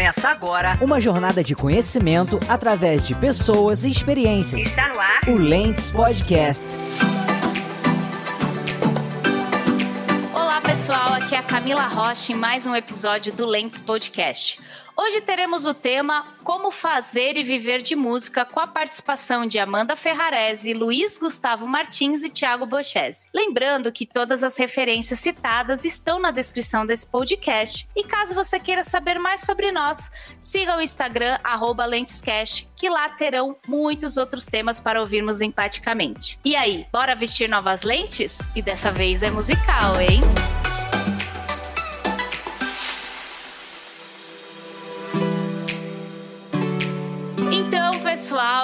Começa 0.00 0.30
agora 0.30 0.78
uma 0.80 0.98
jornada 0.98 1.44
de 1.44 1.54
conhecimento 1.54 2.40
através 2.48 3.06
de 3.06 3.14
pessoas 3.14 3.84
e 3.84 3.90
experiências. 3.90 4.64
Está 4.64 4.88
no 4.88 4.98
ar 4.98 5.20
o 5.28 5.36
Lentes 5.36 5.90
Podcast. 5.90 6.68
Olá 10.32 10.58
pessoal, 10.62 11.12
aqui 11.12 11.34
é 11.34 11.38
a 11.38 11.42
Camila 11.42 11.86
Rocha 11.86 12.32
em 12.32 12.34
mais 12.34 12.64
um 12.64 12.74
episódio 12.74 13.30
do 13.30 13.44
Lentes 13.44 13.82
Podcast. 13.82 14.58
Hoje 15.02 15.22
teremos 15.22 15.64
o 15.64 15.72
tema 15.72 16.26
Como 16.44 16.70
Fazer 16.70 17.34
e 17.38 17.42
Viver 17.42 17.80
de 17.80 17.96
Música 17.96 18.44
com 18.44 18.60
a 18.60 18.66
participação 18.66 19.46
de 19.46 19.58
Amanda 19.58 19.96
Ferrarese, 19.96 20.74
Luiz 20.74 21.16
Gustavo 21.16 21.66
Martins 21.66 22.22
e 22.22 22.28
Thiago 22.28 22.66
Bochese. 22.66 23.30
Lembrando 23.34 23.90
que 23.90 24.04
todas 24.04 24.44
as 24.44 24.58
referências 24.58 25.18
citadas 25.18 25.86
estão 25.86 26.20
na 26.20 26.30
descrição 26.30 26.84
desse 26.84 27.06
podcast. 27.06 27.88
E 27.96 28.04
caso 28.04 28.34
você 28.34 28.60
queira 28.60 28.82
saber 28.82 29.18
mais 29.18 29.40
sobre 29.40 29.72
nós, 29.72 30.12
siga 30.38 30.76
o 30.76 30.82
Instagram 30.82 31.38
lentescast, 31.88 32.68
que 32.76 32.90
lá 32.90 33.08
terão 33.08 33.56
muitos 33.66 34.18
outros 34.18 34.44
temas 34.44 34.80
para 34.80 35.00
ouvirmos 35.00 35.40
empaticamente. 35.40 36.38
E 36.44 36.54
aí, 36.54 36.86
bora 36.92 37.14
vestir 37.14 37.48
novas 37.48 37.84
lentes? 37.84 38.40
E 38.54 38.60
dessa 38.60 38.92
vez 38.92 39.22
é 39.22 39.30
musical, 39.30 39.98
hein? 39.98 40.20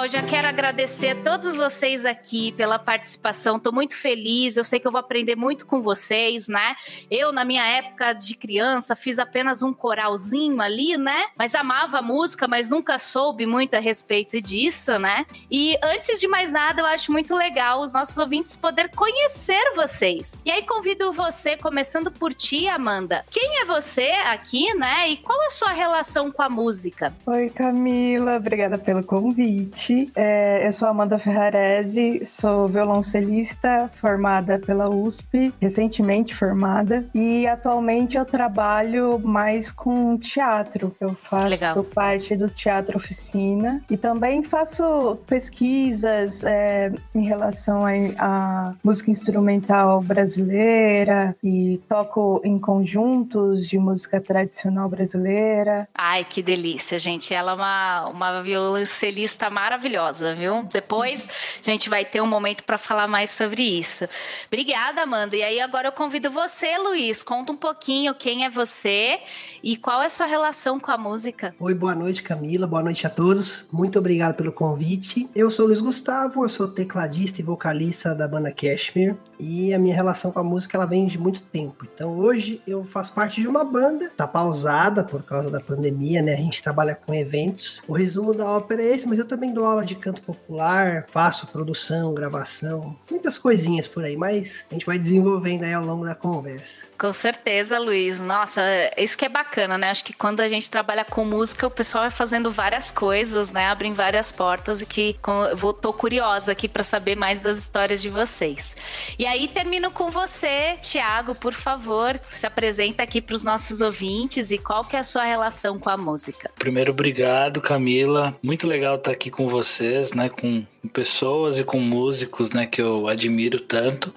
Pessoal, 0.07 0.09
já 0.09 0.23
quero 0.23 0.47
agradecer 0.47 1.09
a 1.09 1.15
todos 1.15 1.55
vocês 1.55 2.05
aqui 2.05 2.51
pela 2.53 2.79
participação. 2.79 3.57
Estou 3.57 3.73
muito 3.73 3.95
feliz. 3.95 4.55
Eu 4.55 4.63
sei 4.63 4.79
que 4.79 4.87
eu 4.87 4.91
vou 4.91 4.99
aprender 4.99 5.35
muito 5.35 5.65
com 5.65 5.81
vocês, 5.81 6.47
né? 6.47 6.75
Eu, 7.11 7.31
na 7.31 7.43
minha 7.43 7.65
época 7.65 8.13
de 8.13 8.35
criança, 8.35 8.95
fiz 8.95 9.19
apenas 9.19 9.61
um 9.61 9.73
coralzinho 9.73 10.61
ali, 10.61 10.97
né? 10.97 11.27
Mas 11.37 11.53
amava 11.53 11.99
a 11.99 12.01
música, 12.01 12.47
mas 12.47 12.69
nunca 12.69 12.97
soube 12.97 13.45
muito 13.45 13.75
a 13.75 13.79
respeito 13.79 14.41
disso, 14.41 14.97
né? 14.97 15.25
E 15.51 15.77
antes 15.83 16.19
de 16.19 16.27
mais 16.27 16.51
nada, 16.51 16.81
eu 16.81 16.85
acho 16.85 17.11
muito 17.11 17.35
legal 17.35 17.81
os 17.81 17.93
nossos 17.93 18.17
ouvintes 18.17 18.55
poder 18.55 18.89
conhecer 18.95 19.73
vocês. 19.75 20.39
E 20.45 20.51
aí 20.51 20.63
convido 20.63 21.11
você, 21.11 21.57
começando 21.57 22.11
por 22.11 22.33
ti, 22.33 22.67
Amanda. 22.67 23.25
Quem 23.29 23.61
é 23.61 23.65
você 23.65 24.11
aqui, 24.25 24.73
né? 24.73 25.09
E 25.09 25.17
qual 25.17 25.39
a 25.45 25.49
sua 25.49 25.71
relação 25.71 26.31
com 26.31 26.41
a 26.41 26.49
música? 26.49 27.13
Oi, 27.25 27.49
Camila. 27.49 28.37
Obrigada 28.37 28.77
pelo 28.77 29.03
convite 29.03 29.96
É, 30.15 30.67
eu 30.67 30.71
sou 30.71 30.87
Amanda 30.87 31.17
Ferrarese, 31.17 32.21
sou 32.25 32.67
violoncelista 32.67 33.89
formada 33.95 34.59
pela 34.59 34.89
USP, 34.89 35.53
recentemente 35.59 36.35
formada, 36.35 37.05
e 37.13 37.47
atualmente 37.47 38.17
eu 38.17 38.25
trabalho 38.25 39.19
mais 39.19 39.71
com 39.71 40.17
teatro. 40.17 40.95
Eu 40.99 41.15
faço 41.15 41.49
Legal. 41.49 41.83
parte 41.83 42.35
do 42.35 42.49
Teatro 42.49 42.97
Oficina 42.97 43.81
e 43.89 43.97
também 43.97 44.43
faço 44.43 45.17
pesquisas 45.25 46.43
é, 46.43 46.91
em 47.15 47.25
relação 47.25 47.81
à 48.17 48.75
música 48.83 49.09
instrumental 49.09 50.01
brasileira 50.01 51.35
e 51.43 51.81
toco 51.89 52.41
em 52.43 52.59
conjuntos 52.59 53.67
de 53.67 53.79
música 53.79 54.21
tradicional 54.21 54.87
brasileira. 54.87 55.87
Ai, 55.95 56.23
que 56.23 56.43
delícia, 56.43 56.99
gente. 56.99 57.33
Ela 57.33 57.51
é 57.51 57.55
uma, 57.55 58.09
uma 58.09 58.43
violoncelista 58.43 59.47
tá 59.47 59.49
maravilhosa, 59.77 60.33
viu? 60.33 60.63
Depois 60.63 61.29
a 61.61 61.63
gente 61.63 61.87
vai 61.87 62.03
ter 62.03 62.19
um 62.19 62.25
momento 62.25 62.63
para 62.63 62.77
falar 62.77 63.07
mais 63.07 63.29
sobre 63.29 63.61
isso. 63.61 64.05
Obrigada, 64.47 65.03
Amanda. 65.03 65.35
E 65.35 65.43
aí 65.43 65.59
agora 65.59 65.89
eu 65.89 65.91
convido 65.91 66.31
você, 66.31 66.77
Luiz. 66.79 67.21
Conta 67.21 67.51
um 67.51 67.55
pouquinho 67.55 68.15
quem 68.15 68.43
é 68.43 68.49
você 68.49 69.19
e 69.63 69.77
qual 69.77 70.01
é 70.01 70.07
a 70.07 70.09
sua 70.09 70.25
relação 70.25 70.79
com 70.79 70.91
a 70.91 70.97
música. 70.97 71.53
Oi, 71.59 71.73
boa 71.73 71.93
noite, 71.93 72.23
Camila. 72.23 72.65
Boa 72.65 72.83
noite 72.83 73.05
a 73.05 73.09
todos. 73.09 73.67
Muito 73.71 73.99
obrigado 73.99 74.35
pelo 74.35 74.51
convite. 74.51 75.29
Eu 75.35 75.51
sou 75.51 75.67
Luiz 75.67 75.79
Gustavo, 75.79 76.43
eu 76.43 76.49
sou 76.49 76.67
tecladista 76.67 77.39
e 77.41 77.43
vocalista 77.43 78.15
da 78.15 78.27
banda 78.27 78.51
Cashmere 78.51 79.15
e 79.39 79.73
a 79.73 79.79
minha 79.79 79.95
relação 79.95 80.31
com 80.31 80.39
a 80.39 80.43
música 80.43 80.75
ela 80.75 80.87
vem 80.87 81.05
de 81.05 81.19
muito 81.19 81.41
tempo. 81.41 81.85
Então 81.93 82.17
hoje 82.17 82.61
eu 82.65 82.83
faço 82.83 83.13
parte 83.13 83.41
de 83.41 83.47
uma 83.47 83.63
banda, 83.63 84.09
tá 84.17 84.27
pausada 84.27 85.03
por 85.03 85.21
causa 85.23 85.51
da 85.51 85.59
pandemia, 85.59 86.21
né? 86.21 86.33
A 86.33 86.37
gente 86.37 86.63
trabalha 86.63 86.95
com 86.95 87.13
eventos. 87.13 87.81
O 87.87 87.93
resumo 87.93 88.33
da 88.33 88.45
ópera 88.45 88.81
é 88.81 88.95
esse, 88.95 89.07
mas 89.07 89.19
eu 89.19 89.25
também 89.25 89.53
dou 89.53 89.66
aula 89.67 89.85
de 89.85 89.95
canto 89.95 90.21
popular, 90.21 91.05
faço 91.11 91.47
produção, 91.47 92.13
gravação, 92.13 92.95
muitas 93.09 93.37
coisinhas 93.37 93.87
por 93.87 94.03
aí, 94.03 94.17
mas 94.17 94.65
a 94.69 94.73
gente 94.73 94.85
vai 94.85 94.97
desenvolvendo 94.97 95.63
aí 95.63 95.73
ao 95.73 95.83
longo 95.83 96.05
da 96.05 96.15
conversa. 96.15 96.85
Com 96.97 97.13
certeza, 97.13 97.77
Luiz. 97.77 98.19
Nossa, 98.19 98.61
isso 98.97 99.15
que 99.15 99.25
é 99.25 99.29
bacana, 99.29 99.77
né? 99.77 99.91
Acho 99.91 100.03
que 100.03 100.13
quando 100.13 100.39
a 100.39 100.49
gente 100.49 100.67
trabalha 100.69 101.05
com 101.05 101.23
música, 101.23 101.67
o 101.67 101.71
pessoal 101.71 102.05
vai 102.05 102.11
fazendo 102.11 102.49
várias 102.49 102.89
coisas, 102.89 103.51
né? 103.51 103.67
Abrem 103.67 103.93
várias 103.93 104.31
portas 104.31 104.81
e 104.81 104.85
que 104.85 105.15
eu 105.61 105.73
tô 105.73 105.93
curiosa 105.93 106.51
aqui 106.51 106.67
para 106.67 106.83
saber 106.83 107.15
mais 107.15 107.39
das 107.39 107.57
histórias 107.57 108.01
de 108.01 108.09
vocês. 108.09 108.75
E 109.19 109.27
aí 109.27 109.47
termino 109.47 109.91
com 109.91 110.09
você, 110.09 110.75
Tiago, 110.81 111.35
por 111.35 111.53
favor, 111.53 112.19
se 112.31 112.47
apresenta 112.47 113.03
aqui 113.03 113.21
para 113.21 113.35
os 113.35 113.43
nossos 113.43 113.79
ouvintes 113.79 114.49
e 114.49 114.57
qual 114.57 114.83
que 114.83 114.95
é 114.95 114.99
a 114.99 115.03
sua 115.03 115.23
relação 115.23 115.77
com 115.77 115.89
a 115.91 115.97
música. 115.97 116.49
Primeiro, 116.57 116.91
obrigado, 116.91 117.61
Camila. 117.61 118.35
Muito 118.41 118.67
legal 118.67 118.95
estar 118.95 119.11
aqui 119.11 119.29
com 119.29 119.47
vocês, 119.57 120.13
né? 120.13 120.29
Com 120.29 120.65
pessoas 120.93 121.57
e 121.57 121.63
com 121.63 121.79
músicos, 121.79 122.51
né? 122.51 122.65
Que 122.65 122.81
eu 122.81 123.07
admiro 123.07 123.59
tanto. 123.59 124.13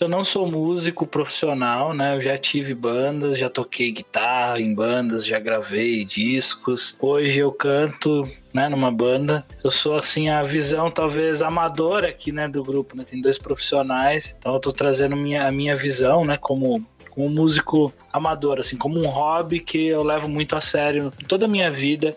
Eu 0.00 0.08
não 0.08 0.24
sou 0.24 0.50
músico 0.50 1.06
profissional, 1.06 1.94
né? 1.94 2.16
Eu 2.16 2.20
já 2.20 2.36
tive 2.36 2.74
bandas, 2.74 3.38
já 3.38 3.48
toquei 3.48 3.92
guitarra 3.92 4.60
em 4.60 4.74
bandas, 4.74 5.24
já 5.24 5.38
gravei 5.38 6.04
discos. 6.04 6.96
Hoje 7.00 7.38
eu 7.38 7.52
canto, 7.52 8.22
né, 8.52 8.68
numa 8.68 8.90
banda. 8.90 9.46
Eu 9.62 9.70
sou 9.70 9.96
assim 9.96 10.28
a 10.28 10.42
visão 10.42 10.90
talvez 10.90 11.40
amadora 11.42 12.08
aqui, 12.08 12.32
né, 12.32 12.48
do 12.48 12.64
grupo, 12.64 12.96
né? 12.96 13.04
Tem 13.04 13.20
dois 13.20 13.38
profissionais. 13.38 14.36
Então 14.36 14.54
eu 14.54 14.60
tô 14.60 14.72
trazendo 14.72 15.14
minha, 15.14 15.46
a 15.46 15.52
minha 15.52 15.76
visão, 15.76 16.24
né, 16.24 16.36
como 16.36 16.84
como 17.14 17.28
músico 17.28 17.94
amador, 18.12 18.58
assim, 18.58 18.76
como 18.76 19.00
um 19.00 19.06
hobby 19.06 19.60
que 19.60 19.86
eu 19.86 20.02
levo 20.02 20.28
muito 20.28 20.56
a 20.56 20.60
sério 20.60 21.12
toda 21.28 21.44
a 21.44 21.48
minha 21.48 21.70
vida. 21.70 22.16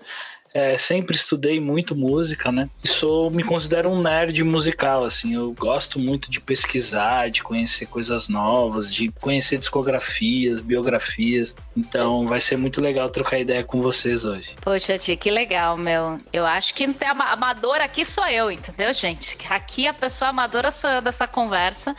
É, 0.54 0.78
sempre 0.78 1.16
estudei 1.16 1.60
muito 1.60 1.96
música, 1.96 2.52
né? 2.52 2.70
E 2.84 2.88
sou, 2.88 3.30
me 3.30 3.44
considero 3.44 3.90
um 3.90 4.02
nerd 4.02 4.44
musical, 4.44 5.04
assim. 5.04 5.36
Eu 5.36 5.54
gosto 5.54 6.00
muito 6.00 6.32
de 6.32 6.40
pesquisar, 6.40 7.30
de 7.30 7.44
conhecer 7.44 7.86
coisas 7.86 8.28
novas, 8.28 8.94
de 8.94 9.10
conhecer 9.22 9.58
discografias, 9.58 10.62
biografias. 10.62 11.56
Então 11.76 12.28
vai 12.28 12.42
ser 12.42 12.58
muito 12.58 12.82
legal 12.82 13.10
trocar 13.10 13.40
ideia 13.40 13.64
com 13.64 13.82
vocês 13.82 14.26
hoje. 14.26 14.56
Poxa, 14.62 14.98
tia, 14.98 15.16
que 15.16 15.30
legal, 15.30 15.78
meu. 15.78 16.20
Eu 16.32 16.46
acho 16.46 16.74
que 16.74 16.88
tem 16.94 17.08
amadora 17.08 17.84
aqui 17.84 18.04
sou 18.06 18.26
eu, 18.28 18.52
entendeu, 18.52 18.94
gente? 18.94 19.38
Aqui 19.50 19.88
a 19.88 19.94
pessoa 19.94 20.30
amadora 20.30 20.72
sou 20.72 20.90
eu 20.90 21.02
dessa 21.02 21.28
conversa. 21.28 21.96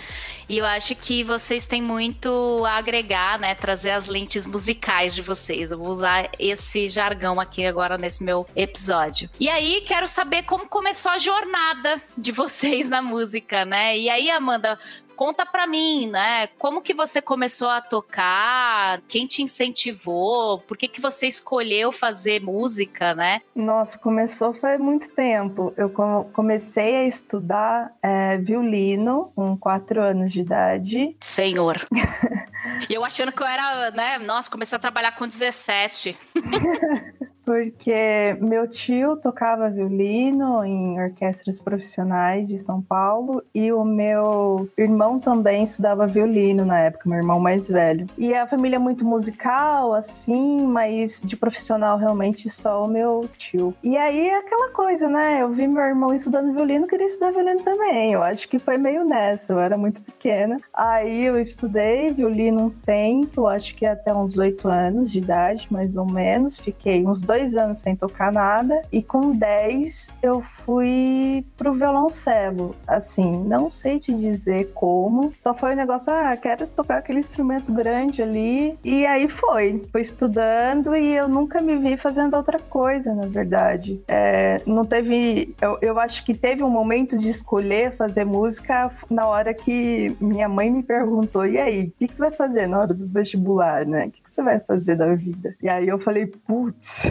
E 0.49 0.59
eu 0.59 0.65
acho 0.65 0.95
que 0.95 1.23
vocês 1.23 1.67
têm 1.67 1.83
muito 1.83 2.65
a 2.65 2.73
agregar, 2.79 3.39
né? 3.39 3.55
Trazer 3.55 3.91
as 3.91 4.07
lentes 4.07 4.47
musicais 4.47 5.15
de 5.15 5.21
vocês. 5.21 5.71
Eu 5.71 5.79
vou 5.79 5.89
usar 5.89 6.31
esse 6.39 6.89
jargão 6.89 7.39
aqui 7.39 7.67
agora 7.67 7.99
nesse 7.99 8.25
meu 8.25 8.47
episódio. 8.57 9.29
E 9.39 9.49
aí, 9.49 9.83
quero 9.87 10.09
saber 10.09 10.45
como 10.45 10.67
começou 10.67 11.11
a 11.11 11.19
jornada 11.19 12.01
de 12.17 12.33
vocês 12.33 12.89
na 12.89 13.03
música, 13.03 13.65
né? 13.65 13.99
E 13.99 14.09
aí, 14.09 14.31
Amanda, 14.31 14.79
conta 15.19 15.45
para 15.45 15.67
mim, 15.67 16.07
né? 16.07 16.47
Como 16.59 16.81
que 16.81 16.95
você 16.95 17.21
começou 17.21 17.69
a 17.69 17.81
tocar? 17.81 19.01
Quem 19.09 19.27
te 19.27 19.43
incentivou? 19.43 20.61
Por 20.61 20.77
que 20.77 20.87
que 20.87 21.01
você 21.01 21.27
escolheu 21.27 21.91
fazer 21.91 22.41
música, 22.41 23.17
né? 23.17 23.43
Nossa, 23.53 23.99
começou 23.99 24.55
faz 24.55 24.79
muito 24.79 25.09
tempo. 25.09 25.75
Eu 25.77 25.91
comecei 26.33 26.99
a 26.99 27.09
estudar 27.09 27.93
é, 28.01 28.39
violino 28.39 29.33
com 29.35 29.57
quatro 29.57 30.01
anos 30.01 30.31
de 30.33 30.41
idade. 30.41 31.17
Senhor. 31.21 31.85
E 32.89 32.95
eu 32.95 33.05
achando 33.05 33.33
que 33.33 33.43
eu 33.43 33.47
era, 33.47 33.91
né? 33.93 34.19
Nossa, 34.19 34.51
comecei 34.51 34.77
a 34.77 34.81
trabalhar 34.81 35.13
com 35.13 35.27
17. 35.27 36.17
porque 37.49 38.37
meu 38.43 38.69
tio 38.69 39.17
tocava 39.17 39.71
violino 39.71 40.63
em 40.67 41.01
orquestras 41.01 41.63
profissionais 41.63 42.47
de 42.47 42.59
São 42.59 42.83
Paulo 42.83 43.43
e 43.55 43.73
o 43.73 43.87
meu 43.87 44.69
irmão 44.77 45.19
também 45.19 45.65
estudava 45.65 46.07
violino 46.07 46.67
na 46.67 46.79
época, 46.79 47.09
meu 47.09 47.17
irmão 47.17 47.41
mais 47.41 47.67
velho. 47.67 48.07
E 48.19 48.35
a 48.35 48.47
família 48.47 48.77
é 48.77 48.79
muito 48.79 49.03
musical, 49.03 49.95
assim, 49.95 50.61
mas 50.67 51.23
de 51.25 51.39
profissional 51.39 51.97
realmente 51.97 52.51
só 52.51 52.85
o 52.85 52.87
meu 52.87 53.27
tio. 53.39 53.75
E 53.83 53.97
aí 53.97 54.29
aquela 54.29 54.69
coisa, 54.69 55.09
né? 55.09 55.41
Eu 55.41 55.49
vi 55.49 55.67
meu 55.67 55.85
irmão 55.85 56.13
estudando 56.13 56.53
violino, 56.53 56.87
queria 56.87 57.07
estudar 57.07 57.33
violino 57.33 57.63
também. 57.63 58.13
Eu 58.13 58.23
acho 58.23 58.47
que 58.47 58.59
foi 58.59 58.77
meio 58.77 59.07
nessa, 59.07 59.55
eu 59.55 59.59
era 59.59 59.79
muito 59.79 60.03
pequena. 60.03 60.59
Aí 60.75 61.25
eu 61.25 61.41
estudei 61.41 62.13
violino 62.13 62.65
um 62.65 62.71
tempo, 62.71 63.47
acho 63.47 63.75
que 63.75 63.87
até 63.87 64.13
uns 64.13 64.37
oito 64.37 64.69
anos 64.69 65.11
de 65.11 65.17
idade, 65.17 65.67
mais 65.71 65.97
ou 65.97 66.05
menos. 66.05 66.59
Fiquei 66.59 67.07
uns 67.07 67.23
dois 67.23 67.38
dois 67.39 67.55
anos 67.55 67.79
sem 67.79 67.95
tocar 67.95 68.33
nada 68.33 68.83
e 68.91 69.01
com 69.01 69.31
10 69.31 70.17
eu 70.21 70.43
fui 70.43 71.45
pro 71.57 71.73
violoncelo. 71.73 72.75
Assim, 72.87 73.45
não 73.45 73.71
sei 73.71 74.01
te 74.01 74.13
dizer 74.13 74.73
como, 74.75 75.33
só 75.39 75.55
foi 75.55 75.73
um 75.73 75.77
negócio, 75.77 76.13
ah, 76.13 76.37
quero 76.37 76.67
tocar 76.67 76.99
aquele 76.99 77.21
instrumento 77.21 77.73
grande 77.73 78.23
ali. 78.23 78.77
E 78.85 79.07
aí 79.07 79.29
foi, 79.29 79.87
fui 79.93 80.01
estudando 80.01 80.97
e 80.97 81.15
eu 81.15 81.29
nunca 81.29 81.61
me 81.61 81.77
vi 81.77 81.97
fazendo 81.97 82.35
outra 82.35 82.59
coisa, 82.59 83.15
na 83.15 83.27
verdade. 83.27 84.01
É, 84.09 84.61
não 84.67 84.85
teve, 84.85 85.55
eu, 85.61 85.79
eu 85.81 86.01
acho 86.01 86.25
que 86.25 86.35
teve 86.35 86.65
um 86.65 86.71
momento 86.71 87.17
de 87.17 87.29
escolher 87.29 87.93
fazer 87.93 88.25
música 88.25 88.91
na 89.09 89.27
hora 89.27 89.55
que 89.55 90.17
minha 90.21 90.49
mãe 90.49 90.71
me 90.71 90.83
perguntou, 90.83 91.47
e 91.47 91.59
aí, 91.59 91.85
o 91.85 91.93
que, 91.99 92.09
que 92.09 92.17
você 92.17 92.23
vai 92.23 92.33
fazer 92.33 92.67
na 92.67 92.81
hora 92.81 92.95
do 92.95 93.07
vestibular, 93.07 93.87
né? 93.87 94.07
O 94.07 94.11
que 94.11 94.28
você 94.39 94.43
vai 94.43 94.61
fazer 94.61 94.97
da 94.97 95.15
vida? 95.15 95.57
E 95.61 95.69
aí 95.69 95.89
eu 95.89 95.99
falei, 95.99 96.27
putz, 96.27 97.03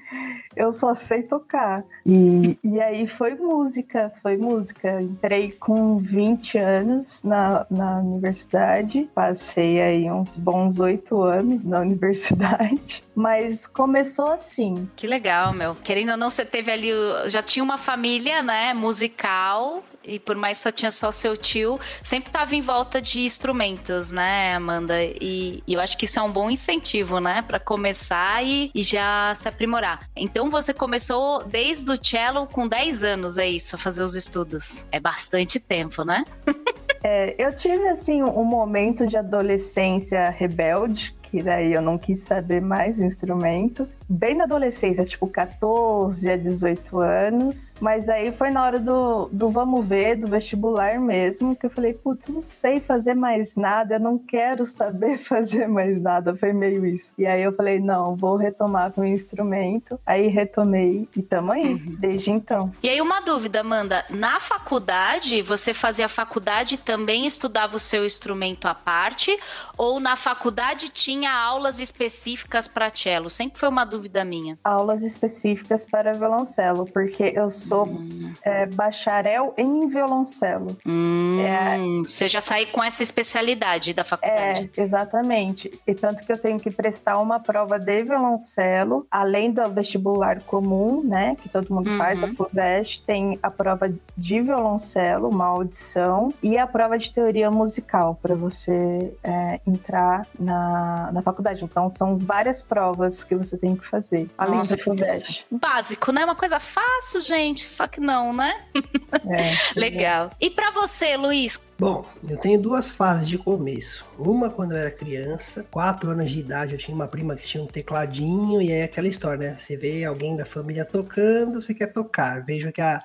eu 0.56 0.72
só 0.72 0.94
sei 0.94 1.22
tocar. 1.22 1.84
E, 2.06 2.58
e 2.64 2.80
aí 2.80 3.06
foi 3.06 3.34
música, 3.34 4.10
foi 4.22 4.38
música. 4.38 5.00
Entrei 5.02 5.52
com 5.52 5.98
20 5.98 6.58
anos 6.58 7.22
na, 7.22 7.66
na 7.70 7.98
universidade, 7.98 9.08
passei 9.14 9.80
aí 9.80 10.10
uns 10.10 10.34
bons 10.36 10.80
oito 10.80 11.20
anos 11.20 11.66
na 11.66 11.80
universidade, 11.92 13.04
mas 13.14 13.66
começou 13.66 14.30
assim. 14.30 14.88
Que 14.96 15.06
legal, 15.06 15.52
meu. 15.52 15.74
Querendo 15.74 16.12
ou 16.12 16.16
não, 16.16 16.30
você 16.30 16.44
teve 16.44 16.70
ali, 16.70 16.90
já 17.26 17.42
tinha 17.42 17.62
uma 17.62 17.78
família, 17.78 18.42
né, 18.42 18.72
musical, 18.74 19.82
e 20.04 20.18
por 20.18 20.36
mais 20.36 20.58
que 20.58 20.62
só 20.62 20.72
tinha 20.72 20.90
só 20.90 21.12
seu 21.12 21.36
tio, 21.36 21.78
sempre 22.02 22.28
estava 22.28 22.54
em 22.54 22.60
volta 22.60 23.00
de 23.00 23.20
instrumentos, 23.20 24.10
né, 24.10 24.54
Amanda? 24.54 25.02
E, 25.02 25.62
e, 25.66 25.74
eu 25.74 25.80
acho 25.80 25.96
que 25.96 26.04
isso 26.04 26.18
é 26.18 26.22
um 26.22 26.30
bom 26.30 26.50
incentivo, 26.50 27.18
né, 27.20 27.42
para 27.42 27.60
começar 27.60 28.44
e, 28.44 28.70
e, 28.74 28.82
já 28.82 29.32
se 29.34 29.48
aprimorar. 29.48 30.08
Então 30.16 30.50
você 30.50 30.72
começou 30.72 31.44
desde 31.44 31.90
o 31.90 32.04
cello 32.04 32.46
com 32.46 32.66
10 32.66 33.04
anos, 33.04 33.38
é 33.38 33.48
isso, 33.48 33.76
a 33.76 33.78
fazer 33.78 34.02
os 34.02 34.14
estudos. 34.14 34.86
É 34.90 34.98
bastante 34.98 35.60
tempo, 35.60 36.04
né? 36.04 36.24
é, 37.04 37.34
eu 37.38 37.54
tive, 37.54 37.88
assim, 37.88 38.22
um 38.22 38.44
momento 38.44 39.06
de 39.06 39.16
adolescência 39.16 40.30
rebelde, 40.30 41.14
que 41.32 41.42
daí 41.42 41.72
eu 41.72 41.80
não 41.80 41.96
quis 41.96 42.20
saber 42.20 42.60
mais 42.60 43.00
instrumento 43.00 43.88
bem 44.08 44.34
na 44.34 44.44
adolescência, 44.44 45.04
tipo 45.04 45.26
14 45.26 46.30
a 46.30 46.36
18 46.36 46.98
anos. 46.98 47.74
Mas 47.80 48.08
aí 48.08 48.32
foi 48.32 48.50
na 48.50 48.64
hora 48.64 48.78
do, 48.78 49.28
do 49.32 49.50
vamos 49.50 49.86
ver, 49.86 50.16
do 50.16 50.26
vestibular 50.26 50.98
mesmo, 51.00 51.56
que 51.56 51.66
eu 51.66 51.70
falei, 51.70 51.94
putz, 51.94 52.28
não 52.28 52.42
sei 52.42 52.80
fazer 52.80 53.14
mais 53.14 53.56
nada, 53.56 53.94
eu 53.94 54.00
não 54.00 54.18
quero 54.18 54.66
saber 54.66 55.18
fazer 55.24 55.68
mais 55.68 56.00
nada. 56.00 56.36
Foi 56.36 56.52
meio 56.52 56.86
isso. 56.86 57.12
E 57.18 57.26
aí 57.26 57.42
eu 57.42 57.54
falei, 57.54 57.80
não, 57.80 58.16
vou 58.16 58.36
retomar 58.36 58.92
com 58.92 59.02
o 59.02 59.06
instrumento. 59.06 59.98
Aí 60.06 60.28
retomei 60.28 61.08
e 61.16 61.22
tamo 61.22 61.52
aí, 61.52 61.74
uhum. 61.74 61.96
desde 61.98 62.30
então. 62.30 62.72
E 62.82 62.88
aí 62.88 63.00
uma 63.00 63.20
dúvida, 63.20 63.60
Amanda, 63.60 64.04
na 64.10 64.40
faculdade, 64.40 65.42
você 65.42 65.72
fazia 65.74 66.08
faculdade 66.08 66.74
e 66.74 66.78
também 66.78 67.26
estudava 67.26 67.76
o 67.76 67.80
seu 67.80 68.04
instrumento 68.04 68.66
à 68.66 68.74
parte? 68.74 69.36
Ou 69.76 70.00
na 70.00 70.16
faculdade 70.16 70.88
tinha 70.88 71.32
aulas 71.32 71.78
específicas 71.78 72.68
para 72.68 72.90
cello? 72.94 73.30
Sempre 73.30 73.58
foi 73.58 73.68
uma 73.68 73.84
dúvida 73.92 74.24
minha. 74.24 74.58
Aulas 74.64 75.02
específicas 75.02 75.84
para 75.84 76.14
violoncelo, 76.14 76.86
porque 76.86 77.32
eu 77.36 77.50
sou 77.50 77.86
hum. 77.86 78.32
é, 78.42 78.64
bacharel 78.64 79.52
em 79.58 79.86
violoncelo. 79.88 80.76
Hum, 80.86 81.38
é, 81.40 81.78
você 81.98 82.26
já 82.26 82.40
sai 82.40 82.64
com 82.66 82.82
essa 82.82 83.02
especialidade 83.02 83.92
da 83.92 84.02
faculdade. 84.02 84.70
É, 84.74 84.80
exatamente. 84.80 85.70
E 85.86 85.94
tanto 85.94 86.24
que 86.24 86.32
eu 86.32 86.38
tenho 86.38 86.58
que 86.58 86.70
prestar 86.70 87.18
uma 87.18 87.38
prova 87.38 87.78
de 87.78 88.02
violoncelo, 88.02 89.06
além 89.10 89.52
do 89.52 89.62
vestibular 89.70 90.40
comum, 90.42 91.02
né? 91.04 91.36
Que 91.36 91.48
todo 91.50 91.72
mundo 91.72 91.90
uhum. 91.90 91.98
faz, 91.98 92.22
a 92.22 92.28
FUVEST, 92.28 93.04
tem 93.04 93.38
a 93.42 93.50
prova 93.50 93.92
de 94.16 94.40
violoncelo, 94.40 95.28
uma 95.28 95.46
audição, 95.46 96.32
e 96.42 96.56
a 96.56 96.66
prova 96.66 96.96
de 96.96 97.12
teoria 97.12 97.50
musical 97.50 98.18
para 98.22 98.34
você 98.34 99.14
é, 99.22 99.60
entrar 99.66 100.26
na, 100.38 101.10
na 101.12 101.20
faculdade. 101.20 101.62
Então, 101.62 101.90
são 101.90 102.16
várias 102.16 102.62
provas 102.62 103.22
que 103.22 103.34
você 103.34 103.58
tem 103.58 103.76
que 103.76 103.81
fazer. 103.82 104.28
Além 104.36 104.58
Nossa, 104.58 104.76
do 104.76 104.82
FUVEST. 104.82 105.46
Básico, 105.50 106.12
né? 106.12 106.24
Uma 106.24 106.36
coisa 106.36 106.58
fácil, 106.58 107.20
gente, 107.20 107.66
só 107.66 107.86
que 107.86 108.00
não, 108.00 108.32
né? 108.32 108.58
É, 108.74 109.52
Legal. 109.78 110.30
E 110.40 110.50
para 110.50 110.70
você, 110.70 111.16
Luiz? 111.16 111.60
Bom, 111.78 112.04
eu 112.28 112.36
tenho 112.36 112.60
duas 112.60 112.90
fases 112.90 113.28
de 113.28 113.36
começo. 113.36 114.04
Uma 114.18 114.48
quando 114.48 114.72
eu 114.72 114.78
era 114.78 114.90
criança, 114.90 115.66
quatro 115.70 116.10
anos 116.10 116.30
de 116.30 116.38
idade, 116.38 116.72
eu 116.72 116.78
tinha 116.78 116.94
uma 116.94 117.08
prima 117.08 117.34
que 117.34 117.44
tinha 117.44 117.62
um 117.62 117.66
tecladinho, 117.66 118.62
e 118.62 118.72
aí 118.72 118.82
aquela 118.82 119.08
história, 119.08 119.50
né? 119.50 119.56
Você 119.58 119.76
vê 119.76 120.04
alguém 120.04 120.36
da 120.36 120.44
família 120.44 120.84
tocando, 120.84 121.60
você 121.60 121.74
quer 121.74 121.92
tocar. 121.92 122.44
Vejo 122.44 122.70
que 122.70 122.80
a 122.80 123.02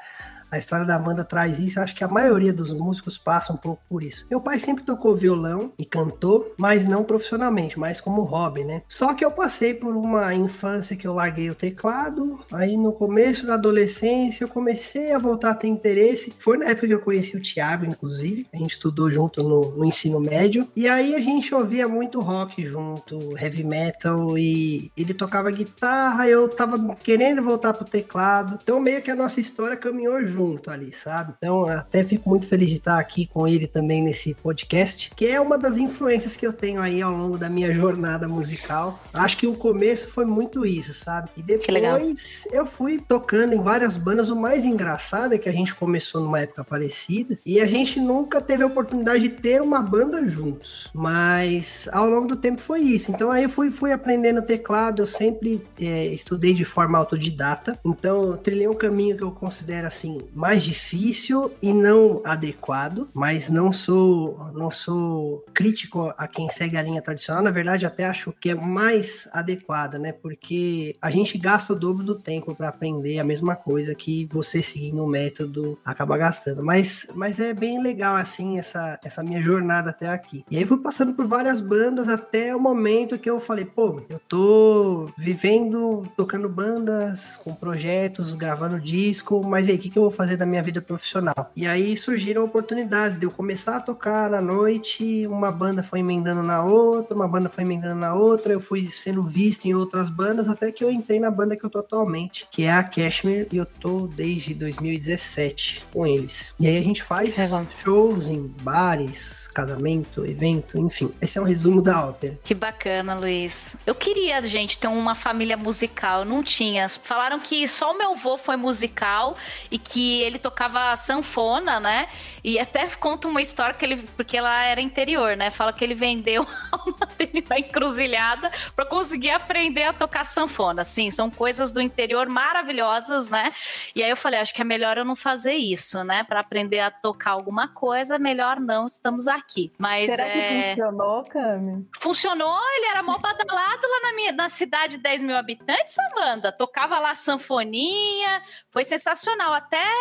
a 0.49 0.57
história 0.57 0.85
da 0.85 0.95
Amanda 0.95 1.23
traz 1.23 1.59
isso. 1.59 1.79
Acho 1.79 1.95
que 1.95 2.03
a 2.03 2.07
maioria 2.07 2.53
dos 2.53 2.71
músicos 2.71 3.17
passa 3.17 3.51
um 3.53 3.57
pouco 3.57 3.81
por 3.89 4.03
isso. 4.03 4.25
Meu 4.29 4.39
pai 4.39 4.59
sempre 4.59 4.83
tocou 4.83 5.15
violão 5.15 5.71
e 5.77 5.85
cantou, 5.85 6.53
mas 6.57 6.88
não 6.88 7.03
profissionalmente, 7.03 7.77
mas 7.77 7.99
como 7.99 8.23
hobby, 8.23 8.63
né? 8.63 8.81
Só 8.88 9.13
que 9.13 9.25
eu 9.25 9.31
passei 9.31 9.73
por 9.73 9.95
uma 9.95 10.33
infância 10.33 10.95
que 10.95 11.05
eu 11.05 11.13
larguei 11.13 11.49
o 11.49 11.55
teclado. 11.55 12.39
Aí 12.51 12.77
no 12.77 12.94
começo 12.94 13.45
da 13.45 13.55
adolescência 13.55 14.44
eu 14.44 14.47
comecei 14.47 15.11
a 15.11 15.19
voltar 15.19 15.51
a 15.51 15.55
ter 15.55 15.67
interesse. 15.67 16.33
Foi 16.39 16.57
na 16.57 16.67
época 16.67 16.88
que 16.88 16.93
eu 16.93 17.01
conheci 17.01 17.35
o 17.35 17.41
Thiago, 17.41 17.85
inclusive. 17.85 18.47
A 18.53 18.57
gente 18.57 18.71
estudou 18.71 19.11
junto 19.11 19.43
no, 19.43 19.71
no 19.71 19.85
ensino 19.85 20.19
médio. 20.19 20.67
E 20.75 20.88
aí 20.88 21.13
a 21.13 21.19
gente 21.19 21.53
ouvia 21.53 21.88
muito 21.88 22.21
rock 22.21 22.65
junto, 22.65 23.38
heavy 23.38 23.63
metal. 23.63 24.38
E 24.38 24.91
ele 24.95 25.13
tocava 25.13 25.51
guitarra, 25.51 26.27
eu 26.27 26.47
tava 26.47 26.95
querendo 26.95 27.43
voltar 27.43 27.73
pro 27.73 27.85
teclado. 27.85 28.57
Então 28.61 28.79
meio 28.79 29.01
que 29.01 29.11
a 29.11 29.15
nossa 29.15 29.39
história 29.39 29.75
caminhou 29.75 30.25
junto 30.25 30.37
junto 30.38 30.69
ali, 30.69 30.92
sabe? 30.92 31.34
Então, 31.38 31.66
até 31.66 32.04
fico 32.04 32.30
muito 32.30 32.48
feliz 32.48 32.69
de 32.69 32.75
estar 32.75 33.00
aqui 33.00 33.25
com 33.25 33.48
ele 33.48 33.66
também 33.66 34.04
nesse 34.04 34.36
podcast, 34.36 35.12
que 35.16 35.25
é 35.25 35.42
uma 35.42 35.57
das 35.57 35.78
influências 35.78 36.36
que 36.36 36.45
eu 36.45 36.54
tenho 36.54 36.80
aí 36.80 37.01
ao 37.01 37.12
longo 37.12 37.38
da 37.38 37.50
minha 37.50 37.74
jornada 37.74 38.28
musical. 38.28 39.01
Acho 39.12 39.38
que 39.38 39.48
o 39.48 39.56
começo 39.56 40.07
foi 40.07 40.25
muito 40.25 40.66
isso, 40.66 40.94
sabe? 40.94 41.30
E 41.36 41.42
depois 41.42 42.48
eu 42.51 42.66
fui 42.68 43.00
tocando 43.00 43.54
em 43.54 43.62
várias 43.62 43.98
bandas. 43.98 44.30
O 44.30 44.36
mais 44.36 44.63
engraçado 44.63 45.34
é 45.34 45.38
que 45.38 45.50
a 45.50 45.51
gente 45.51 45.74
começou 45.74 46.22
numa 46.22 46.39
época 46.39 46.63
parecida 46.63 47.38
e 47.45 47.60
a 47.60 47.66
gente 47.66 48.00
nunca 48.00 48.39
teve 48.39 48.63
a 48.63 48.68
oportunidade 48.68 49.22
de 49.22 49.30
ter 49.30 49.62
uma 49.62 49.81
banda 49.81 50.28
juntos. 50.28 50.89
Mas 50.94 51.89
ao 51.92 52.07
longo 52.07 52.28
do 52.28 52.36
tempo 52.36 52.62
foi 52.62 52.81
isso. 52.81 53.12
Então 53.12 53.31
aí 53.31 53.44
eu 53.44 53.50
fui, 53.50 53.72
fui 53.72 53.92
aprendendo 53.92 54.42
teclado, 54.42 55.01
eu 55.01 55.07
sempre 55.07 55.66
é, 55.81 56.06
estudei 56.07 56.54
de 56.54 56.66
forma 56.66 56.98
autodidata. 56.98 57.80
Então 57.84 58.31
eu 58.31 58.38
trilhei 58.38 58.68
um 58.68 58.74
caminho 58.74 59.18
que 59.18 59.24
eu 59.24 59.31
considero 59.31 59.88
assim 59.88 60.26
mais 60.33 60.63
difícil 60.63 61.51
e 61.62 61.74
não 61.74 62.21
adequado, 62.24 63.09
mas 63.13 63.50
não 63.50 63.71
sou 63.71 64.38
não 64.53 64.69
sou 64.69 65.45
crítico 65.53 66.13
a 66.18 66.27
quem 66.27 66.50
segue 66.50 66.77
a 66.77 66.81
linha 66.81 67.01
tradicional, 67.01 67.44
na 67.44 67.51
verdade 67.51 67.85
até 67.85 68.06
acho 68.06 68.31
que 68.39 68.50
é 68.50 68.56
mais 68.56 69.27
adequado, 69.33 69.95
né? 69.95 70.12
Porque 70.12 70.95
a 71.01 71.09
gente 71.09 71.38
gasta 71.38 71.74
o 71.74 71.75
dobro 71.75 72.03
do 72.03 72.15
tempo 72.15 72.56
para 72.56 72.69
aprender 72.69 73.19
a 73.19 73.24
mesma 73.24 73.55
coisa 73.55 73.96
que 73.96 74.27
você 74.31 74.62
seguindo 74.62 75.03
o 75.03 75.07
método 75.07 75.77
acaba 75.84 76.17
gastando. 76.17 76.63
Mas 76.63 77.07
mas 77.15 77.39
é 77.39 77.53
bem 77.53 77.81
legal 77.81 78.15
assim 78.15 78.60
essa 78.60 79.00
essa 79.03 79.24
minha 79.24 79.41
jornada 79.41 79.89
até 79.89 80.07
aqui. 80.10 80.43
E 80.50 80.57
aí 80.57 80.65
fui 80.65 80.77
passando 80.79 81.13
por 81.13 81.25
várias 81.25 81.62
bandas 81.62 82.07
até 82.07 82.55
o 82.55 82.60
momento 82.60 83.17
que 83.17 83.29
eu 83.29 83.39
falei, 83.39 83.65
pô, 83.65 84.01
eu 84.10 84.19
tô 84.27 85.10
vivendo 85.17 86.03
tocando 86.15 86.50
bandas, 86.50 87.38
com 87.43 87.53
projetos, 87.53 88.34
gravando 88.34 88.79
disco, 88.79 89.46
mas 89.46 89.67
aí 89.67 89.75
o 89.75 89.79
que 89.79 89.89
que 89.89 89.98
eu 89.98 90.03
vou 90.03 90.12
fazer 90.17 90.36
da 90.36 90.45
minha 90.45 90.63
vida 90.63 90.81
profissional. 90.81 91.51
E 91.55 91.67
aí 91.67 91.95
surgiram 91.95 92.43
oportunidades 92.43 93.19
de 93.19 93.25
eu 93.25 93.31
começar 93.31 93.77
a 93.77 93.79
tocar 93.79 94.33
à 94.33 94.41
noite, 94.41 95.25
uma 95.27 95.51
banda 95.51 95.83
foi 95.83 96.00
emendando 96.00 96.43
na 96.43 96.63
outra, 96.63 97.15
uma 97.15 97.27
banda 97.27 97.47
foi 97.47 97.63
emendando 97.63 97.95
na 97.95 98.13
outra, 98.13 98.51
eu 98.51 98.59
fui 98.59 98.89
sendo 98.89 99.24
visto 99.24 99.65
em 99.65 99.74
outras 99.74 100.09
bandas, 100.09 100.50
até 100.50 100.71
que 100.71 100.83
eu 100.83 100.91
entrei 100.91 101.19
na 101.19 101.29
banda 101.29 101.55
que 101.55 101.63
eu 101.63 101.69
tô 101.69 101.79
atualmente, 101.79 102.47
que 102.51 102.63
é 102.63 102.71
a 102.71 102.83
Cashmere, 102.83 103.47
e 103.51 103.57
eu 103.57 103.65
tô 103.65 104.07
desde 104.07 104.53
2017 104.53 105.83
com 105.93 106.05
eles. 106.05 106.53
E 106.59 106.65
aí 106.65 106.77
a 106.77 106.81
gente 106.81 107.03
faz 107.03 107.36
shows 107.83 108.27
em 108.27 108.47
bares, 108.62 109.47
casamento, 109.53 110.25
evento, 110.25 110.77
enfim. 110.79 111.12
Esse 111.21 111.38
é 111.38 111.41
um 111.41 111.45
resumo 111.45 111.81
da 111.81 112.07
ópera. 112.07 112.39
Que 112.43 112.55
bacana, 112.55 113.13
Luiz. 113.13 113.75
Eu 113.86 113.93
queria, 113.93 114.41
gente, 114.41 114.77
ter 114.77 114.88
uma 114.88 115.13
família 115.13 115.55
musical, 115.55 116.25
não 116.25 116.41
tinha. 116.41 116.88
Falaram 116.89 117.39
que 117.39 117.67
só 117.67 117.93
o 117.93 117.97
meu 117.97 118.12
avô 118.12 118.38
foi 118.38 118.55
musical 118.55 119.36
e 119.69 119.77
que 119.77 120.06
e 120.07 120.23
ele 120.23 120.39
tocava 120.39 120.95
sanfona, 120.95 121.79
né? 121.79 122.07
E 122.43 122.57
até 122.57 122.87
conta 122.87 123.27
uma 123.27 123.41
história 123.41 123.73
que 123.73 123.83
ele, 123.83 123.97
porque 124.15 124.37
ela 124.37 124.63
era 124.63 124.79
interior, 124.79 125.35
né? 125.35 125.51
Fala 125.51 125.73
que 125.73 125.83
ele 125.83 125.93
vendeu 125.93 126.47
a 126.71 126.77
alma 126.77 127.05
dele 127.17 127.43
na 127.49 127.59
encruzilhada 127.59 128.49
para 128.73 128.85
conseguir 128.85 129.31
aprender 129.31 129.83
a 129.83 129.93
tocar 129.93 130.23
sanfona. 130.23 130.85
Sim, 130.85 131.09
são 131.09 131.29
coisas 131.29 131.71
do 131.71 131.81
interior 131.81 132.29
maravilhosas, 132.29 133.29
né? 133.29 133.51
E 133.93 134.01
aí 134.01 134.09
eu 134.09 134.15
falei, 134.15 134.39
acho 134.39 134.53
que 134.53 134.61
é 134.61 134.65
melhor 134.65 134.97
eu 134.97 135.03
não 135.03 135.15
fazer 135.15 135.55
isso, 135.55 136.01
né? 136.05 136.23
Para 136.23 136.39
aprender 136.39 136.79
a 136.79 136.89
tocar 136.89 137.31
alguma 137.31 137.67
coisa, 137.67 138.17
melhor 138.17 138.59
não, 138.61 138.85
estamos 138.85 139.27
aqui. 139.27 139.73
Mas 139.77 140.09
Será 140.09 140.25
é... 140.25 140.29
que 140.29 140.69
funcionou, 140.69 141.23
Cami? 141.25 141.85
Funcionou, 141.99 142.59
ele 142.77 142.85
era 142.91 143.03
mó 143.03 143.17
badalado 143.17 143.81
lá 143.81 143.99
na 144.03 144.15
minha 144.15 144.31
na 144.31 144.47
cidade 144.47 144.93
de 144.93 144.99
10 144.99 145.23
mil 145.23 145.35
habitantes, 145.35 145.95
Amanda. 146.11 146.51
Tocava 146.51 146.97
lá 146.97 147.13
sanfoninha, 147.13 148.41
foi 148.71 148.85
sensacional. 148.85 149.53
Até 149.53 149.97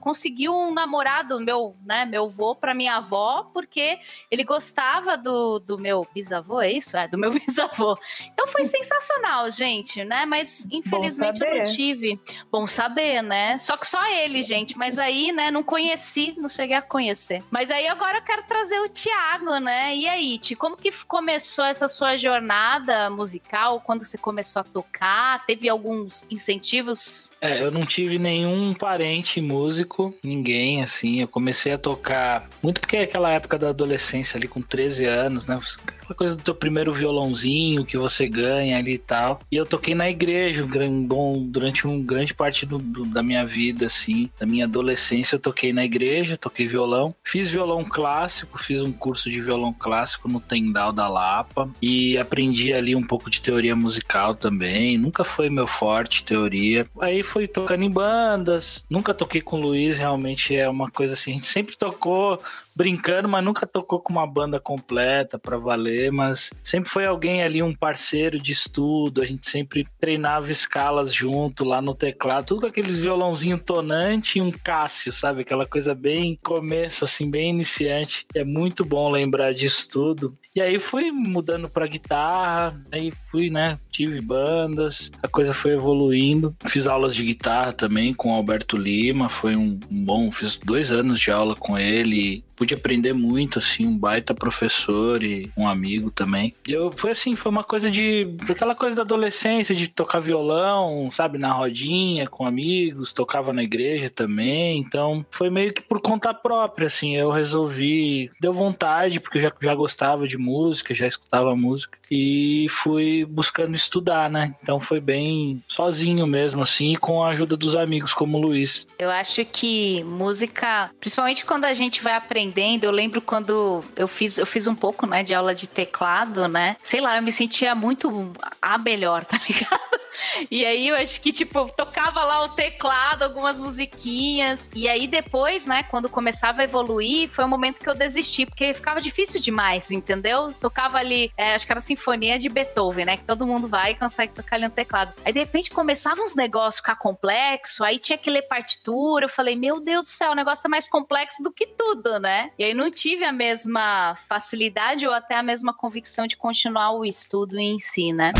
consegui 0.00 0.48
um 0.48 0.72
namorado, 0.72 1.40
meu, 1.40 1.76
né, 1.84 2.04
meu 2.04 2.28
vô 2.28 2.54
para 2.54 2.74
minha 2.74 2.96
avó, 2.96 3.50
porque 3.52 3.98
ele 4.30 4.44
gostava 4.44 5.16
do, 5.16 5.58
do 5.58 5.78
meu 5.78 6.06
bisavô, 6.14 6.60
é 6.60 6.72
isso? 6.72 6.96
É, 6.96 7.08
do 7.08 7.18
meu 7.18 7.30
bisavô. 7.34 7.98
Então 8.32 8.46
foi 8.48 8.64
sensacional, 8.64 9.50
gente, 9.50 10.04
né? 10.04 10.26
Mas 10.26 10.66
infelizmente 10.70 11.42
eu 11.42 11.58
não 11.58 11.64
tive. 11.64 12.20
Bom 12.50 12.66
saber, 12.66 13.22
né? 13.22 13.58
Só 13.58 13.76
que 13.76 13.86
só 13.86 14.04
ele, 14.10 14.42
gente. 14.42 14.76
Mas 14.76 14.98
aí, 14.98 15.32
né, 15.32 15.50
não 15.50 15.62
conheci, 15.62 16.34
não 16.36 16.48
cheguei 16.48 16.76
a 16.76 16.82
conhecer. 16.82 17.42
Mas 17.50 17.70
aí 17.70 17.86
agora 17.86 18.18
eu 18.18 18.22
quero 18.22 18.42
trazer 18.44 18.78
o 18.80 18.88
Thiago, 18.88 19.58
né? 19.58 19.94
E 19.94 20.06
aí, 20.06 20.38
Ti, 20.38 20.54
como 20.54 20.76
que 20.76 20.92
começou 21.06 21.64
essa 21.64 21.88
sua 21.88 22.16
jornada 22.16 23.10
musical? 23.10 23.80
Quando 23.80 24.04
você 24.04 24.18
começou 24.18 24.60
a 24.60 24.64
tocar? 24.64 25.44
Teve 25.46 25.68
alguns 25.68 26.26
incentivos? 26.30 27.32
É, 27.40 27.62
eu 27.62 27.70
não 27.70 27.86
tive 27.86 28.18
nenhum 28.18 28.74
parente 28.74 29.15
músico, 29.40 30.14
ninguém, 30.22 30.82
assim. 30.82 31.20
Eu 31.20 31.28
comecei 31.28 31.72
a 31.72 31.78
tocar 31.78 32.48
muito 32.62 32.80
porque 32.80 32.96
é 32.96 33.02
aquela 33.02 33.30
época 33.30 33.58
da 33.58 33.70
adolescência 33.70 34.36
ali 34.36 34.48
com 34.48 34.60
13 34.60 35.04
anos, 35.06 35.46
né? 35.46 35.58
Aquela 35.84 36.14
coisa 36.14 36.36
do 36.36 36.42
teu 36.42 36.54
primeiro 36.54 36.92
violãozinho 36.92 37.84
que 37.84 37.96
você 37.96 38.28
ganha 38.28 38.78
ali 38.78 38.94
e 38.94 38.98
tal. 38.98 39.40
E 39.50 39.56
eu 39.56 39.66
toquei 39.66 39.94
na 39.94 40.08
igreja 40.08 40.66
bom, 41.06 41.42
durante 41.46 41.86
uma 41.86 42.02
grande 42.02 42.34
parte 42.34 42.66
do, 42.66 42.78
do, 42.78 43.04
da 43.04 43.22
minha 43.22 43.44
vida, 43.44 43.86
assim. 43.86 44.30
Da 44.38 44.46
minha 44.46 44.64
adolescência 44.64 45.36
eu 45.36 45.40
toquei 45.40 45.72
na 45.72 45.84
igreja, 45.84 46.36
toquei 46.36 46.66
violão. 46.66 47.14
Fiz 47.24 47.50
violão 47.50 47.84
clássico, 47.84 48.58
fiz 48.58 48.82
um 48.82 48.92
curso 48.92 49.30
de 49.30 49.40
violão 49.40 49.72
clássico 49.72 50.28
no 50.28 50.40
Tendal 50.40 50.92
da 50.92 51.08
Lapa. 51.08 51.68
E 51.80 52.16
aprendi 52.18 52.72
ali 52.72 52.94
um 52.94 53.02
pouco 53.02 53.30
de 53.30 53.40
teoria 53.40 53.74
musical 53.74 54.34
também. 54.34 54.98
Nunca 54.98 55.24
foi 55.24 55.50
meu 55.50 55.66
forte 55.66 56.24
teoria. 56.24 56.86
Aí 57.00 57.22
fui 57.22 57.46
tocando 57.46 57.82
em 57.82 57.90
bandas. 57.90 58.84
Nunca 58.88 59.05
toquei 59.14 59.40
com 59.40 59.56
o 59.56 59.60
Luiz, 59.60 59.96
realmente 59.96 60.54
é 60.54 60.68
uma 60.68 60.90
coisa 60.90 61.14
assim. 61.14 61.32
A 61.32 61.34
gente 61.34 61.46
sempre 61.46 61.76
tocou 61.76 62.40
brincando, 62.74 63.28
mas 63.28 63.42
nunca 63.42 63.66
tocou 63.66 64.00
com 64.00 64.12
uma 64.12 64.26
banda 64.26 64.60
completa 64.60 65.38
para 65.38 65.56
valer, 65.56 66.12
mas 66.12 66.50
sempre 66.62 66.90
foi 66.90 67.06
alguém 67.06 67.42
ali, 67.42 67.62
um 67.62 67.74
parceiro 67.74 68.38
de 68.38 68.52
estudo, 68.52 69.22
a 69.22 69.26
gente 69.26 69.48
sempre 69.48 69.86
treinava 69.98 70.52
escalas 70.52 71.12
junto 71.12 71.64
lá 71.64 71.80
no 71.80 71.94
teclado, 71.94 72.46
tudo 72.46 72.60
com 72.60 72.66
aqueles 72.66 72.98
violãozinho 72.98 73.58
tonante 73.58 74.38
e 74.38 74.42
um 74.42 74.50
Cássio, 74.50 75.12
sabe? 75.12 75.40
Aquela 75.40 75.66
coisa 75.66 75.94
bem 75.94 76.38
começo, 76.42 77.04
assim, 77.04 77.30
bem 77.30 77.50
iniciante. 77.50 78.26
É 78.34 78.44
muito 78.44 78.84
bom 78.84 79.10
lembrar 79.10 79.52
disso 79.52 79.88
tudo. 79.88 80.36
E 80.56 80.60
aí 80.62 80.78
fui 80.78 81.12
mudando 81.12 81.68
pra 81.68 81.86
guitarra, 81.86 82.82
aí 82.90 83.12
fui, 83.26 83.50
né? 83.50 83.78
Tive 83.90 84.22
bandas, 84.22 85.10
a 85.22 85.28
coisa 85.28 85.52
foi 85.52 85.72
evoluindo. 85.72 86.56
Fiz 86.66 86.86
aulas 86.86 87.14
de 87.14 87.26
guitarra 87.26 87.74
também 87.74 88.14
com 88.14 88.32
o 88.32 88.34
Alberto 88.34 88.78
Lima, 88.78 89.28
foi 89.28 89.54
um, 89.54 89.78
um 89.90 90.02
bom, 90.02 90.32
fiz 90.32 90.56
dois 90.56 90.90
anos 90.90 91.20
de 91.20 91.30
aula 91.30 91.54
com 91.54 91.78
ele 91.78 92.42
pude 92.56 92.74
aprender 92.74 93.12
muito, 93.12 93.58
assim, 93.58 93.86
um 93.86 93.96
baita 93.96 94.34
professor 94.34 95.22
e 95.22 95.50
um 95.56 95.68
amigo 95.68 96.10
também. 96.10 96.54
E 96.66 96.72
eu, 96.72 96.90
foi 96.90 97.10
assim, 97.10 97.36
foi 97.36 97.52
uma 97.52 97.62
coisa 97.62 97.90
de, 97.90 98.34
aquela 98.48 98.74
coisa 98.74 98.96
da 98.96 99.02
adolescência, 99.02 99.74
de 99.74 99.88
tocar 99.88 100.18
violão, 100.18 101.10
sabe, 101.10 101.38
na 101.38 101.52
rodinha, 101.52 102.26
com 102.26 102.46
amigos, 102.46 103.12
tocava 103.12 103.52
na 103.52 103.62
igreja 103.62 104.08
também, 104.08 104.80
então 104.80 105.24
foi 105.30 105.50
meio 105.50 105.72
que 105.72 105.82
por 105.82 106.00
conta 106.00 106.32
própria, 106.32 106.86
assim, 106.86 107.14
eu 107.14 107.30
resolvi, 107.30 108.30
deu 108.40 108.52
vontade, 108.52 109.20
porque 109.20 109.38
eu 109.38 109.42
já, 109.42 109.52
já 109.60 109.74
gostava 109.74 110.26
de 110.26 110.38
música, 110.38 110.94
já 110.94 111.06
escutava 111.06 111.54
música, 111.54 111.98
e 112.10 112.66
fui 112.70 113.24
buscando 113.24 113.74
estudar, 113.74 114.30
né, 114.30 114.54
então 114.62 114.80
foi 114.80 115.00
bem 115.00 115.62
sozinho 115.68 116.26
mesmo, 116.26 116.62
assim, 116.62 116.94
com 116.94 117.22
a 117.22 117.28
ajuda 117.28 117.56
dos 117.56 117.76
amigos 117.76 118.14
como 118.14 118.38
o 118.38 118.40
Luiz. 118.40 118.86
Eu 118.98 119.10
acho 119.10 119.44
que 119.44 120.02
música, 120.04 120.90
principalmente 120.98 121.44
quando 121.44 121.64
a 121.66 121.74
gente 121.74 122.02
vai 122.02 122.14
aprender 122.14 122.45
aprendendo. 122.46 122.84
Eu 122.84 122.90
lembro 122.90 123.20
quando 123.20 123.82
eu 123.96 124.06
fiz, 124.06 124.38
eu 124.38 124.46
fiz 124.46 124.66
um 124.66 124.74
pouco, 124.74 125.06
né, 125.06 125.22
de 125.22 125.34
aula 125.34 125.54
de 125.54 125.66
teclado, 125.66 126.48
né? 126.48 126.76
Sei 126.82 127.00
lá, 127.00 127.16
eu 127.16 127.22
me 127.22 127.32
sentia 127.32 127.74
muito 127.74 128.32
a 128.60 128.78
melhor, 128.78 129.24
tá 129.24 129.38
ligado? 129.48 129.80
E 130.50 130.64
aí 130.64 130.88
eu 130.88 130.96
acho 130.96 131.20
que, 131.20 131.32
tipo, 131.32 131.70
tocava 131.76 132.22
lá 132.22 132.44
o 132.44 132.48
teclado, 132.50 133.22
algumas 133.22 133.58
musiquinhas. 133.58 134.70
E 134.74 134.88
aí 134.88 135.06
depois, 135.06 135.66
né, 135.66 135.82
quando 135.84 136.08
começava 136.08 136.62
a 136.62 136.64
evoluir, 136.64 137.28
foi 137.28 137.44
o 137.44 137.48
momento 137.48 137.80
que 137.80 137.88
eu 137.88 137.94
desisti, 137.94 138.46
porque 138.46 138.72
ficava 138.74 139.00
difícil 139.00 139.40
demais, 139.40 139.90
entendeu? 139.90 140.52
Tocava 140.54 140.98
ali, 140.98 141.30
é, 141.36 141.54
acho 141.54 141.66
que 141.66 141.72
era 141.72 141.78
a 141.78 141.82
Sinfonia 141.82 142.38
de 142.38 142.48
Beethoven, 142.48 143.04
né? 143.04 143.16
Que 143.16 143.24
todo 143.24 143.46
mundo 143.46 143.68
vai 143.68 143.92
e 143.92 143.94
consegue 143.94 144.32
tocar 144.32 144.56
ali 144.56 144.64
no 144.64 144.70
teclado. 144.70 145.12
Aí 145.24 145.32
de 145.32 145.38
repente 145.38 145.70
começavam 145.70 146.24
uns 146.24 146.34
negócios 146.34 146.76
ficar 146.76 146.96
complexo, 146.96 147.84
aí 147.84 147.98
tinha 147.98 148.18
que 148.18 148.30
ler 148.30 148.42
partitura. 148.42 149.26
Eu 149.26 149.30
falei, 149.30 149.56
meu 149.56 149.80
Deus 149.80 150.04
do 150.04 150.08
céu, 150.08 150.32
o 150.32 150.34
negócio 150.34 150.66
é 150.66 150.70
mais 150.70 150.88
complexo 150.88 151.42
do 151.42 151.52
que 151.52 151.66
tudo, 151.66 152.18
né? 152.18 152.35
E 152.58 152.64
aí 152.64 152.74
não 152.74 152.90
tive 152.90 153.24
a 153.24 153.32
mesma 153.32 154.14
facilidade 154.28 155.06
ou 155.06 155.12
até 155.12 155.36
a 155.36 155.42
mesma 155.42 155.72
convicção 155.74 156.26
de 156.26 156.36
continuar 156.36 156.92
o 156.92 157.04
estudo 157.04 157.58
em 157.58 157.78
si, 157.78 158.12
né? 158.12 158.32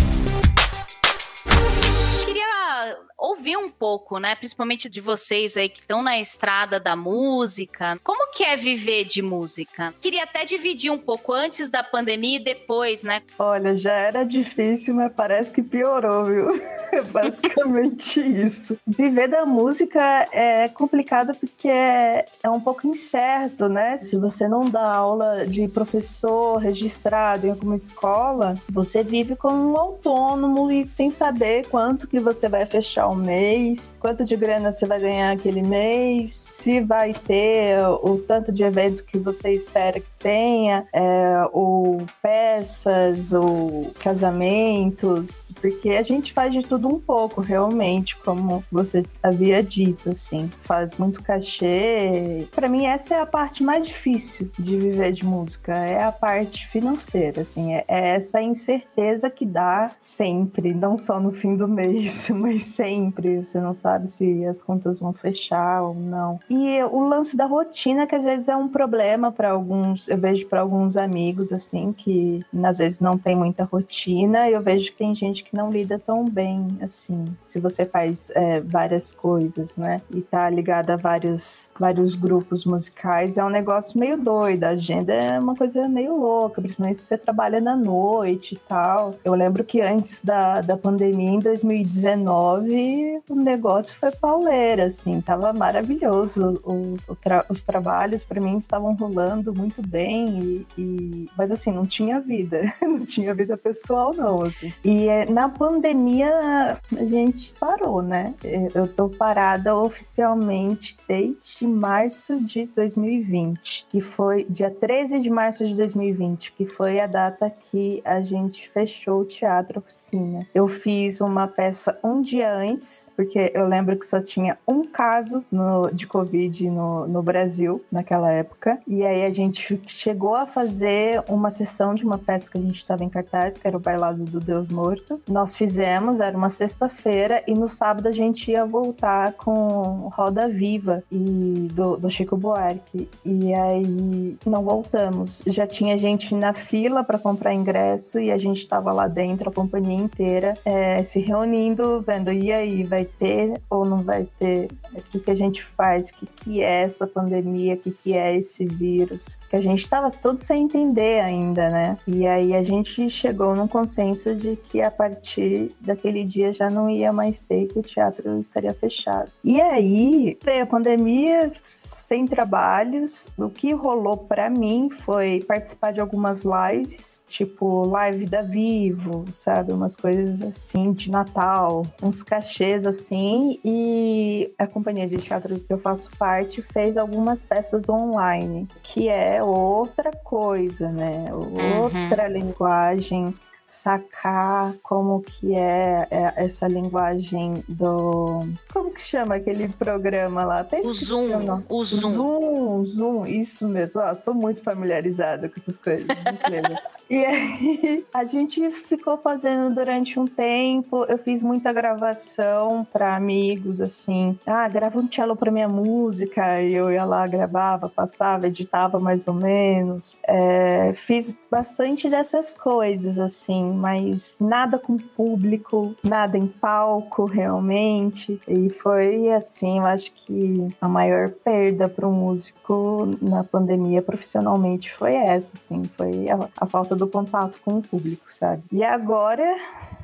Queria 2.25 2.99
ouvir 3.19 3.57
um 3.57 3.71
pouco, 3.71 4.19
né? 4.19 4.35
Principalmente 4.35 4.89
de 4.89 5.01
vocês 5.01 5.57
aí 5.57 5.69
que 5.69 5.81
estão 5.81 6.03
na 6.03 6.19
estrada 6.21 6.79
da 6.79 6.95
música. 6.95 7.97
Como 8.03 8.31
que 8.31 8.45
é 8.45 8.57
viver 8.57 9.05
de 9.05 9.23
música? 9.23 9.95
Queria 10.01 10.25
até 10.25 10.45
dividir 10.45 10.91
um 10.91 10.99
pouco 10.99 11.33
antes 11.33 11.71
da 11.71 11.83
pandemia 11.83 12.37
e 12.37 12.45
depois, 12.45 13.03
né? 13.03 13.23
Olha, 13.39 13.77
já 13.77 13.93
era 13.93 14.25
difícil, 14.25 14.95
mas 14.95 15.13
parece 15.13 15.53
que 15.53 15.63
piorou, 15.63 16.25
viu? 16.25 16.47
É 16.93 17.03
basicamente 17.03 18.21
isso. 18.21 18.79
Viver 18.87 19.29
da 19.29 19.45
música 19.45 20.01
é 20.31 20.69
complicado 20.69 21.35
porque 21.35 21.69
é, 21.69 22.25
é 22.43 22.49
um 22.49 22.61
pouco 22.61 22.87
incerto, 22.87 23.69
né? 23.69 23.97
Se 23.97 24.17
você 24.17 24.47
não 24.47 24.65
dá 24.65 24.95
aula 24.95 25.45
de 25.47 25.67
professor 25.67 26.59
registrado 26.59 27.47
em 27.47 27.51
alguma 27.51 27.75
escola, 27.75 28.55
você 28.71 29.03
vive 29.03 29.35
como 29.35 29.73
um 29.73 29.77
autônomo 29.77 30.71
e 30.71 30.87
sem 30.87 31.11
saber 31.11 31.67
quanto 31.69 32.07
que 32.07 32.21
você 32.21 32.49
vai 32.49 32.65
fechar 32.65 33.06
um 33.09 33.15
mês, 33.15 33.95
quanto 34.01 34.25
de 34.25 34.37
grana 34.37 34.73
você 34.73 34.87
vai 34.87 35.01
ganhar 35.01 35.33
aquele 35.33 35.63
mês, 35.63 36.47
se 36.55 36.81
vai 36.81 37.13
ter 37.13 37.79
o 38.03 38.19
tanto 38.19 38.53
de 38.53 38.63
evento 38.63 39.05
que 39.05 39.19
você 39.19 39.53
espera 39.53 40.01
que 40.01 40.07
tenha, 40.27 40.89
é, 40.93 41.49
ou 41.53 42.05
peças, 42.21 43.33
ou 43.33 43.93
casamentos, 44.01 45.53
porque 45.61 45.91
a 45.91 46.03
gente 46.03 46.33
faz 46.33 46.53
de 46.53 46.65
tudo 46.65 46.89
um 46.89 46.99
pouco, 46.99 47.41
realmente, 47.41 48.17
como 48.17 48.65
você 48.73 49.05
havia 49.23 49.63
dito, 49.63 50.11
assim, 50.11 50.51
faz 50.63 50.97
muito 50.99 51.23
cachê. 51.23 52.45
Para 52.53 52.69
mim, 52.69 52.87
essa 52.87 53.15
é 53.15 53.21
a 53.21 53.27
parte 53.27 53.63
mais 53.63 53.87
difícil 53.87 54.51
de 54.59 54.77
viver 54.77 55.13
de 55.13 55.25
música, 55.25 55.73
é 55.77 56.03
a 56.03 56.11
parte 56.11 56.67
financeira, 56.67 57.43
assim, 57.43 57.75
é, 57.75 57.85
é 57.87 58.17
essa 58.17 58.43
incerteza 58.43 59.31
que 59.31 59.47
dá 59.47 59.93
sempre, 59.97 60.75
não 60.75 60.99
só 60.99 61.21
no 61.21 61.31
fim 61.31 61.55
do 61.55 61.69
mês, 61.69 62.31
mas 62.35 62.65
sempre 62.65 63.45
você 63.45 63.61
não 63.61 63.73
sabe 63.73 64.11
se 64.11 64.45
as 64.45 64.61
contas 64.61 64.99
vão 64.99 65.13
fechar 65.13 65.83
ou 65.83 65.95
não. 65.95 66.41
E 66.51 66.83
o 66.83 67.07
lance 67.07 67.37
da 67.37 67.47
rotina, 67.47 68.09
que 68.09 68.17
às 68.17 68.25
vezes 68.25 68.49
é 68.49 68.57
um 68.57 68.67
problema 68.67 69.31
para 69.31 69.51
alguns, 69.51 70.09
eu 70.17 70.21
vejo 70.21 70.47
para 70.47 70.63
alguns 70.63 70.97
amigos, 70.97 71.53
assim, 71.53 71.93
que 71.93 72.41
às 72.65 72.79
vezes 72.79 73.01
não 73.01 73.19
tem 73.19 73.37
muita 73.37 73.65
rotina, 73.65 74.49
eu 74.49 74.63
vejo 74.63 74.91
que 74.91 74.97
tem 74.97 75.15
gente 75.15 75.45
que 75.45 75.55
não 75.55 75.71
lida 75.71 75.99
tão 75.99 76.25
bem, 76.25 76.67
assim, 76.81 77.25
se 77.45 77.61
você 77.61 77.85
faz 77.85 78.31
é, 78.35 78.61
várias 78.61 79.13
coisas, 79.13 79.77
né? 79.77 80.01
E 80.11 80.23
tá 80.23 80.49
ligado 80.49 80.91
a 80.91 80.97
vários, 80.97 81.71
vários 81.79 82.15
grupos 82.15 82.65
musicais, 82.65 83.37
é 83.37 83.45
um 83.45 83.51
negócio 83.51 83.99
meio 84.01 84.17
doido, 84.17 84.65
a 84.65 84.71
agenda 84.71 85.13
é 85.13 85.39
uma 85.39 85.55
coisa 85.55 85.87
meio 85.87 86.17
louca, 86.17 86.63
principalmente 86.63 86.99
se 86.99 87.05
você 87.05 87.19
trabalha 87.19 87.61
na 87.61 87.77
noite 87.77 88.55
e 88.55 88.59
tal. 88.59 89.15
Eu 89.23 89.35
lembro 89.35 89.63
que 89.65 89.83
antes 89.83 90.23
da, 90.23 90.63
da 90.63 90.77
pandemia, 90.77 91.31
em 91.31 91.41
2019, 91.41 93.21
o 93.29 93.35
negócio 93.35 93.99
foi 93.99 94.11
pauleira, 94.13 94.87
assim, 94.87 95.21
tava 95.21 95.53
maravilhoso. 95.53 96.61
O, 96.65 96.97
o 97.07 97.15
tra 97.15 97.45
os 97.49 97.63
trabalhos 97.63 98.25
para 98.25 98.41
mim 98.41 98.57
estavam 98.57 98.95
rolando 98.95 99.53
muito 99.55 99.83
bem 99.87 100.06
bem, 100.07 100.65
e, 100.77 100.81
e... 100.81 101.31
mas 101.37 101.51
assim, 101.51 101.73
não 101.73 101.85
tinha 101.85 102.21
vida, 102.21 102.73
não 102.81 103.05
tinha 103.05 103.35
vida 103.35 103.57
pessoal 103.57 104.15
não, 104.15 104.45
assim. 104.45 104.73
E 104.85 105.09
é, 105.09 105.27
na 105.27 105.49
pandemia 105.49 106.79
a 106.97 107.05
gente 107.05 107.53
parou, 107.55 108.03
né? 108.03 108.35
Eu 108.75 108.87
tô 108.87 109.09
parada 109.09 109.75
oficialmente 109.77 110.97
desde 111.09 111.67
março 111.67 112.41
de 112.41 112.67
2020, 112.67 113.87
que 113.89 114.01
foi 114.01 114.45
dia 114.49 114.71
13 114.71 115.21
de 115.21 115.31
março 115.31 115.67
de 115.67 115.75
2020, 115.75 116.53
que 116.53 116.67
foi 116.67 117.01
a 117.01 117.07
data 117.07 117.51
que 117.51 118.01
a 118.05 118.23
gente 118.23 118.69
fechou 118.69 119.23
o 119.23 119.25
teatro 119.25 119.81
oficina. 119.81 120.47
Eu 120.55 120.69
fiz 120.69 121.21
uma 121.21 121.49
peça 121.49 121.99
um 122.03 122.21
dia 122.21 122.55
antes, 122.55 123.11
porque 123.17 123.51
eu 123.55 123.67
lembro 123.67 123.97
que 123.99 124.07
só 124.07 124.21
tinha 124.21 124.57
um 124.67 124.85
caso 124.85 125.45
no, 125.51 125.91
de 125.91 126.07
Covid 126.07 126.71
no, 126.71 127.09
no 127.09 127.23
Brasil 127.23 127.85
naquela 127.91 128.31
época. 128.31 128.79
E 128.87 129.05
aí 129.05 129.25
a 129.25 129.31
gente 129.31 129.75
chegou 129.87 130.35
a 130.35 130.47
fazer 130.47 131.23
uma 131.29 131.51
sessão 131.51 131.95
de 131.95 132.05
uma 132.05 132.19
peça 132.19 132.51
que 132.51 132.59
a 132.59 132.61
gente 132.61 132.77
estava 132.77 133.05
em 133.05 133.09
cartaz, 133.09 133.57
que 133.57 133.67
era 133.67 133.77
o 133.77 133.81
Bailado 133.81 134.25
do 134.25 134.41
Deus 134.41 134.69
Morto. 134.69 135.21
Nós 135.29 135.57
fizemos, 135.57 136.21
era 136.21 136.37
uma 136.37 136.51
sexta-feira, 136.51 137.43
e 137.47 137.55
no 137.55 137.69
sábado 137.69 138.09
a 138.09 138.13
gente 138.13 138.51
ia 138.51 138.65
voltar 138.65 139.33
com 139.35 140.11
Roda 140.13 140.49
Viva 140.49 141.03
e 141.11 141.69
do, 141.73 141.97
do 141.97 142.11
Chico 142.11 142.37
Buarque. 142.37 143.09
E 143.25 143.53
aí 143.55 144.37
não 144.45 144.63
voltamos. 144.63 145.43
Já 145.47 145.67
tinha 145.67 145.97
gente 145.97 146.35
na 146.35 146.53
fila 146.53 147.03
para 147.03 147.19
comprar 147.19 147.55
ingresso 147.55 148.19
e 148.19 148.31
a 148.31 148.39
gente 148.39 148.59
estava 148.59 148.93
lá 148.93 149.09
dentro, 149.09 149.49
a 149.49 149.53
companhia 149.53 149.97
inteira, 149.97 150.55
é, 150.65 151.03
se 151.05 151.21
reunindo, 151.21 152.01
vendo, 152.01 152.33
e 152.33 152.53
aí, 152.53 152.85
vai 152.85 153.05
ter 153.05 153.61
ou 153.69 153.85
não 153.85 154.03
vai 154.03 154.27
ter? 154.39 154.69
O 154.95 155.03
que, 155.03 155.21
que 155.21 155.31
a 155.31 155.35
gente 155.35 155.63
faz? 155.63 156.11
O 156.11 156.15
que, 156.15 156.27
que 156.27 156.63
é 156.63 156.83
essa 156.83 157.07
pandemia? 157.07 157.75
O 157.75 157.79
que, 157.79 157.91
que 157.91 158.17
é 158.17 158.37
esse 158.37 158.67
vírus? 158.67 159.39
Que 159.49 159.57
a 159.57 159.61
gente 159.61 159.76
estava 159.77 160.11
tudo 160.11 160.39
sem 160.39 160.65
entender 160.65 161.21
ainda, 161.21 161.69
né? 161.71 161.99
E 162.07 162.27
aí 162.27 162.55
a 162.55 162.63
gente 162.63 163.09
chegou 163.09 163.55
num 163.55 163.69
consenso 163.69 164.35
de 164.35 164.57
que 164.57 164.83
a 164.83 164.91
partir 164.91 165.75
daquele 165.81 166.25
dia 166.25 166.53
já 166.53 166.69
não 166.69 166.89
ia 166.91 167.13
mais 167.13 167.41
ter, 167.41 167.67
que 167.67 167.79
o 167.79 167.83
teatro 167.83 168.39
estaria 168.39 168.75
fechado. 168.75 169.31
E 169.45 169.61
aí 169.61 170.39
veio 170.43 170.65
a 170.65 170.67
pandemia, 170.67 171.51
sem 171.65 172.27
trabalhos. 172.27 173.31
O 173.37 173.49
que 173.49 173.73
rolou 173.73 174.17
para 174.17 174.51
mim 174.51 174.89
foi 174.91 175.45
participar 175.47 175.93
de 175.93 176.01
algumas 176.01 176.45
lives, 176.45 177.23
tipo 177.27 177.87
live 177.87 178.27
da 178.27 178.43
Vivo, 178.43 179.25
sabe? 179.33 179.73
Umas 179.73 179.97
coisas 179.97 180.43
assim 180.43 180.93
de 180.93 181.11
Natal, 181.11 181.83
uns 182.03 182.23
cachês 182.23 182.87
assim. 182.87 183.59
E 183.65 184.53
a 184.59 184.67
companhia 184.67 185.07
de 185.07 185.17
teatro 185.17 185.59
que 185.59 185.73
eu 185.73 185.79
faço 185.79 186.11
parte 186.19 186.63
fez 186.63 186.97
algumas 186.97 187.43
peças 187.43 187.89
online, 187.89 188.69
que 188.83 189.09
é 189.09 189.43
outra 189.67 190.11
coisa, 190.11 190.91
né? 190.91 191.27
Uhum. 191.33 191.83
Outra 191.83 192.29
linguagem 192.29 193.35
sacar 193.67 194.75
como 194.81 195.21
que 195.21 195.57
é, 195.57 196.07
é, 196.09 196.45
essa 196.45 196.69
linguagem 196.69 197.65
do 197.69 198.47
como 198.73 198.93
que 198.93 199.01
chama 199.01 199.35
aquele 199.35 199.69
programa 199.69 200.45
lá? 200.45 200.61
Até 200.61 200.81
o 200.81 200.93
Zoom 200.93 201.65
o, 201.69 201.81
o 201.81 201.85
Zoom. 201.85 202.11
Zoom 202.13 202.85
Zoom 202.85 203.27
isso 203.27 203.67
mesmo. 203.67 204.01
Ah, 204.01 204.15
sou 204.15 204.33
muito 204.33 204.63
familiarizada 204.63 205.49
com 205.49 205.59
essas 205.59 205.77
coisas 205.77 206.07
e 207.11 207.25
aí 207.25 208.07
a 208.15 208.25
gente 208.25 208.71
ficou 208.71 209.19
fazendo 209.19 209.75
durante 209.75 210.21
um 210.21 210.27
tempo. 210.27 211.05
Eu 211.09 211.19
fiz 211.19 211.43
muita 211.43 211.73
gravação 211.73 212.87
para 212.93 213.17
amigos 213.17 213.81
assim. 213.81 214.39
Ah 214.47 214.69
grava 214.69 215.01
um 215.01 215.11
cello 215.11 215.35
para 215.35 215.51
minha 215.51 215.69
música. 215.69 216.63
E 216.63 216.73
eu 216.73 216.93
ia 216.93 217.05
lá 217.05 217.27
gravava 217.27 217.89
passava 217.89 218.47
editava 218.47 219.01
mais 219.01 219.27
ou 219.27 219.35
menos. 219.35 220.17
É, 220.23 220.93
fiz 220.95 221.35
bastante 221.51 222.09
dessas 222.09 222.55
coisas 222.55 223.19
assim 223.19 223.56
assim, 223.57 223.73
mas 223.73 224.37
nada 224.41 224.79
com 224.79 224.97
público, 224.97 225.95
nada 226.03 226.37
em 226.37 226.47
palco 226.47 227.25
realmente. 227.25 228.41
E 228.47 228.69
foi 228.71 229.33
assim, 229.33 229.79
eu 229.79 229.87
acho 229.87 230.13
que 230.13 230.69
a 230.81 230.89
maior 230.89 231.31
perda 231.31 231.89
para 231.89 232.07
um 232.07 232.13
músico 232.13 233.09
na 233.21 233.43
pandemia 233.43 234.03
profissionalmente 234.03 234.93
foi 234.93 235.15
essa, 235.15 235.55
assim, 235.55 235.89
foi 235.97 236.29
a, 236.29 236.49
a 236.57 236.67
falta 236.67 236.95
do 236.95 237.07
contato 237.07 237.61
com 237.65 237.79
o 237.79 237.83
público, 237.83 238.25
sabe? 238.33 238.63
E 238.73 238.85
agora 238.85 239.47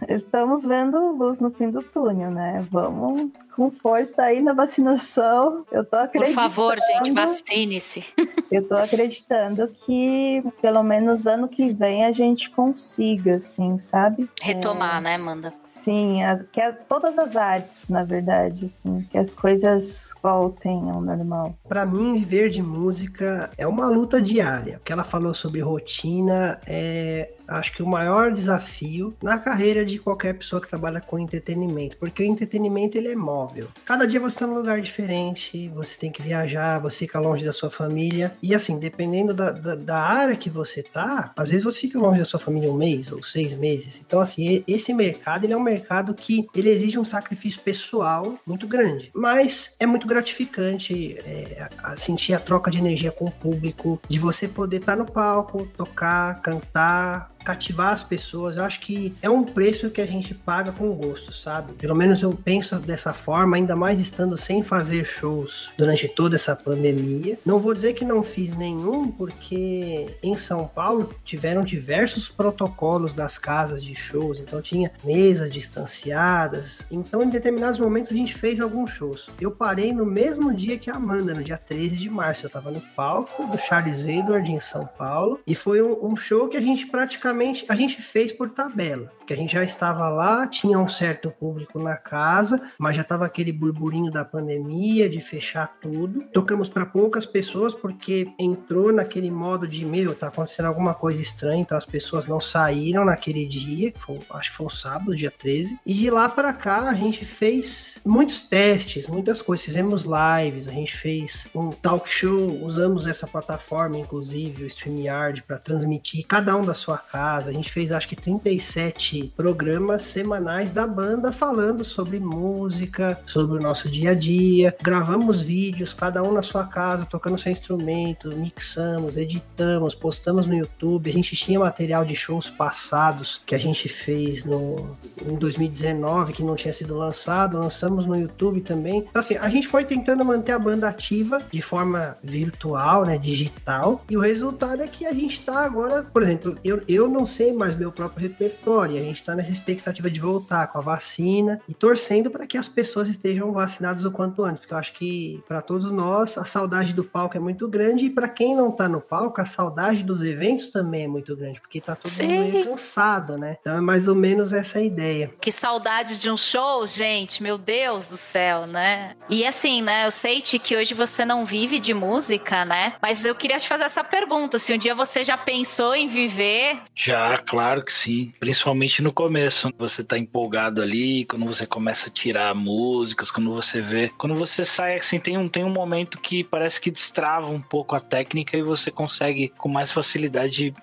estamos 0.09 0.65
vendo 0.65 1.13
luz 1.13 1.41
no 1.41 1.51
fim 1.51 1.71
do 1.71 1.83
túnel, 1.83 2.31
né? 2.31 2.67
Vamos 2.71 3.31
com 3.55 3.71
força 3.71 4.23
aí 4.23 4.41
na 4.41 4.53
vacinação. 4.53 5.65
Eu 5.71 5.85
tô 5.85 5.97
acreditando. 5.97 6.35
Por 6.35 6.43
favor, 6.43 6.77
gente, 6.79 7.13
vacine-se. 7.13 8.05
eu 8.51 8.67
tô 8.67 8.75
acreditando 8.75 9.69
que 9.69 10.43
pelo 10.61 10.83
menos 10.83 11.27
ano 11.27 11.49
que 11.49 11.73
vem 11.73 12.05
a 12.05 12.13
gente 12.13 12.51
consiga, 12.51 13.37
assim, 13.37 13.79
sabe? 13.79 14.29
Retomar, 14.41 14.99
é... 14.99 15.01
né, 15.01 15.15
Amanda? 15.15 15.53
Sim, 15.63 16.23
a, 16.23 16.39
que 16.45 16.61
é, 16.61 16.73
todas 16.73 17.19
as 17.19 17.37
artes, 17.37 17.89
na 17.89 18.03
verdade, 18.03 18.67
assim, 18.67 19.07
que 19.11 19.19
as 19.19 19.35
coisas 19.35 20.13
voltem 20.23 20.91
ao 20.91 21.01
normal. 21.01 21.55
Para 21.69 21.87
mim, 21.87 22.15
viver 22.15 22.51
de 22.51 22.63
música 22.63 23.51
é 23.57 23.67
uma 23.67 23.89
luta 23.89 24.21
diária. 24.21 24.79
O 24.79 24.81
que 24.81 24.93
ela 24.93 25.05
falou 25.05 25.35
sobre 25.35 25.61
rotina 25.61 26.61
é 26.67 27.31
acho 27.57 27.73
que 27.73 27.83
o 27.83 27.87
maior 27.87 28.33
desafio 28.33 29.15
na 29.23 29.39
carreira 29.39 29.85
de 29.85 29.99
qualquer 29.99 30.35
pessoa 30.35 30.61
que 30.61 30.69
trabalha 30.69 31.01
com 31.01 31.19
entretenimento, 31.19 31.97
porque 31.97 32.23
o 32.23 32.27
entretenimento 32.27 32.97
ele 32.97 33.09
é 33.09 33.17
móvel. 33.17 33.69
Cada 33.85 34.07
dia 34.07 34.21
você 34.21 34.37
está 34.37 34.47
num 34.47 34.55
lugar 34.55 34.81
diferente, 34.81 35.69
você 35.69 35.97
tem 35.97 36.11
que 36.11 36.23
viajar, 36.23 36.79
você 36.79 36.99
fica 36.99 37.19
longe 37.19 37.45
da 37.45 37.53
sua 37.53 37.71
família 37.71 38.33
e 38.43 38.55
assim, 38.55 38.79
dependendo 38.79 39.35
da, 39.35 39.51
da, 39.51 39.75
da 39.75 39.99
área 39.99 40.37
que 40.37 40.51
você 40.51 40.83
tá, 40.83 41.33
às 41.37 41.51
vezes 41.51 41.65
você 41.65 41.81
fica 41.81 41.99
longe 41.99 42.19
da 42.19 42.25
sua 42.25 42.41
família 42.41 42.71
um 42.71 42.77
mês 42.77 43.13
ou 43.13 43.23
seis 43.23 43.55
meses. 43.55 44.03
Então 44.05 44.21
assim, 44.21 44.63
esse 44.67 44.93
mercado 44.93 45.45
ele 45.45 45.53
é 45.53 45.57
um 45.57 45.63
mercado 45.63 46.15
que 46.15 46.47
ele 46.55 46.71
exige 46.71 46.99
um 46.99 47.05
sacrifício 47.05 47.61
pessoal 47.61 48.35
muito 48.47 48.67
grande, 48.67 49.11
mas 49.15 49.75
é 49.79 49.87
muito 49.87 50.07
gratificante 50.07 51.19
é, 51.25 51.69
a 51.83 51.97
sentir 51.97 52.35
a 52.35 52.41
troca 52.41 52.71
de 52.71 52.79
energia 52.79 53.11
com 53.11 53.27
o 53.27 53.31
público, 53.31 54.01
de 54.09 54.19
você 54.19 54.49
poder 54.49 54.79
estar 54.79 54.97
tá 54.97 54.99
no 54.99 55.11
palco, 55.11 55.67
tocar, 55.77 56.41
cantar, 56.41 57.33
cativar 57.43 57.93
as 57.93 58.03
pessoas. 58.03 58.57
Eu 58.57 58.65
acho 58.65 58.81
que 58.81 59.15
é 59.21 59.29
um 59.29 59.45
preço 59.45 59.91
que 59.91 60.01
a 60.01 60.07
gente 60.07 60.35
paga 60.35 60.73
com 60.73 60.93
gosto, 60.95 61.33
sabe? 61.33 61.73
Pelo 61.75 61.95
menos 61.95 62.23
eu 62.23 62.33
penso 62.33 62.77
dessa 62.77 63.13
forma, 63.13 63.57
ainda 63.57 63.77
mais 63.77 64.01
estando 64.01 64.37
sem 64.37 64.63
fazer 64.63 65.05
shows 65.05 65.71
durante 65.77 66.09
toda 66.09 66.37
essa 66.37 66.55
pandemia. 66.55 67.39
Não 67.45 67.59
vou 67.59 67.75
dizer 67.75 67.95
que 67.95 68.05
não 68.05 68.23
fiz 68.23 68.57
nenhum, 68.57 69.11
porque 69.11 70.07
em 70.23 70.35
São 70.37 70.67
Paulo 70.67 71.09
tiveram 71.25 71.65
diversos 71.65 72.29
protocolos 72.29 73.13
das 73.13 73.39
casas 73.39 73.83
de 73.83 73.95
shows, 73.95 74.41
então 74.41 74.63
tinha 74.63 74.91
mesas 75.05 75.51
distanciadas. 75.51 76.87
Então, 76.91 77.23
em 77.23 77.29
determinados 77.29 77.79
momentos, 77.79 78.11
a 78.13 78.15
gente 78.15 78.35
fez 78.35 78.61
alguns 78.61 78.91
shows. 78.91 79.29
Eu 79.41 79.51
parei 79.51 79.93
no 79.93 80.07
mesmo 80.07 80.55
dia 80.55 80.79
que 80.79 80.91
a 80.91 80.95
Amanda, 80.95 81.35
no 81.35 81.43
dia 81.43 81.59
13 81.59 81.97
de 81.97 82.09
março. 82.09 82.47
Eu 82.47 82.51
tava 82.51 82.71
no 82.71 82.81
palco 82.81 83.47
do 83.47 83.59
Charles 83.59 84.07
Edward 84.07 84.51
em 84.51 84.61
São 84.61 84.87
Paulo, 84.87 85.41
e 85.47 85.55
foi 85.55 85.83
um, 85.83 86.13
um 86.13 86.17
show 86.17 86.49
que 86.49 86.57
a 86.57 86.61
gente 86.61 86.87
praticamente 86.87 87.32
a 87.69 87.75
gente 87.75 88.01
fez 88.01 88.33
por 88.33 88.51
tabela, 88.51 89.13
que 89.33 89.35
a 89.35 89.37
gente 89.37 89.55
já 89.55 89.65
estava 89.65 90.11
lá, 90.11 90.47
tinha 90.47 90.79
um 90.79 90.89
certo 90.89 91.31
público 91.31 91.83
na 91.83 91.97
casa, 91.97 92.61
mas 92.79 92.97
já 92.97 93.03
estava 93.03 93.25
aquele 93.25 93.51
burburinho 93.51 94.11
da 94.11 94.25
pandemia, 94.25 95.09
de 95.09 95.21
fechar 95.21 95.79
tudo. 95.81 96.25
Tocamos 96.33 96.69
para 96.69 96.85
poucas 96.85 97.25
pessoas 97.25 97.75
porque 97.75 98.31
entrou 98.39 98.93
naquele 98.93 99.31
modo 99.31 99.67
de 99.67 99.87
meu, 99.87 100.15
tá 100.15 100.29
acontecendo 100.29 100.67
alguma 100.67 100.93
coisa 100.93 101.23
estranha, 101.23 101.63
então 101.63 101.79
as 101.79 101.87
pessoas 101.87 102.27
não 102.27 102.41
saíram 102.41 103.05
naquele 103.05 103.47
dia, 103.47 103.93
foi, 103.97 104.19
acho 104.35 104.51
que 104.51 104.57
foi 104.57 104.67
um 104.67 104.71
sábado, 104.71 105.17
dia 105.17 105.31
13. 105.31 105.79
E 105.87 105.95
de 105.95 106.11
lá 106.11 106.29
para 106.29 106.53
cá 106.53 106.91
a 106.91 106.95
gente 106.95 107.25
fez 107.25 108.01
muitos 108.05 108.43
testes, 108.43 109.07
muitas 109.07 109.41
coisas, 109.41 109.65
fizemos 109.65 110.05
lives, 110.05 110.69
a 110.69 110.73
gente 110.73 110.95
fez 110.95 111.49
um 111.55 111.71
talk 111.71 112.13
show, 112.13 112.63
usamos 112.63 113.07
essa 113.07 113.27
plataforma 113.27 113.97
inclusive, 113.99 114.65
o 114.65 114.67
StreamYard 114.67 115.43
para 115.43 115.59
transmitir 115.59 116.27
cada 116.27 116.55
um 116.55 116.63
da 116.63 116.75
sua 116.75 116.99
casa. 116.99 117.49
A 117.49 117.53
gente 117.53 117.73
fez 117.73 117.93
acho 117.93 118.09
que 118.09 118.17
37 118.17 119.22
programas 119.29 120.03
semanais 120.03 120.73
da 120.73 120.87
banda 120.87 121.33
falando 121.33 121.85
sobre 121.85 122.19
música, 122.19 123.19
sobre 123.27 123.59
o 123.59 123.63
nosso 123.63 123.89
dia 123.89 124.11
a 124.11 124.15
dia. 124.15 124.75
Gravamos 124.83 125.41
vídeos, 125.41 125.93
cada 125.93 126.23
um 126.23 126.33
na 126.33 126.43
sua 126.43 126.67
casa, 126.67 127.07
tocando 127.07 127.39
seu 127.39 127.53
instrumento, 127.53 128.35
mixamos, 128.37 129.17
editamos, 129.17 129.95
postamos 129.95 130.47
no 130.47 130.55
YouTube. 130.55 131.11
A 131.11 131.13
gente 131.13 131.37
tinha 131.37 131.59
material 131.59 132.05
de 132.05 132.15
shows 132.15 132.49
passados 132.49 133.41
que 133.47 133.55
a 133.55 133.59
gente 133.59 133.89
fez 133.89 134.45
no, 134.45 134.97
em 135.27 135.37
2019 135.37 136.33
que 136.33 136.43
não 136.43 136.57
tinha 136.57 136.73
sido 136.73 136.97
lançado, 136.97 137.59
lançamos 137.59 138.07
no 138.07 138.17
YouTube 138.17 138.61
também. 138.61 139.07
Então, 139.09 139.21
assim, 139.21 139.37
a 139.37 139.49
gente 139.49 139.69
foi 139.69 139.85
tentando 139.85 140.25
manter 140.25 140.53
a 140.53 140.59
banda 140.59 140.89
ativa 140.89 141.41
de 141.51 141.63
forma 141.63 142.17
virtual, 142.23 143.05
né, 143.05 143.19
digital, 143.19 144.05
e 144.09 144.17
o 144.17 144.21
resultado 144.21 144.83
é 144.83 144.89
que 144.89 145.07
a 145.07 145.13
gente 145.13 145.41
tá 145.41 145.65
agora, 145.65 146.03
por 146.03 146.23
exemplo, 146.23 146.57
eu, 146.65 146.83
eu 146.89 147.09
não 147.09 147.27
sei 147.27 147.53
mais 147.53 147.77
meu 147.77 147.93
próprio 147.93 148.29
repertório. 148.29 148.97
A 149.03 149.07
gente 149.07 149.17
está 149.17 149.35
nessa 149.35 149.51
expectativa 149.51 150.11
de 150.11 150.21
voltar 150.21 150.67
com 150.69 150.79
a 150.79 150.81
vacina 150.81 151.61
e 151.69 151.75
torcendo 151.75 152.31
para 152.31 152.47
que 152.47 152.57
as 152.57 152.69
pessoas 152.69 153.09
estejam 153.09 153.53
vacinadas 153.53 154.05
o 154.05 154.11
quanto 154.11 154.45
antes, 154.45 154.61
porque 154.61 154.75
eu 154.75 154.79
acho 154.79 154.93
que 154.93 155.43
para 155.47 155.63
todos 155.63 155.91
nós 155.91 156.39
a 156.39 156.45
saudade 156.45 156.93
do 156.93 157.05
palco 157.05 157.37
é 157.37 157.41
muito 157.41 157.69
grande 157.69 158.07
e 158.07 158.11
para 158.11 158.29
quem 158.29 158.55
não 158.55 158.71
está 158.71 158.89
no 158.89 159.01
palco, 159.01 159.41
a 159.41 159.45
saudade 159.45 160.03
dos 160.03 160.23
eventos 160.23 160.71
também 160.71 161.05
é 161.05 161.09
muito 161.09 161.37
grande, 161.37 161.61
porque 161.61 161.81
tá 161.81 161.95
todo 161.95 162.11
Sim. 162.11 162.29
mundo 162.29 162.65
cansado, 162.65 163.37
né? 163.37 163.57
Então 163.61 163.77
é 163.77 163.81
mais 163.81 164.09
ou 164.09 164.15
menos 164.15 164.53
essa 164.53 164.79
a 164.79 164.83
ideia. 164.83 165.33
Que 165.41 165.51
saudade 165.51 166.19
de 166.19 166.31
um 166.31 166.37
show, 166.37 166.87
gente, 166.87 167.43
meu 167.43 167.59
Deus 167.59 168.07
do 168.07 168.17
céu, 168.17 168.67
né? 168.67 169.15
E 169.29 169.47
assim, 169.47 169.83
né, 169.83 170.07
eu 170.07 170.11
sei 170.11 170.43
que 170.43 170.77
hoje 170.77 170.95
você 170.95 171.25
não 171.25 171.45
vive 171.45 171.79
de 171.79 171.95
música, 171.95 172.65
né? 172.65 172.95
Mas 173.01 173.25
eu 173.25 173.35
queria 173.35 173.59
te 173.59 173.69
fazer 173.69 173.85
essa 173.85 174.05
pergunta, 174.05 174.59
se 174.59 174.73
um 174.73 174.79
dia 174.79 174.95
você 174.95 175.25
já 175.25 175.37
pensou 175.37 175.95
em 175.95 176.09
viver? 176.09 176.79
Já, 176.95 177.39
claro 177.39 177.83
que 177.85 177.93
sim, 177.93 178.33
principalmente 178.39 178.92
no 179.01 179.13
começo, 179.13 179.73
você 179.79 180.03
tá 180.03 180.19
empolgado 180.19 180.83
ali, 180.83 181.25
quando 181.25 181.47
você 181.47 181.67
começa 181.67 182.09
a 182.09 182.13
tirar 182.13 182.55
músicas, 182.55 183.31
quando 183.31 183.53
você 183.53 183.81
vê, 183.81 184.11
quando 184.19 184.35
você 184.35 184.65
sai 184.65 184.97
assim, 184.97 185.19
tem 185.19 185.39
um 185.39 185.49
tem 185.49 185.65
um 185.65 185.71
momento 185.71 186.19
que 186.19 186.43
parece 186.43 186.81
que 186.81 186.91
destrava 186.91 187.47
um 187.49 187.61
pouco 187.61 187.95
a 187.95 188.01
técnica 188.01 188.57
e 188.57 188.63
você 188.63 188.91
consegue 188.91 189.53
com 189.57 189.69
mais 189.69 189.93
facilidade 189.93 190.75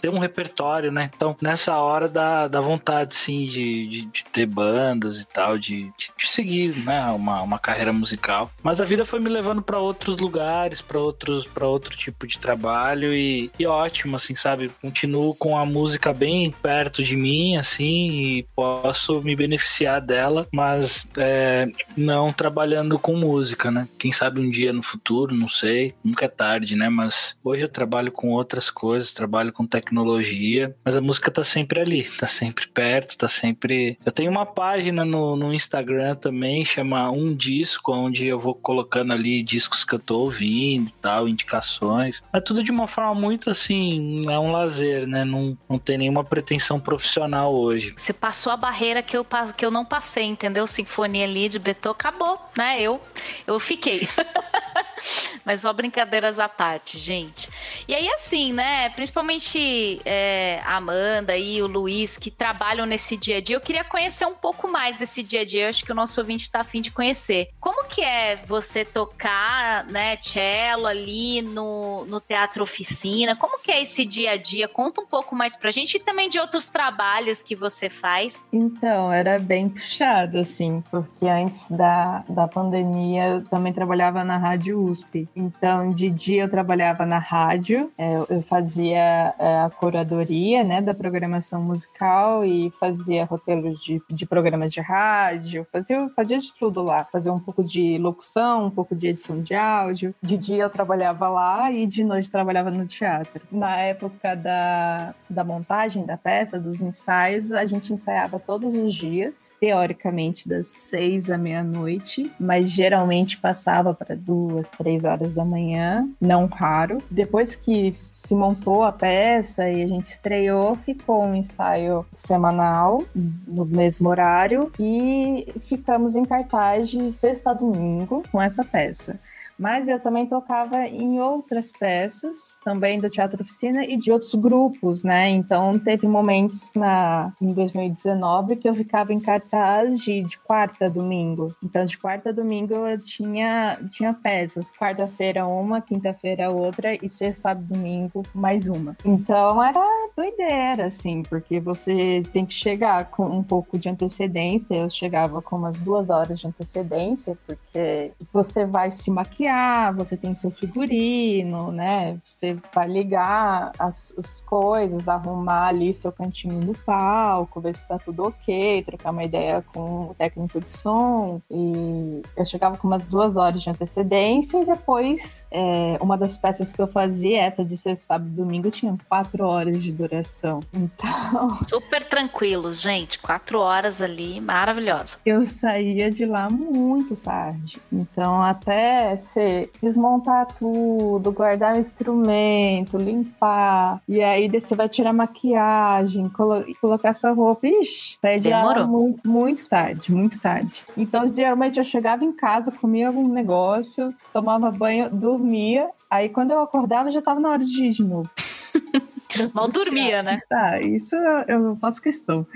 ter 0.00 0.08
um 0.08 0.18
repertório, 0.18 0.90
né? 0.90 1.10
Então, 1.14 1.36
nessa 1.40 1.76
hora 1.76 2.08
dá, 2.08 2.48
dá 2.48 2.60
vontade, 2.60 3.14
sim, 3.14 3.44
de, 3.44 3.86
de, 3.86 4.04
de 4.06 4.24
ter 4.24 4.46
bandas 4.46 5.20
e 5.20 5.26
tal, 5.26 5.58
de, 5.58 5.84
de, 5.96 6.10
de, 6.16 6.28
seguir, 6.28 6.76
né? 6.84 7.04
Uma, 7.06 7.42
uma 7.42 7.58
carreira 7.58 7.92
musical. 7.92 8.50
Mas 8.62 8.80
a 8.80 8.84
vida 8.84 9.04
foi 9.04 9.20
me 9.20 9.28
levando 9.28 9.62
para 9.62 9.78
outros 9.78 10.16
lugares, 10.18 10.80
para 10.80 10.98
outros 10.98 11.46
para 11.46 11.66
outro 11.66 11.96
tipo 11.96 12.26
de 12.26 12.38
trabalho 12.38 13.12
e, 13.12 13.50
e 13.58 13.66
ótimo, 13.66 14.16
assim, 14.16 14.34
sabe? 14.34 14.70
Continuo 14.80 15.34
com 15.34 15.56
a 15.56 15.66
música 15.66 16.12
bem 16.12 16.50
perto 16.50 17.02
de 17.02 17.16
mim, 17.16 17.51
assim, 17.56 18.10
e 18.10 18.46
posso 18.54 19.20
me 19.22 19.34
beneficiar 19.34 20.00
dela, 20.00 20.46
mas 20.52 21.06
é, 21.16 21.68
não 21.96 22.32
trabalhando 22.32 22.98
com 22.98 23.16
música, 23.16 23.70
né? 23.70 23.88
Quem 23.98 24.12
sabe 24.12 24.40
um 24.40 24.50
dia 24.50 24.72
no 24.72 24.82
futuro, 24.82 25.34
não 25.34 25.48
sei, 25.48 25.94
nunca 26.04 26.24
é 26.24 26.28
tarde, 26.28 26.76
né? 26.76 26.88
Mas 26.88 27.36
hoje 27.42 27.64
eu 27.64 27.68
trabalho 27.68 28.12
com 28.12 28.30
outras 28.30 28.70
coisas, 28.70 29.12
trabalho 29.12 29.52
com 29.52 29.66
tecnologia, 29.66 30.74
mas 30.84 30.96
a 30.96 31.00
música 31.00 31.30
tá 31.30 31.44
sempre 31.44 31.80
ali, 31.80 32.04
tá 32.18 32.26
sempre 32.26 32.66
perto, 32.68 33.16
tá 33.16 33.28
sempre. 33.28 33.98
Eu 34.04 34.12
tenho 34.12 34.30
uma 34.30 34.46
página 34.46 35.04
no, 35.04 35.36
no 35.36 35.52
Instagram 35.52 36.14
também, 36.16 36.64
chama 36.64 37.10
Um 37.10 37.34
Disco, 37.34 37.92
onde 37.92 38.26
eu 38.26 38.38
vou 38.38 38.54
colocando 38.54 39.12
ali 39.12 39.42
discos 39.42 39.84
que 39.84 39.94
eu 39.94 39.98
tô 39.98 40.18
ouvindo 40.20 40.88
e 40.88 40.92
tal, 41.00 41.28
indicações. 41.28 42.22
É 42.32 42.40
tudo 42.40 42.62
de 42.62 42.70
uma 42.70 42.86
forma 42.86 43.14
muito 43.14 43.50
assim, 43.50 44.24
é 44.28 44.38
um 44.38 44.50
lazer, 44.50 45.06
né? 45.06 45.24
Não, 45.24 45.56
não 45.68 45.78
tem 45.78 45.98
nenhuma 45.98 46.24
pretensão 46.24 46.78
profissional 46.78 47.41
hoje. 47.46 47.94
Você 47.96 48.12
passou 48.12 48.52
a 48.52 48.56
barreira 48.56 49.02
que 49.02 49.16
eu, 49.16 49.26
que 49.56 49.64
eu 49.64 49.70
não 49.70 49.84
passei, 49.84 50.24
entendeu? 50.24 50.66
Sinfonia 50.66 51.24
ali 51.24 51.48
de 51.48 51.58
Beethoven, 51.58 51.92
acabou, 51.92 52.40
né? 52.56 52.80
Eu, 52.80 53.00
eu 53.46 53.58
fiquei. 53.58 54.08
Mas 55.44 55.60
só 55.60 55.72
brincadeiras 55.72 56.38
à 56.38 56.48
parte, 56.48 56.98
gente. 56.98 57.48
E 57.86 57.94
aí, 57.94 58.08
assim, 58.10 58.52
né? 58.52 58.90
Principalmente 58.90 60.00
é, 60.04 60.60
a 60.64 60.76
Amanda 60.76 61.36
e 61.36 61.62
o 61.62 61.66
Luiz, 61.66 62.16
que 62.16 62.30
trabalham 62.30 62.86
nesse 62.86 63.16
dia 63.16 63.38
a 63.38 63.40
dia, 63.40 63.56
eu 63.56 63.60
queria 63.60 63.84
conhecer 63.84 64.26
um 64.26 64.34
pouco 64.34 64.68
mais 64.68 64.96
desse 64.96 65.22
dia 65.22 65.40
a 65.40 65.44
dia. 65.44 65.64
Eu 65.64 65.68
acho 65.68 65.84
que 65.84 65.92
o 65.92 65.94
nosso 65.94 66.20
ouvinte 66.20 66.44
está 66.44 66.60
afim 66.60 66.80
de 66.80 66.90
conhecer. 66.90 67.48
Como 67.60 67.84
que 67.84 68.02
é 68.02 68.36
você 68.46 68.84
tocar, 68.84 69.84
né, 69.86 70.16
cello 70.20 70.86
ali 70.86 71.42
no, 71.42 72.04
no 72.06 72.20
Teatro 72.20 72.62
Oficina? 72.62 73.36
Como 73.36 73.60
que 73.60 73.70
é 73.70 73.82
esse 73.82 74.04
dia 74.04 74.32
a 74.32 74.36
dia? 74.36 74.68
Conta 74.68 75.00
um 75.00 75.06
pouco 75.06 75.34
mais 75.34 75.56
pra 75.56 75.70
gente 75.70 75.96
e 75.96 76.00
também 76.00 76.28
de 76.28 76.38
outros 76.38 76.68
trabalhos 76.68 77.42
que 77.42 77.54
você 77.54 77.88
faz. 77.88 78.44
Então, 78.52 79.12
era 79.12 79.38
bem 79.38 79.68
puxado, 79.68 80.38
assim, 80.38 80.82
porque 80.90 81.26
antes 81.26 81.70
da, 81.70 82.24
da 82.28 82.48
pandemia 82.48 83.26
eu 83.26 83.44
também 83.44 83.72
trabalhava 83.72 84.24
na 84.24 84.36
Rádio 84.36 84.91
USP. 84.92 85.28
Então, 85.34 85.92
de 85.92 86.10
dia 86.10 86.42
eu 86.42 86.48
trabalhava 86.48 87.04
na 87.04 87.18
rádio, 87.18 87.90
é, 87.96 88.16
eu 88.28 88.42
fazia 88.42 89.34
é, 89.38 89.60
a 89.64 89.70
curadoria 89.70 90.62
né, 90.62 90.80
da 90.80 90.94
programação 90.94 91.62
musical 91.62 92.44
e 92.44 92.70
fazia 92.78 93.24
roteiros 93.24 93.82
de, 93.82 94.00
de 94.08 94.26
programas 94.26 94.72
de 94.72 94.80
rádio, 94.80 95.66
fazia, 95.72 96.08
fazia 96.14 96.38
de 96.38 96.52
tudo 96.54 96.82
lá. 96.82 97.06
Fazia 97.10 97.32
um 97.32 97.40
pouco 97.40 97.64
de 97.64 97.98
locução, 97.98 98.66
um 98.66 98.70
pouco 98.70 98.94
de 98.94 99.08
edição 99.08 99.40
de 99.40 99.54
áudio. 99.54 100.14
De 100.22 100.36
dia 100.36 100.64
eu 100.64 100.70
trabalhava 100.70 101.28
lá 101.28 101.70
e 101.72 101.86
de 101.86 102.04
noite 102.04 102.30
trabalhava 102.30 102.70
no 102.70 102.86
teatro. 102.86 103.42
Na 103.50 103.76
época 103.78 104.34
da, 104.34 105.14
da 105.28 105.44
montagem 105.44 106.04
da 106.04 106.16
peça, 106.16 106.58
dos 106.58 106.80
ensaios, 106.80 107.50
a 107.52 107.64
gente 107.66 107.92
ensaiava 107.92 108.38
todos 108.38 108.74
os 108.74 108.94
dias, 108.94 109.54
teoricamente 109.60 110.48
das 110.48 110.68
seis 110.68 111.30
à 111.30 111.38
meia-noite, 111.38 112.30
mas 112.38 112.70
geralmente 112.70 113.38
passava 113.38 113.94
para 113.94 114.16
duas, 114.16 114.70
três 114.82 115.04
horas 115.04 115.36
da 115.36 115.44
manhã, 115.44 116.08
não 116.20 116.46
raro. 116.46 116.98
Depois 117.08 117.54
que 117.54 117.92
se 117.92 118.34
montou 118.34 118.82
a 118.82 118.90
peça 118.90 119.70
e 119.70 119.82
a 119.82 119.86
gente 119.86 120.06
estreou, 120.06 120.74
ficou 120.74 121.24
um 121.24 121.36
ensaio 121.36 122.04
semanal, 122.12 123.04
no 123.46 123.64
mesmo 123.64 124.08
horário, 124.08 124.72
e 124.78 125.46
ficamos 125.60 126.16
em 126.16 126.24
cartaz 126.24 126.90
de 126.90 127.12
sexta 127.12 127.50
a 127.50 127.54
domingo 127.54 128.24
com 128.32 128.42
essa 128.42 128.64
peça. 128.64 129.18
Mas 129.62 129.86
eu 129.86 130.00
também 130.00 130.26
tocava 130.26 130.88
em 130.88 131.20
outras 131.20 131.70
peças, 131.70 132.52
também 132.64 132.98
do 132.98 133.08
Teatro 133.08 133.40
Oficina 133.42 133.84
e 133.84 133.96
de 133.96 134.10
outros 134.10 134.34
grupos, 134.34 135.04
né? 135.04 135.30
Então 135.30 135.78
teve 135.78 136.08
momentos 136.08 136.72
na, 136.74 137.30
em 137.40 137.54
2019 137.54 138.56
que 138.56 138.68
eu 138.68 138.74
ficava 138.74 139.12
em 139.12 139.20
cartaz 139.20 140.00
de, 140.00 140.20
de 140.24 140.36
quarta 140.40 140.86
a 140.86 140.88
domingo. 140.88 141.54
Então 141.62 141.84
de 141.84 141.96
quarta 141.96 142.30
a 142.30 142.32
domingo 142.32 142.74
eu 142.74 142.98
tinha, 142.98 143.78
tinha 143.92 144.12
peças. 144.12 144.72
Quarta-feira 144.72 145.46
uma, 145.46 145.80
quinta-feira 145.80 146.50
outra 146.50 146.96
e 146.96 147.08
sexta, 147.08 147.42
sábado, 147.42 147.72
domingo 147.72 148.24
mais 148.34 148.66
uma. 148.66 148.96
Então 149.04 149.62
era 149.62 149.80
doideira, 150.16 150.86
assim, 150.86 151.22
porque 151.22 151.60
você 151.60 152.24
tem 152.32 152.44
que 152.44 152.52
chegar 152.52 153.04
com 153.12 153.26
um 153.26 153.44
pouco 153.44 153.78
de 153.78 153.88
antecedência. 153.88 154.74
Eu 154.74 154.90
chegava 154.90 155.40
com 155.40 155.54
umas 155.54 155.78
duas 155.78 156.10
horas 156.10 156.40
de 156.40 156.48
antecedência, 156.48 157.38
porque 157.46 158.10
você 158.32 158.66
vai 158.66 158.90
se 158.90 159.08
maquiar 159.08 159.51
você 159.96 160.16
tem 160.16 160.34
seu 160.34 160.50
figurino, 160.50 161.72
né? 161.72 162.18
Você 162.24 162.56
vai 162.74 162.88
ligar 162.88 163.72
as, 163.78 164.14
as 164.18 164.40
coisas, 164.42 165.08
arrumar 165.08 165.68
ali 165.68 165.94
seu 165.94 166.12
cantinho 166.12 166.60
no 166.60 166.74
palco, 166.74 167.60
ver 167.60 167.76
se 167.76 167.86
tá 167.86 167.98
tudo 167.98 168.24
ok, 168.24 168.82
trocar 168.82 169.10
uma 169.10 169.24
ideia 169.24 169.62
com 169.72 170.10
o 170.10 170.14
técnico 170.14 170.60
de 170.60 170.70
som. 170.70 171.40
E 171.50 172.22
eu 172.36 172.44
chegava 172.44 172.76
com 172.76 172.86
umas 172.86 173.06
duas 173.06 173.36
horas 173.36 173.62
de 173.62 173.70
antecedência 173.70 174.60
e 174.60 174.64
depois 174.64 175.46
é, 175.50 175.98
uma 176.00 176.16
das 176.16 176.38
peças 176.38 176.72
que 176.72 176.80
eu 176.80 176.86
fazia, 176.86 177.42
essa 177.42 177.64
de 177.64 177.76
ser 177.76 177.96
sábado 177.96 178.30
e 178.30 178.34
domingo, 178.34 178.70
tinha 178.70 178.96
quatro 179.08 179.46
horas 179.46 179.82
de 179.82 179.92
duração. 179.92 180.60
Então. 180.72 181.58
Super 181.68 182.04
tranquilo, 182.04 182.72
gente. 182.72 183.18
Quatro 183.18 183.60
horas 183.60 184.00
ali, 184.00 184.40
maravilhosa. 184.40 185.18
Eu 185.24 185.44
saía 185.46 186.10
de 186.10 186.24
lá 186.24 186.48
muito 186.50 187.16
tarde. 187.16 187.80
Então, 187.92 188.42
até 188.42 189.16
você 189.42 189.70
desmontar 189.80 190.46
tudo, 190.46 191.32
guardar 191.32 191.76
o 191.76 191.80
instrumento, 191.80 192.96
limpar, 192.96 194.00
e 194.08 194.22
aí 194.22 194.48
você 194.48 194.74
vai 194.74 194.88
tirar 194.88 195.12
maquiagem, 195.12 196.28
colo 196.28 196.64
colocar 196.80 197.14
sua 197.14 197.32
roupa. 197.32 197.66
Ixi, 197.66 198.18
Demorou. 198.50 198.86
muito, 198.86 199.28
muito 199.28 199.68
tarde, 199.68 200.12
muito 200.12 200.40
tarde. 200.40 200.84
Então, 200.96 201.32
geralmente 201.34 201.78
eu 201.78 201.84
chegava 201.84 202.24
em 202.24 202.32
casa, 202.32 202.70
comia 202.70 203.08
algum 203.08 203.28
negócio, 203.28 204.14
tomava 204.32 204.70
banho, 204.70 205.10
dormia, 205.10 205.88
aí 206.10 206.28
quando 206.28 206.52
eu 206.52 206.60
acordava 206.60 207.10
já 207.10 207.20
tava 207.20 207.40
na 207.40 207.50
hora 207.50 207.64
de 207.64 207.86
ir 207.86 207.92
de 207.92 208.04
novo. 208.04 208.30
Mal 209.54 209.68
dormia, 209.68 210.22
né? 210.22 210.40
Tá, 210.48 210.80
isso 210.82 211.16
eu 211.48 211.58
não 211.58 211.76
faço 211.76 212.02
questão. 212.02 212.46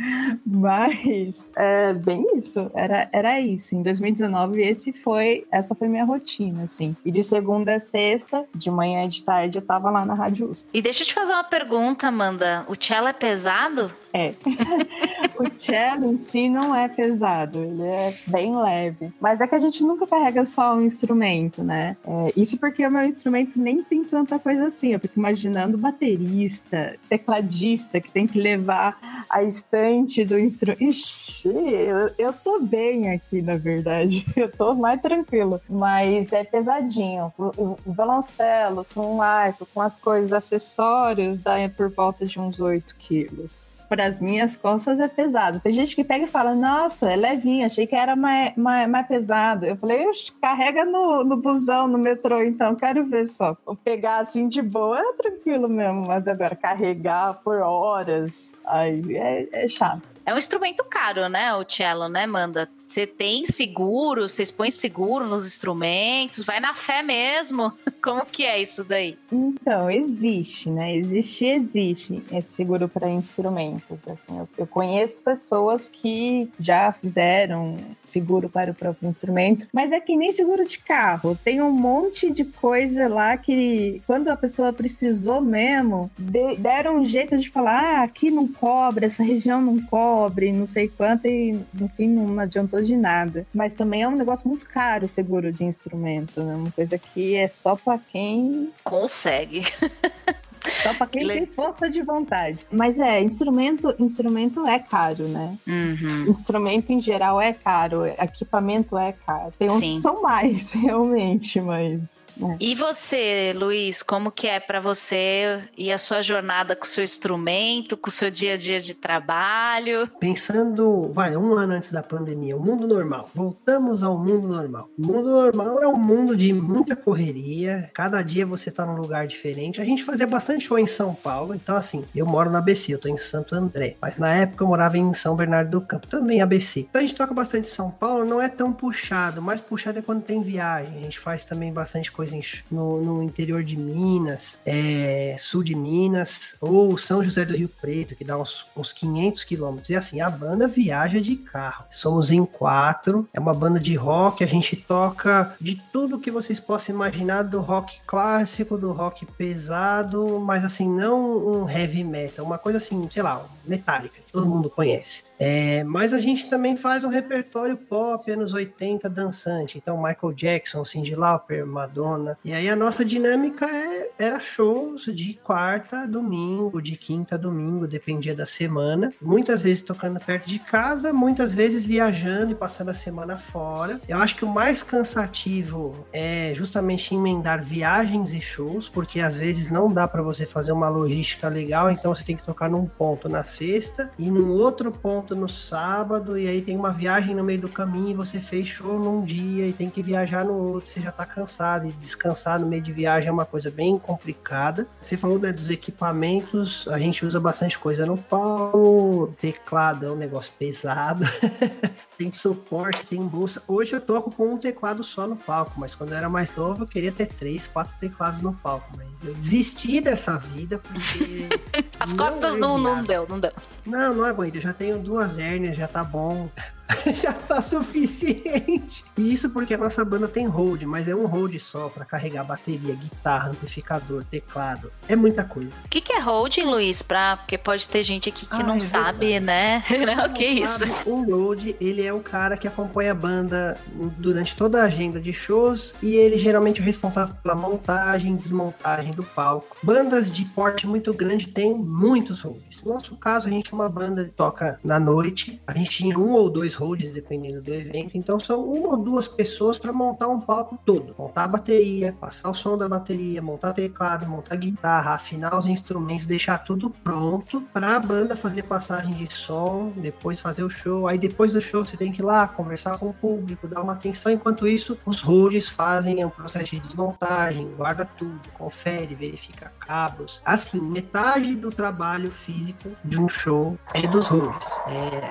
Mas 0.45 1.53
é 1.57 1.93
bem 1.93 2.25
isso. 2.37 2.71
Era, 2.75 3.09
era 3.12 3.41
isso. 3.41 3.75
Em 3.75 3.83
2019, 3.83 4.61
esse 4.62 4.93
foi, 4.93 5.47
essa 5.51 5.75
foi 5.75 5.89
minha 5.89 6.05
rotina, 6.05 6.65
assim. 6.65 6.97
E 7.05 7.11
de 7.11 7.23
segunda 7.23 7.77
a 7.77 7.81
sexta, 7.81 8.47
de 8.55 8.71
manhã 8.71 9.05
e 9.05 9.09
de 9.09 9.23
tarde, 9.23 9.59
eu 9.59 9.62
tava 9.62 9.91
lá 9.91 10.05
na 10.05 10.15
Rádio 10.15 10.51
USP. 10.51 10.69
E 10.73 10.83
deixa 10.83 11.03
eu 11.03 11.07
te 11.07 11.15
fazer 11.15 11.33
uma 11.33 11.45
pergunta, 11.45 12.09
Amanda. 12.09 12.65
O 12.69 12.75
cello 12.79 13.09
é 13.09 13.12
pesado? 13.12 13.91
É. 14.17 14.33
o 15.39 15.61
cello 15.61 16.11
em 16.11 16.17
si 16.17 16.49
não 16.49 16.75
é 16.75 16.89
pesado, 16.89 17.63
ele 17.63 17.83
é 17.83 18.15
bem 18.27 18.57
leve. 18.57 19.13
Mas 19.21 19.43
é 19.43 19.47
que 19.47 19.55
a 19.55 19.59
gente 19.59 19.83
nunca 19.83 20.07
carrega 20.07 20.47
só 20.47 20.75
um 20.75 20.81
instrumento, 20.81 21.63
né? 21.63 21.99
É, 22.03 22.33
isso 22.35 22.57
porque 22.57 22.87
o 22.87 22.91
meu 22.91 23.05
instrumento 23.05 23.61
nem 23.61 23.83
tem 23.83 24.03
tanta 24.05 24.39
coisa 24.39 24.69
assim. 24.69 24.95
Eu 24.95 25.01
fico 25.01 25.19
imaginando 25.19 25.77
baterista, 25.77 26.97
tecladista, 27.11 28.01
que 28.01 28.11
tem 28.11 28.27
que 28.27 28.41
levar 28.41 29.27
a 29.29 29.43
estante 29.43 30.25
do 30.25 30.39
instrumento. 30.39 30.83
Ixi, 30.83 31.49
eu, 31.49 32.11
eu 32.19 32.33
tô 32.33 32.61
bem 32.61 33.11
aqui, 33.11 33.43
na 33.43 33.57
verdade. 33.57 34.25
Eu 34.37 34.51
tô 34.51 34.75
mais 34.75 35.01
tranquilo. 35.01 35.61
Mas 35.69 36.33
é 36.33 36.45
pesadinho. 36.45 37.33
O, 37.39 37.77
violoncelo, 37.87 38.87
com 38.95 39.17
o 39.17 39.23
arco, 39.23 39.67
com 39.73 39.81
as 39.81 39.97
coisas, 39.97 40.33
acessórios, 40.33 41.39
dá 41.39 41.57
por 41.77 41.91
volta 41.91 42.25
de 42.27 42.39
uns 42.39 42.61
8 42.61 42.95
quilos. 42.97 43.85
Pra 43.89 44.06
para 44.07 44.09
as 44.09 44.21
minhas 44.21 44.57
costas 44.57 45.01
é 45.01 45.09
pesado. 45.09 45.61
Tem 45.61 45.73
gente 45.73 45.97
que 45.97 46.05
pega 46.05 46.25
e 46.25 46.29
fala, 46.29 46.55
nossa, 46.55 47.11
é 47.11 47.16
levinho, 47.16 47.66
achei 47.66 47.87
que 47.87 47.95
era 47.95 48.14
mais, 48.14 48.55
mais, 48.57 48.88
mais 48.88 49.07
pesado. 49.07 49.66
Eu 49.66 49.77
falei, 49.77 50.07
carrega 50.40 50.85
no, 50.85 51.25
no 51.25 51.37
busão, 51.37 51.88
no 51.88 51.99
metrô, 51.99 52.42
então, 52.42 52.77
quero 52.77 53.05
ver 53.05 53.27
só. 53.27 53.57
Pegar 53.83 54.19
assim 54.19 54.49
de 54.49 54.62
boa, 54.62 54.99
é 54.99 55.12
tranquilo 55.14 55.69
mesmo, 55.69 56.07
mas 56.07 56.29
agora 56.29 56.55
carregar 56.55 57.40
por 57.42 57.59
horas, 57.59 58.53
aí 58.64 59.03
é, 59.16 59.64
é 59.64 59.69
chato. 59.69 60.16
É 60.27 60.35
um 60.35 60.39
instrumento 60.39 60.83
caro, 60.83 61.29
né, 61.29 61.55
o 61.55 61.65
cello, 61.69 62.09
né, 62.09 62.27
Manda? 62.27 62.69
Você 62.89 63.07
tem 63.07 63.45
seguro, 63.47 64.29
vocês 64.29 64.51
põem 64.51 64.71
seguro 64.71 65.27
nos 65.27 65.47
instrumentos, 65.47 66.45
vai 66.45 66.61
na 66.61 66.75
fé 66.75 67.03
mesmo. 67.03 67.73
Como 68.03 68.25
que 68.25 68.45
é 68.45 68.61
isso 68.61 68.85
daí? 68.85 69.19
Então, 69.31 69.91
existe, 69.91 70.71
né? 70.71 70.97
Existe, 70.97 71.47
existe 71.47 72.23
esse 72.31 72.55
seguro 72.55 72.89
para 72.89 73.09
instrumentos. 73.09 74.07
Assim, 74.09 74.39
eu, 74.39 74.49
eu, 74.57 74.67
conheço 74.67 75.21
pessoas 75.21 75.89
que 75.89 76.49
já 76.61 76.93
fizeram 76.93 77.77
seguro 78.01 78.49
para 78.49 78.71
o 78.71 78.75
próprio 78.75 79.09
instrumento, 79.09 79.67
mas 79.73 79.91
é 79.91 79.99
que 79.99 80.17
nem 80.17 80.33
seguro 80.33 80.65
de 80.65 80.79
carro. 80.79 81.37
Tem 81.43 81.61
um 81.61 81.73
monte 81.73 82.31
de 82.31 82.45
coisa 82.45 83.09
lá 83.09 83.37
que, 83.37 84.01
quando 84.07 84.29
a 84.29 84.37
pessoa 84.37 84.73
precisou 84.73 85.41
mesmo, 85.41 86.09
de, 86.17 86.57
deram 86.57 86.99
um 86.99 87.05
jeito 87.05 87.37
de 87.37 87.51
falar: 87.51 88.01
ah, 88.01 88.03
aqui 88.05 88.31
não 88.31 88.47
cobre, 88.47 89.07
essa 89.07 89.25
região 89.25 89.61
não 89.61 89.81
cobre 89.83 90.16
cobre, 90.17 90.51
não 90.51 90.67
sei 90.67 90.89
quanto, 90.89 91.27
e 91.27 91.61
no 91.75 91.89
fim 91.91 92.09
não 92.09 92.39
adiantou 92.39 92.81
de 92.81 92.97
nada. 92.97 93.47
Mas 93.55 93.75
também 93.75 94.01
é 94.01 94.09
um 94.09 94.17
negócio 94.17 94.49
muito 94.49 94.67
caro 94.67 95.05
o 95.05 95.09
seguro 95.09 95.53
de 95.53 95.63
instrumento, 95.63 96.43
né? 96.43 96.55
Uma 96.55 96.71
coisa 96.71 96.97
que 96.97 97.37
é 97.37 97.47
só 97.49 97.77
para 97.77 97.99
quem 97.99 98.71
consegue. 98.83 99.63
Só 100.83 100.95
para 100.95 101.07
quem 101.07 101.27
tem 101.27 101.47
força 101.47 101.89
de 101.89 102.03
vontade. 102.03 102.67
Mas 102.71 102.99
é, 102.99 103.21
instrumento, 103.21 103.95
instrumento 103.99 104.67
é 104.67 104.79
caro, 104.79 105.25
né? 105.29 105.57
Uhum. 105.67 106.27
Instrumento 106.29 106.91
em 106.91 107.01
geral 107.01 107.41
é 107.41 107.53
caro, 107.53 108.07
equipamento 108.07 108.97
é 108.97 109.13
caro. 109.13 109.53
Tem 109.59 109.71
uns 109.71 109.81
Sim. 109.81 109.93
que 109.93 110.01
são 110.01 110.23
mais, 110.23 110.73
realmente, 110.75 111.61
mas. 111.61 112.27
É. 112.43 112.57
E 112.61 112.75
você, 112.75 113.53
Luiz, 113.57 114.03
como 114.03 114.31
que 114.31 114.47
é 114.47 114.61
para 114.61 114.81
você 114.81 115.63
e 115.77 115.91
a 115.91 115.99
sua 115.99 116.23
jornada 116.23 116.77
com 116.77 116.85
o 116.85 116.89
seu 116.89 117.03
instrumento, 117.03 117.97
com 117.97 118.09
o 118.09 118.13
seu 118.13 118.31
dia 118.31 118.55
a 118.55 118.57
dia 118.57 118.79
de 118.79 118.95
trabalho? 118.95 120.09
Pensando, 120.21 121.11
vai, 121.13 121.37
um 121.37 121.55
ano 121.55 121.73
antes 121.73 121.93
da 121.93 122.03
pandemia, 122.03 122.57
o 122.57 122.61
mundo 122.61 122.87
normal. 122.87 123.31
Voltamos 123.35 124.03
ao 124.03 124.19
mundo 124.19 124.49
normal. 124.49 124.91
O 124.99 125.07
mundo 125.07 125.31
normal 125.31 125.83
é 125.83 125.89
um 125.89 125.97
mundo 125.97 126.37
de 126.37 126.53
muita 126.53 126.95
correria. 126.95 127.91
Cada 127.95 128.23
dia 128.23 128.45
você 128.45 128.71
tá 128.71 128.85
num 128.85 128.97
lugar 128.97 129.27
diferente. 129.27 129.81
A 129.81 129.85
gente 129.85 130.05
fazia 130.05 130.27
bastante 130.27 130.56
show 130.61 130.79
em 130.79 130.87
São 130.87 131.14
Paulo, 131.14 131.55
então 131.55 131.77
assim, 131.77 132.05
eu 132.14 132.27
moro 132.27 132.51
no 132.51 132.57
ABC, 132.57 132.92
eu 132.92 132.99
tô 132.99 133.09
em 133.09 133.16
Santo 133.16 133.55
André. 133.55 133.97
Mas 134.01 134.19
na 134.19 134.35
época 134.35 134.64
eu 134.64 134.69
morava 134.69 134.99
em 134.99 135.12
São 135.14 135.37
Bernardo 135.37 135.71
do 135.71 135.81
Campo, 135.81 136.07
também 136.07 136.40
ABC. 136.40 136.81
Então 136.81 137.01
a 137.01 137.03
gente 137.03 137.14
toca 137.14 137.35
bastante 137.35 137.66
em 137.66 137.71
São 137.71 137.90
Paulo, 137.90 138.25
não 138.25 138.40
é 138.40 138.49
tão 138.49 138.73
puxado, 138.73 139.42
mais 139.42 139.61
puxado 139.61 139.99
é 139.99 140.03
quando 140.03 140.23
tem 140.23 140.42
viagem. 140.42 140.99
A 140.99 141.03
gente 141.03 141.19
faz 141.19 141.45
também 141.45 141.73
bastante 141.73 142.12
coisa 142.12 142.37
no, 142.71 143.01
no 143.01 143.23
interior 143.23 143.62
de 143.62 143.77
Minas, 143.77 144.59
é, 144.64 145.37
sul 145.38 145.62
de 145.62 145.75
Minas, 145.75 146.57
ou 146.61 146.97
São 146.97 147.23
José 147.23 147.45
do 147.45 147.57
Rio 147.57 147.69
Preto, 147.69 148.14
que 148.14 148.25
dá 148.25 148.37
uns, 148.37 148.66
uns 148.77 148.92
500 148.92 149.45
quilômetros. 149.45 149.90
E 149.90 149.97
assim, 149.97 150.21
a 150.21 150.29
banda 150.29 150.69
viaja 150.69 151.21
de 151.21 151.37
carro. 151.37 151.85
Somos 151.90 152.31
em 152.31 152.45
quatro, 152.45 153.29
é 153.33 153.40
uma 153.40 153.55
banda 153.55 153.79
de 153.79 153.95
rock, 153.95 154.42
a 154.42 154.47
gente 154.47 154.77
toca 154.77 155.55
de 155.61 155.77
tudo 155.92 156.21
que 156.21 156.31
vocês 156.31 156.61
possam 156.61 156.95
imaginar, 156.95 157.42
do 157.42 157.61
rock 157.61 157.99
clássico, 158.07 158.77
do 158.77 158.92
rock 158.92 159.27
pesado, 159.27 160.36
mas 160.40 160.64
assim, 160.64 160.88
não 160.88 161.62
um 161.62 161.68
heavy 161.68 162.05
metal, 162.05 162.44
uma 162.44 162.59
coisa 162.59 162.79
assim, 162.79 163.09
sei 163.11 163.22
lá, 163.22 163.44
metálica, 163.64 164.20
todo 164.37 164.46
mundo 164.46 164.68
conhece. 164.68 165.25
É, 165.38 165.83
mas 165.85 166.12
a 166.12 166.20
gente 166.20 166.49
também 166.49 166.77
faz 166.77 167.05
um 167.05 167.09
repertório 167.09 167.77
pop 167.77 168.31
anos 168.31 168.53
80 168.53 169.09
dançante. 169.09 169.79
Então, 169.79 169.96
Michael 169.96 170.33
Jackson, 170.35 170.85
Cyndi 170.85 171.14
Lauper, 171.14 171.66
Madonna. 171.66 172.37
E 172.44 172.53
aí 172.53 172.68
a 172.68 172.77
nossa 172.77 173.05
dinâmica 173.05 173.66
é, 173.66 174.11
era 174.18 174.38
shows 174.38 175.05
de 175.07 175.35
quarta 175.42 176.01
a 176.01 176.07
domingo, 176.07 176.83
de 176.83 176.96
quinta 176.96 177.35
a 177.35 177.38
domingo, 177.38 177.87
dependia 177.87 178.35
da 178.35 178.44
semana. 178.46 179.11
Muitas 179.22 179.62
vezes 179.62 179.83
tocando 179.83 180.20
perto 180.20 180.46
de 180.46 180.59
casa, 180.59 181.12
muitas 181.12 181.53
vezes 181.53 181.87
viajando 181.87 182.53
e 182.53 182.55
passando 182.55 182.90
a 182.90 182.94
semana 182.94 183.37
fora. 183.37 184.01
Eu 184.07 184.18
acho 184.18 184.37
que 184.37 184.44
o 184.44 184.49
mais 184.49 184.83
cansativo 184.83 186.07
é 186.12 186.53
justamente 186.55 187.14
emendar 187.14 187.62
viagens 187.62 188.33
e 188.33 188.40
shows, 188.40 188.88
porque 188.88 189.20
às 189.20 189.37
vezes 189.37 189.70
não 189.70 189.90
dá 189.90 190.07
para 190.07 190.22
você 190.22 190.44
fazer 190.44 190.72
uma 190.72 190.88
logística 190.88 191.49
legal, 191.49 191.90
então 191.90 192.14
você 192.14 192.25
tem 192.25 192.37
que 192.37 192.44
tocar 192.44 192.68
num 192.68 192.87
ponto 192.87 193.29
na 193.29 193.44
sexta 193.44 194.11
e 194.18 194.26
num 194.31 194.51
outro 194.51 194.91
ponto 194.91 195.35
no 195.35 195.49
sábado 195.49 196.39
e 196.39 196.49
aí 196.49 196.62
tem 196.62 196.77
uma 196.77 196.93
viagem 196.93 197.35
no 197.35 197.45
meio 197.45 197.61
do 197.61 197.69
caminho 197.69 198.11
e 198.11 198.15
você 198.15 198.39
fechou 198.39 198.99
num 198.99 199.25
dia 199.25 199.67
e 199.67 199.73
tem 199.73 199.91
que 199.91 200.03
viajar 200.03 200.45
no 200.45 200.55
outro, 200.55 200.89
você 200.89 201.01
já 201.01 201.12
tá 201.12 201.25
cansado 201.25 201.87
e 201.87 201.93
descansar 201.93 202.59
no 202.61 202.67
meio 202.67 202.83
de 202.83 202.93
viagem 202.93 203.29
é 203.29 203.33
uma 203.33 203.45
coisa 203.45 203.71
bem 203.71 203.99
complicada. 203.99 204.87
Você 205.03 205.17
falou 205.17 205.39
né, 205.39 205.53
dos 205.53 205.71
equipamentos, 205.71 206.87
a 206.89 206.99
gente 206.99 207.25
usa 207.25 207.41
bastante 207.41 207.79
coisa 207.79 208.07
no 208.07 208.17
pau, 208.17 209.33
teclado 209.41 210.07
é 210.07 210.11
um 210.11 210.17
negócio 210.17 210.53
pesado. 210.59 211.25
tem 212.17 212.31
suporte, 212.31 213.07
tem 213.07 213.21
bolsa. 213.21 213.62
Hoje 213.69 213.95
eu 213.95 214.01
toco 214.01 214.31
com 214.31 214.55
um 214.55 214.59
teclado 214.59 215.05
só 215.05 215.27
no 215.27 215.37
palco, 215.37 215.73
mas 215.77 215.95
quando 215.95 216.12
eu 216.12 216.19
era 216.19 216.29
mais 216.29 216.55
novo 216.57 216.85
eu 216.85 216.89
queria 216.89 217.12
ter 217.12 217.27
três, 217.27 217.67
quatro 217.67 217.95
teclados 218.01 218.41
no 218.41 218.53
palco, 218.55 218.89
mas 218.97 219.07
eu 219.25 219.35
desisti 219.35 220.01
dessa 220.01 220.39
vida 220.39 220.79
porque 220.79 221.49
as 221.99 222.12
costas 222.12 222.55
é 222.55 222.59
não, 222.59 222.79
não 222.79 223.03
deu, 223.03 223.27
não 223.29 223.39
deu. 223.41 223.53
Não, 223.87 224.14
não 224.14 224.25
aguento, 224.25 224.57
eu 224.57 224.61
já 224.61 224.72
tenho 224.72 224.99
duas 224.99 225.38
hérnias 225.38 225.77
já 225.77 225.87
tá 225.87 226.03
bom. 226.03 226.51
já 227.14 227.33
tá 227.33 227.61
suficiente. 227.61 229.05
E 229.16 229.33
isso 229.33 229.51
porque 229.51 229.75
a 229.75 229.79
nossa 229.79 230.05
banda 230.05 230.29
tem 230.29 230.46
hold, 230.46 230.83
mas 230.83 231.09
é 231.09 231.14
um 231.14 231.27
hold 231.27 231.59
só 231.59 231.88
para 231.88 232.05
carregar 232.05 232.44
bateria, 232.44 232.94
guitarra, 232.94 233.51
amplificador, 233.51 234.25
teclado. 234.25 234.92
É 235.09 235.16
muita 235.16 235.44
coisa. 235.44 235.70
O 235.85 235.88
que, 235.88 236.01
que 236.01 236.12
é 236.12 236.20
hold, 236.20 236.57
Luiz? 236.59 237.03
Pra... 237.03 237.37
Porque 237.37 237.59
pode 237.59 237.88
ter 237.88 238.03
gente 238.03 238.29
aqui 238.29 238.46
que 238.46 238.55
ah, 238.55 238.62
não 238.62 238.77
é 238.77 238.81
sabe, 238.81 239.38
né? 239.40 239.83
o 240.25 240.33
que 240.33 240.44
é 240.44 240.51
isso? 240.51 240.85
O 241.05 241.25
hold, 241.25 241.75
ele 241.81 242.05
é 242.05 242.12
o 242.12 242.20
cara 242.20 242.57
que 242.57 242.68
acompanha 242.68 243.12
a 243.12 243.14
banda 243.14 243.79
durante 244.18 244.55
toda 244.55 244.83
a 244.83 244.85
agenda 244.85 245.20
de 245.20 245.33
shows 245.33 245.94
e 246.03 246.14
ele 246.14 246.38
geralmente 246.38 246.81
é 246.81 246.85
responsável 246.85 247.35
pela 247.42 247.55
montagem 247.55 248.35
e 248.35 248.37
desmontagem 248.37 249.12
do 249.12 249.22
palco. 249.22 249.77
Bandas 249.83 250.31
de 250.31 250.44
porte 250.44 250.87
muito 250.87 251.12
grande 251.12 251.49
têm 251.49 251.75
muitos 251.75 252.40
holds. 252.42 252.66
No 252.87 252.92
nosso 252.92 253.16
caso, 253.16 253.49
a 253.49 253.51
gente 253.51 253.72
é 253.72 253.75
uma 253.75 253.88
banda 253.88 254.25
que 254.25 254.31
toca 254.31 254.79
na 254.85 255.01
noite. 255.01 255.61
A 255.66 255.77
gente 255.77 255.90
tinha 255.90 256.16
um 256.16 256.31
ou 256.31 256.49
dois 256.49 256.72
holds, 256.75 257.12
dependendo 257.12 257.61
do 257.61 257.75
evento. 257.75 258.16
Então, 258.16 258.38
são 258.38 258.62
uma 258.62 258.90
ou 258.90 258.96
duas 258.96 259.27
pessoas 259.27 259.77
para 259.77 259.92
montar 259.92 260.29
um 260.29 260.40
palco 260.40 260.79
todo. 260.87 261.12
Montar 261.18 261.42
a 261.42 261.49
bateria, 261.49 262.12
passar 262.12 262.49
o 262.49 262.55
som 262.55 262.79
da 262.79 262.88
bateria, 262.88 263.42
montar 263.42 263.72
teclado, 263.72 264.29
montar 264.29 264.55
guitarra, 264.55 265.14
afinar 265.14 265.59
os 265.59 265.66
instrumentos, 265.66 266.27
deixar 266.27 266.59
tudo 266.59 266.88
pronto 266.88 267.61
para 267.72 267.96
a 267.96 267.99
banda 267.99 268.37
fazer 268.37 268.62
passagem 268.62 269.14
de 269.14 269.35
som, 269.35 269.92
depois 269.96 270.38
fazer 270.38 270.62
o 270.62 270.70
show. 270.70 271.09
Aí, 271.09 271.18
depois 271.18 271.53
do 271.53 271.61
show, 271.61 271.85
você 271.85 271.96
tem 271.96 272.12
que 272.12 272.22
ir 272.22 272.25
lá 272.25 272.46
conversar 272.46 272.99
com 272.99 273.09
o 273.09 273.14
público, 273.14 273.66
dar 273.66 273.83
uma 273.83 273.94
atenção. 273.94 274.31
Enquanto 274.31 274.64
isso, 274.64 274.96
os 275.05 275.20
holds 275.22 275.68
fazem 275.68 276.25
o 276.25 276.31
processo 276.31 276.77
de 276.77 276.79
desmontagem, 276.79 277.68
guarda 277.77 278.05
tudo, 278.05 278.49
confere, 278.57 279.12
verifica 279.16 279.72
cabos. 279.87 280.40
Assim, 280.44 280.81
metade 280.81 281.55
do 281.55 281.70
trabalho 281.70 282.31
físico 282.31 282.90
de 283.05 283.20
um 283.20 283.29
show 283.29 283.79
é 283.94 284.07
dos 284.07 284.27
roles. 284.27 284.64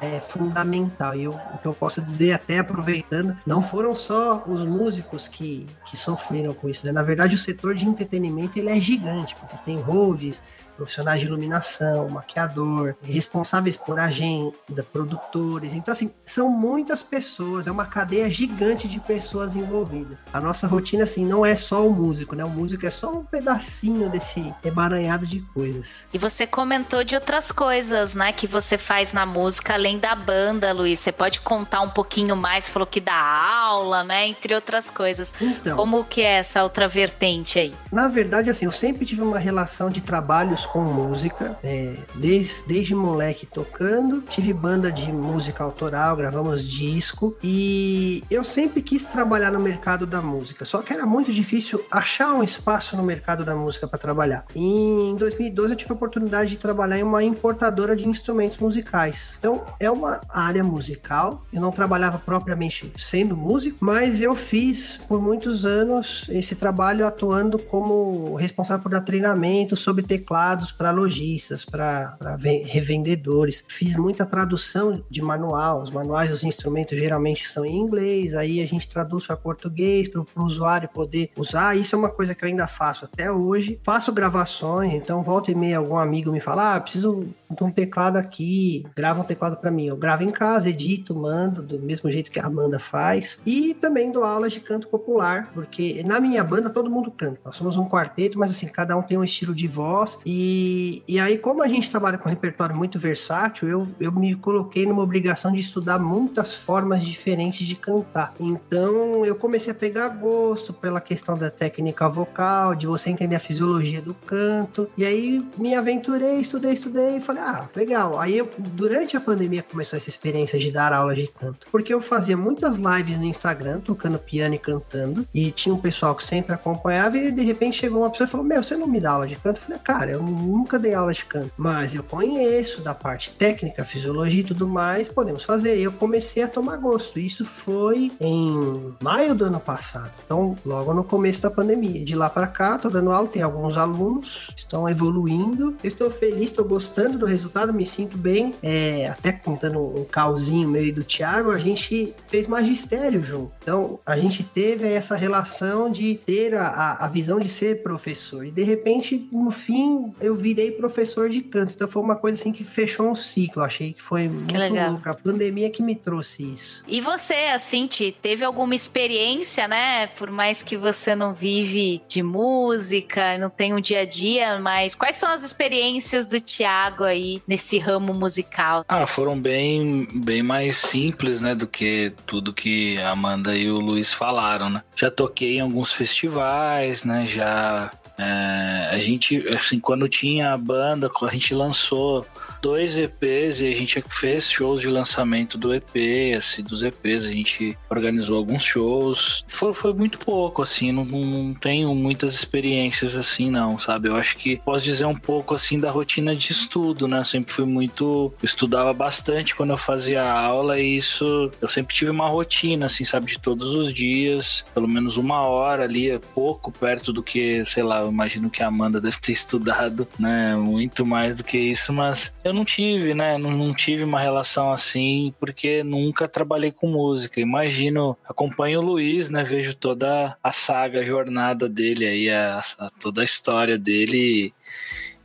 É, 0.01 0.15
é 0.15 0.19
fundamental. 0.19 1.15
E 1.15 1.23
eu, 1.23 1.31
o 1.31 1.57
que 1.57 1.65
eu 1.65 1.73
posso 1.73 2.01
dizer, 2.01 2.33
até 2.33 2.59
aproveitando, 2.59 3.37
não 3.45 3.61
foram 3.61 3.95
só 3.95 4.43
os 4.47 4.63
músicos 4.65 5.27
que, 5.27 5.67
que 5.85 5.97
sofreram 5.97 6.53
com 6.53 6.69
isso. 6.69 6.85
Né? 6.85 6.91
Na 6.91 7.03
verdade, 7.03 7.35
o 7.35 7.37
setor 7.37 7.75
de 7.75 7.85
entretenimento 7.85 8.57
ele 8.57 8.69
é 8.69 8.79
gigante, 8.79 9.35
porque 9.35 9.57
tem 9.65 9.79
holds, 9.79 10.41
profissionais 10.75 11.21
de 11.21 11.27
iluminação, 11.27 12.09
maquiador, 12.09 12.95
responsáveis 13.01 13.77
por 13.77 13.99
agenda, 13.99 14.53
produtores. 14.91 15.73
Então, 15.73 15.91
assim, 15.91 16.11
são 16.21 16.49
muitas 16.49 17.01
pessoas, 17.01 17.67
é 17.67 17.71
uma 17.71 17.85
cadeia 17.85 18.29
gigante 18.29 18.87
de 18.87 18.99
pessoas 18.99 19.55
envolvidas. 19.55 20.17
A 20.33 20.41
nossa 20.41 20.67
rotina, 20.67 21.03
assim, 21.03 21.25
não 21.25 21.45
é 21.45 21.55
só 21.55 21.87
o 21.87 21.93
músico, 21.93 22.35
né? 22.35 22.43
O 22.43 22.49
músico 22.49 22.85
é 22.85 22.89
só 22.89 23.11
um 23.11 23.23
pedacinho 23.23 24.09
desse 24.09 24.44
emaranhado 24.63 25.25
de 25.25 25.41
coisas. 25.53 26.08
E 26.13 26.17
você 26.17 26.47
comentou 26.47 27.03
de 27.03 27.15
outras 27.15 27.51
coisas, 27.51 28.15
né, 28.15 28.31
que 28.31 28.47
você 28.47 28.77
faz 28.77 29.13
na 29.13 29.25
música, 29.25 29.73
além 29.73 29.99
da 29.99 30.15
banda, 30.15 30.73
Luiz. 30.73 30.99
Você 30.99 31.12
pode 31.12 31.25
pode 31.25 31.39
contar 31.39 31.81
um 31.81 31.89
pouquinho 31.89 32.36
mais? 32.36 32.67
Falou 32.67 32.86
que 32.86 33.01
dá 33.01 33.15
aula, 33.15 34.03
né? 34.03 34.27
Entre 34.27 34.53
outras 34.53 34.89
coisas. 34.89 35.34
Então, 35.41 35.75
Como 35.75 36.03
que 36.03 36.21
é 36.21 36.38
essa 36.38 36.63
outra 36.63 36.88
vertente 36.88 37.60
aí? 37.60 37.73
Na 37.91 38.08
verdade, 38.08 38.49
assim, 38.49 38.65
eu 38.65 38.71
sempre 38.71 39.05
tive 39.05 39.21
uma 39.21 39.39
relação 39.39 39.89
de 39.89 40.01
trabalhos 40.01 40.65
com 40.65 40.81
música, 40.81 41.58
é, 41.63 41.95
desde, 42.13 42.67
desde 42.67 42.95
moleque 42.95 43.45
tocando, 43.45 44.21
tive 44.21 44.53
banda 44.53 44.91
de 44.91 45.12
música 45.12 45.63
autoral, 45.63 46.15
gravamos 46.15 46.67
disco 46.67 47.36
e 47.43 48.23
eu 48.29 48.43
sempre 48.43 48.81
quis 48.81 49.05
trabalhar 49.05 49.51
no 49.51 49.60
mercado 49.60 50.05
da 50.05 50.21
música, 50.21 50.63
só 50.63 50.81
que 50.81 50.93
era 50.93 51.05
muito 51.05 51.31
difícil 51.31 51.84
achar 51.89 52.34
um 52.34 52.43
espaço 52.43 52.95
no 52.95 53.03
mercado 53.03 53.43
da 53.43 53.55
música 53.55 53.88
para 53.88 53.97
trabalhar. 53.97 54.35
E 54.56 54.62
em 54.62 55.15
2012 55.15 55.71
eu 55.74 55.76
tive 55.76 55.91
a 55.91 55.95
oportunidade 55.95 56.52
de 56.52 56.58
trabalhar 56.58 56.98
em 56.98 57.04
uma 57.04 57.24
importadora 57.24 57.95
de 57.95 58.08
instrumentos 58.08 58.58
musicais. 58.58 59.36
Então, 59.39 59.63
é 59.80 59.89
uma 59.89 60.21
área 60.30 60.63
musical. 60.63 61.43
Eu 61.54 61.62
não 61.62 61.71
trabalhava 61.71 62.19
propriamente 62.19 62.91
sendo 62.98 63.36
músico, 63.36 63.78
mas 63.82 64.21
eu 64.21 64.36
fiz 64.36 64.98
por 65.08 65.21
muitos 65.21 65.65
anos 65.65 66.26
esse 66.30 66.56
trabalho 66.56 67.06
atuando 67.06 67.58
como 67.60 68.36
responsável 68.36 68.84
por 68.84 68.91
dar 68.91 69.02
treinamento 69.02 69.76
sobre 69.76 70.04
teclados 70.04 70.71
para 70.71 70.91
lojistas, 70.91 71.65
para 71.65 72.17
revendedores. 72.65 73.63
Fiz 73.67 73.95
muita 73.95 74.26
tradução 74.26 75.04
de 75.10 75.21
manual. 75.21 75.82
Os 75.82 75.91
manuais 75.91 76.32
dos 76.32 76.43
instrumentos 76.43 76.98
geralmente 76.98 77.48
são 77.48 77.65
em 77.65 77.78
inglês, 77.78 78.34
aí 78.34 78.62
a 78.62 78.67
gente 78.67 78.88
traduz 78.88 79.26
para 79.26 79.38
português 79.38 80.08
para 80.08 80.21
o 80.21 80.28
usuário 80.43 80.89
poder 80.89 81.30
usar. 81.36 81.76
Isso 81.76 81.95
é 81.95 82.00
uma 82.00 82.10
coisa 82.10 82.34
que 82.34 82.43
eu 82.43 82.50
ainda 82.50 82.67
faço 82.67 83.06
até 83.06 83.32
hoje. 83.32 83.80
Faço 83.84 84.12
gravações, 84.25 84.93
então 84.93 85.21
volta 85.21 85.51
e 85.51 85.55
meia 85.55 85.77
algum 85.77 85.97
amigo 85.97 86.31
me 86.31 86.39
fala: 86.39 86.75
ah, 86.75 86.81
preciso 86.81 87.27
um 87.62 87.71
teclado 87.71 88.17
aqui, 88.17 88.86
grava 88.95 89.21
um 89.21 89.23
teclado 89.23 89.58
para 89.58 89.71
mim. 89.71 89.88
Eu 89.88 89.97
gravo 89.97 90.23
em 90.23 90.29
casa, 90.29 90.69
edito, 90.69 91.15
mando, 91.15 91.62
do 91.62 91.79
mesmo 91.79 92.10
jeito 92.12 92.31
que 92.31 92.39
a 92.39 92.45
Amanda 92.45 92.79
faz. 92.79 93.41
E 93.45 93.73
também 93.73 94.12
dou 94.12 94.23
aulas 94.23 94.53
de 94.53 94.60
canto 94.60 94.88
popular, 94.88 95.51
porque 95.53 96.03
na 96.03 96.19
minha 96.19 96.43
banda 96.43 96.69
todo 96.69 96.89
mundo 96.89 97.12
canta. 97.12 97.39
Nós 97.45 97.55
somos 97.55 97.77
um 97.77 97.88
quarteto, 97.88 98.39
mas 98.39 98.51
assim, 98.51 98.67
cada 98.67 98.97
um 98.97 99.01
tem 99.01 99.17
um 99.17 99.23
estilo 99.23 99.53
de 99.53 99.67
voz. 99.67 100.19
E, 100.25 101.03
e 101.08 101.19
aí, 101.19 101.38
como 101.38 101.63
a 101.63 101.67
gente 101.67 101.89
trabalha 101.89 102.17
com 102.17 102.27
um 102.27 102.31
repertório 102.31 102.75
muito 102.75 102.97
versátil, 102.99 103.67
eu, 103.67 103.88
eu 103.99 104.12
me 104.12 104.36
coloquei 104.36 104.86
numa 104.86 105.01
obrigação 105.01 105.51
de 105.51 105.62
estudar 105.62 105.99
muitas 105.99 106.53
formas 106.53 107.03
diferentes 107.03 107.67
de 107.67 107.75
cantar. 107.75 108.34
Então, 108.39 109.25
eu 109.25 109.36
comecei 109.36 109.71
a 109.71 109.75
pegar 109.75 110.10
gosto 110.10 110.73
pela 110.73 111.01
questão 111.01 111.38
da 111.38 111.49
técnica 111.49 112.08
vocal, 112.08 112.75
de 112.75 112.88
você 112.88 113.10
entender 113.10 113.36
a 113.36 113.39
fisiologia 113.39 114.01
do 114.01 114.13
canto. 114.13 114.89
E 114.97 115.05
aí, 115.05 115.45
me 115.58 115.75
aventurei, 115.75 116.39
estudei, 116.39 116.73
estudei 116.73 117.17
e 117.17 117.21
falei, 117.21 117.35
ah, 117.39 117.69
legal. 117.76 118.19
Aí, 118.19 118.38
eu, 118.38 118.50
durante 118.58 119.15
a 119.15 119.21
pandemia, 119.21 119.63
começou 119.63 119.98
essa 119.98 120.10
experiência 120.10 120.58
de 120.58 120.71
dar 120.71 120.93
aulas 120.93 121.17
de 121.17 121.28
canto. 121.28 121.67
Porque 121.71 121.93
eu 121.93 122.02
fazia 122.02 122.38
muitas 122.38 122.78
lives 122.78 123.17
no 123.17 123.26
Instagram, 123.26 123.80
tocando 123.80 124.17
piano 124.17 124.56
e 124.56 124.60
cantando. 124.60 125.28
E 125.34 125.52
tinha 125.52 125.74
um 125.74 125.78
pessoal 125.78 126.15
que 126.15 126.26
sempre 126.26 126.54
acompanhava. 126.54 127.17
E 127.17 127.32
de 127.32 127.43
repente 127.43 127.78
chegou 127.78 128.02
uma 128.02 128.10
pessoa 128.10 128.28
e 128.28 128.32
falou: 128.32 128.45
Meu, 128.45 128.62
você 128.62 128.76
não 128.76 128.88
me 128.88 129.00
dá 129.00 129.12
aula 129.12 129.28
de 129.28 129.36
canto? 129.36 129.58
Eu 129.58 129.63
falei: 129.63 129.80
Cara, 129.84 130.12
eu 130.12 130.24
nunca 130.24 130.80
dei 130.80 130.93
aula 130.93 131.13
de 131.13 131.26
canto. 131.26 131.52
Mas 131.58 131.95
eu 131.95 132.04
conheço 132.04 132.82
da 132.82 132.93
parte 132.93 133.32
técnica, 133.32 133.86
fisiologia 133.86 134.41
e 134.41 134.45
tudo 134.45 134.67
mais. 134.67 135.08
Podemos 135.08 135.43
fazer. 135.43 135.78
E 135.78 135.84
eu 135.84 135.91
comecei 135.91 136.43
a 136.43 136.48
tomar 136.48 136.78
gosto. 136.78 137.19
Isso 137.19 137.45
foi 137.45 138.12
em 138.19 138.93
maio 139.02 139.36
do 139.36 139.45
ano 139.45 139.60
passado. 139.60 140.12
Então, 140.26 140.56
logo 140.65 140.93
no 140.93 141.04
começo 141.04 141.41
da 141.41 141.52
pandemia. 141.52 142.04
De 142.04 142.15
lá 142.15 142.30
para 142.30 142.48
cá, 142.48 142.78
tô 142.78 142.89
dando 142.89 143.12
aula. 143.12 143.28
Tem 143.28 143.41
alguns 143.41 143.78
alunos 143.78 144.36
estão 144.56 144.88
evoluindo. 144.89 145.76
Estou 145.84 146.10
feliz, 146.12 146.45
estou 146.45 146.65
gostando 146.65 147.17
do 147.17 147.24
resultado, 147.25 147.73
me 147.73 147.85
sinto 147.85 148.17
bem. 148.17 148.53
É, 148.61 149.07
até 149.07 149.31
contando 149.31 149.79
um 149.79 150.05
calzinho 150.05 150.67
meio 150.67 150.93
do 150.93 151.03
Thiago, 151.03 151.51
a 151.51 151.57
gente 151.57 152.13
fez 152.27 152.47
magistério 152.47 153.21
junto. 153.21 153.51
Então, 153.61 153.99
a 154.05 154.17
gente 154.17 154.43
teve 154.43 154.88
essa 154.88 155.15
relação 155.15 155.91
de 155.91 156.15
ter 156.25 156.55
a, 156.55 156.97
a 156.99 157.07
visão 157.07 157.39
de 157.39 157.49
ser 157.49 157.83
professor. 157.83 158.45
E 158.45 158.51
de 158.51 158.63
repente, 158.63 159.27
no 159.31 159.51
fim, 159.51 160.13
eu 160.19 160.35
virei 160.35 160.71
professor 160.71 161.29
de 161.29 161.41
canto. 161.41 161.73
Então, 161.73 161.88
foi 161.88 162.01
uma 162.01 162.15
coisa 162.15 162.39
assim 162.39 162.51
que 162.51 162.63
fechou 162.63 163.09
um 163.09 163.15
ciclo. 163.15 163.63
achei 163.63 163.93
que 163.93 164.01
foi 164.01 164.27
muito 164.27 164.53
que 164.53 164.57
louco. 164.57 165.09
A 165.09 165.13
pandemia 165.13 165.69
que 165.69 165.81
me 165.81 165.95
trouxe 165.95 166.43
isso. 166.43 166.83
E 166.88 167.01
você, 167.01 167.33
assim, 167.53 167.88
Ti, 167.88 168.15
teve 168.21 168.43
alguma 168.43 168.75
experiência, 168.75 169.67
né? 169.67 170.07
Por 170.07 170.29
mais 170.29 170.61
que 170.61 170.77
você 170.77 171.15
não 171.15 171.33
vive 171.33 172.01
de 172.07 172.21
música, 172.21 173.38
não 173.38 173.49
tem 173.49 173.73
um 173.73 173.79
dia 173.79 174.01
a 174.01 174.05
dia, 174.05 174.59
mas 174.59 174.95
quais 174.95 175.15
são 175.15 175.29
as 175.29 175.43
experiências 175.43 176.27
do 176.27 176.39
Tiago 176.39 177.03
aí 177.03 177.14
nesse 177.47 177.78
ramo 177.78 178.13
musical? 178.13 178.84
Ah, 178.88 179.06
foram 179.08 179.39
bem, 179.39 180.08
bem 180.13 180.43
mais 180.43 180.78
simples, 180.78 181.41
né, 181.41 181.56
do 181.56 181.67
que 181.67 182.13
tudo 182.25 182.54
que 182.54 182.97
a 182.99 183.12
Amanda 183.12 183.56
e 183.56 183.69
o 183.69 183.80
Luiz 183.80 184.13
falaram, 184.13 184.69
né? 184.69 184.82
Já 184.95 185.10
toquei 185.10 185.58
em 185.58 185.62
alguns 185.62 185.91
festivais, 185.91 187.04
né? 187.04 187.25
Já 187.28 187.91
é, 188.17 188.89
a 188.91 188.97
gente, 188.97 189.47
assim, 189.49 189.80
quando 189.80 190.08
tinha 190.08 190.54
a 190.54 190.58
banda, 190.58 191.10
a 191.21 191.34
gente 191.34 191.54
lançou 191.54 192.25
dois 192.65 192.97
EPs 192.97 193.62
e 193.62 193.67
a 193.67 193.75
gente 193.75 194.04
fez 194.10 194.49
shows 194.49 194.82
de 194.82 194.88
lançamento 194.88 195.56
do 195.56 195.71
EP, 195.71 196.36
assim, 196.36 196.63
dos 196.63 196.82
EPs, 196.82 197.28
a 197.28 197.32
gente 197.32 197.78
organizou 197.88 198.38
alguns 198.38 198.63
shows. 198.63 199.45
Foi, 199.47 199.71
foi 199.71 199.93
muito 199.93 200.17
pouco, 200.17 200.63
assim, 200.63 200.91
não, 200.91 201.06
não 201.06 201.54
tenho 201.54 201.93
muitas 201.93 202.34
experiências 202.34 203.15
assim, 203.15 203.51
não, 203.51 203.78
sabe? 203.78 204.10
Eu 204.10 204.15
acho 204.15 204.36
que 204.38 204.58
posso 204.65 204.84
dizer 204.84 205.06
um 205.06 205.13
pouco, 205.13 205.54
assim, 205.54 205.80
da 205.80 205.91
rotina 205.91 206.36
de 206.36 206.51
estudo, 206.51 207.08
né? 207.08 207.19
Eu 207.19 207.25
sempre 207.25 207.54
fui 207.54 207.65
muito. 207.65 208.34
Estudava 208.41 208.91
bastante 208.93 209.54
quando 209.54 209.69
eu 209.69 209.78
fazia 209.78 210.23
aula 210.28 210.80
e 210.80 210.97
isso. 210.97 211.51
Eu 211.62 211.67
sempre 211.67 211.93
tive 211.93 212.10
uma 212.10 212.28
rotina, 212.28 212.88
assim, 212.88 213.06
sabe? 213.06 213.28
De 213.28 213.39
todos 213.39 213.73
os 213.73 213.93
dias, 213.93 214.65
pelo 214.73 214.88
menos 214.88 215.17
uma 215.17 215.41
hora 215.41 215.84
ali, 215.84 216.10
é 216.10 216.17
pouco 216.17 216.71
perto 216.71 217.13
do 217.13 217.21
que, 217.21 217.63
sei 217.67 217.84
lá, 217.84 217.99
eu 217.99 218.10
imagino 218.10 218.49
que 218.49 218.63
a 218.63 218.67
Amanda 218.67 218.99
deve 218.99 219.19
ter 219.19 219.34
estudado, 219.34 220.08
né? 220.17 220.56
Muito 220.56 221.06
mais 221.06 221.38
do 221.38 221.43
que 221.43 221.60
isso, 221.60 221.93
mas 221.93 222.34
eu 222.43 222.54
não 222.55 222.65
tive, 222.65 223.13
né? 223.13 223.37
Não, 223.37 223.51
não, 223.51 223.73
tive 223.73 224.03
uma 224.03 224.19
relação 224.19 224.71
assim, 224.71 225.33
porque 225.39 225.83
nunca 225.83 226.27
trabalhei 226.27 226.71
com 226.71 226.87
música. 226.87 227.39
Imagino, 227.39 228.17
acompanho 228.27 228.79
o 228.79 228.83
Luiz, 228.83 229.29
né? 229.29 229.43
Vejo 229.43 229.75
toda 229.75 230.37
a 230.41 230.51
saga, 230.51 230.99
a 230.99 231.05
jornada 231.05 231.69
dele 231.69 232.05
aí, 232.05 232.29
a, 232.29 232.63
a 232.79 232.89
toda 232.89 233.21
a 233.21 233.23
história 233.25 233.77
dele. 233.77 234.53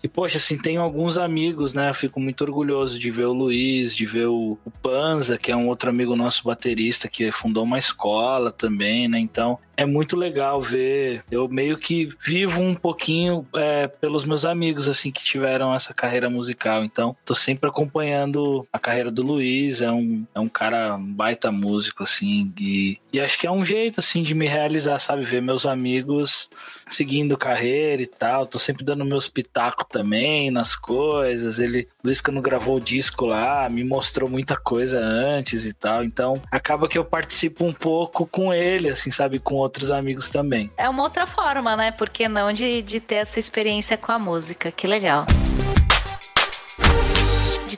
E, 0.02 0.08
poxa, 0.08 0.38
assim, 0.38 0.56
tenho 0.56 0.80
alguns 0.80 1.18
amigos, 1.18 1.74
né? 1.74 1.90
Eu 1.90 1.94
fico 1.94 2.18
muito 2.18 2.42
orgulhoso 2.42 2.98
de 2.98 3.10
ver 3.10 3.26
o 3.26 3.34
Luiz, 3.34 3.94
de 3.94 4.06
ver 4.06 4.26
o, 4.26 4.58
o 4.64 4.70
Panza, 4.70 5.36
que 5.36 5.52
é 5.52 5.56
um 5.56 5.68
outro 5.68 5.90
amigo 5.90 6.16
nosso 6.16 6.42
baterista, 6.44 7.08
que 7.08 7.30
fundou 7.30 7.64
uma 7.64 7.78
escola 7.78 8.50
também, 8.50 9.08
né? 9.08 9.18
Então, 9.18 9.58
é 9.76 9.86
muito 9.86 10.16
legal 10.16 10.60
ver. 10.60 11.24
Eu 11.30 11.48
meio 11.48 11.78
que 11.78 12.08
vivo 12.22 12.60
um 12.60 12.74
pouquinho 12.74 13.46
é, 13.54 13.86
pelos 13.86 14.24
meus 14.24 14.44
amigos, 14.44 14.88
assim, 14.88 15.10
que 15.10 15.24
tiveram 15.24 15.74
essa 15.74 15.94
carreira 15.94 16.28
musical. 16.28 16.84
Então, 16.84 17.16
tô 17.24 17.34
sempre 17.34 17.68
acompanhando 17.68 18.66
a 18.72 18.78
carreira 18.78 19.10
do 19.10 19.22
Luiz. 19.22 19.80
É 19.80 19.90
um, 19.90 20.26
é 20.34 20.40
um 20.40 20.48
cara 20.48 20.98
baita 20.98 21.50
músico, 21.50 22.02
assim. 22.02 22.52
E, 22.60 22.98
e 23.12 23.20
acho 23.20 23.38
que 23.38 23.46
é 23.46 23.50
um 23.50 23.64
jeito, 23.64 24.00
assim, 24.00 24.22
de 24.22 24.34
me 24.34 24.46
realizar, 24.46 24.98
sabe? 24.98 25.22
Ver 25.22 25.40
meus 25.40 25.64
amigos 25.64 26.50
seguindo 26.88 27.36
carreira 27.36 28.02
e 28.02 28.06
tal. 28.06 28.46
Tô 28.46 28.58
sempre 28.58 28.84
dando 28.84 29.04
meus 29.04 29.28
pitacos 29.28 29.86
também 29.90 30.50
nas 30.50 30.74
coisas. 30.74 31.58
Ele, 31.58 31.88
Luiz, 32.04 32.20
quando 32.20 32.42
gravou 32.42 32.76
o 32.76 32.80
disco 32.80 33.24
lá, 33.24 33.68
me 33.68 33.84
mostrou 33.84 34.28
muita 34.28 34.56
coisa 34.56 34.98
antes 35.00 35.64
e 35.64 35.72
tal. 35.72 36.04
Então, 36.04 36.40
acaba 36.50 36.88
que 36.88 36.98
eu 36.98 37.04
participo 37.04 37.64
um 37.64 37.72
pouco 37.72 38.26
com 38.26 38.52
ele, 38.52 38.88
assim, 38.88 39.10
sabe? 39.10 39.38
Com 39.38 39.54
outros 39.70 39.90
amigos 39.90 40.28
também. 40.28 40.70
É 40.76 40.88
uma 40.88 41.04
outra 41.04 41.26
forma, 41.26 41.76
né? 41.76 41.92
Por 41.92 42.10
que 42.10 42.28
não 42.28 42.52
de, 42.52 42.82
de 42.82 43.00
ter 43.00 43.16
essa 43.16 43.38
experiência 43.38 43.96
com 43.96 44.10
a 44.10 44.18
música? 44.18 44.70
Que 44.72 44.86
legal 44.86 45.24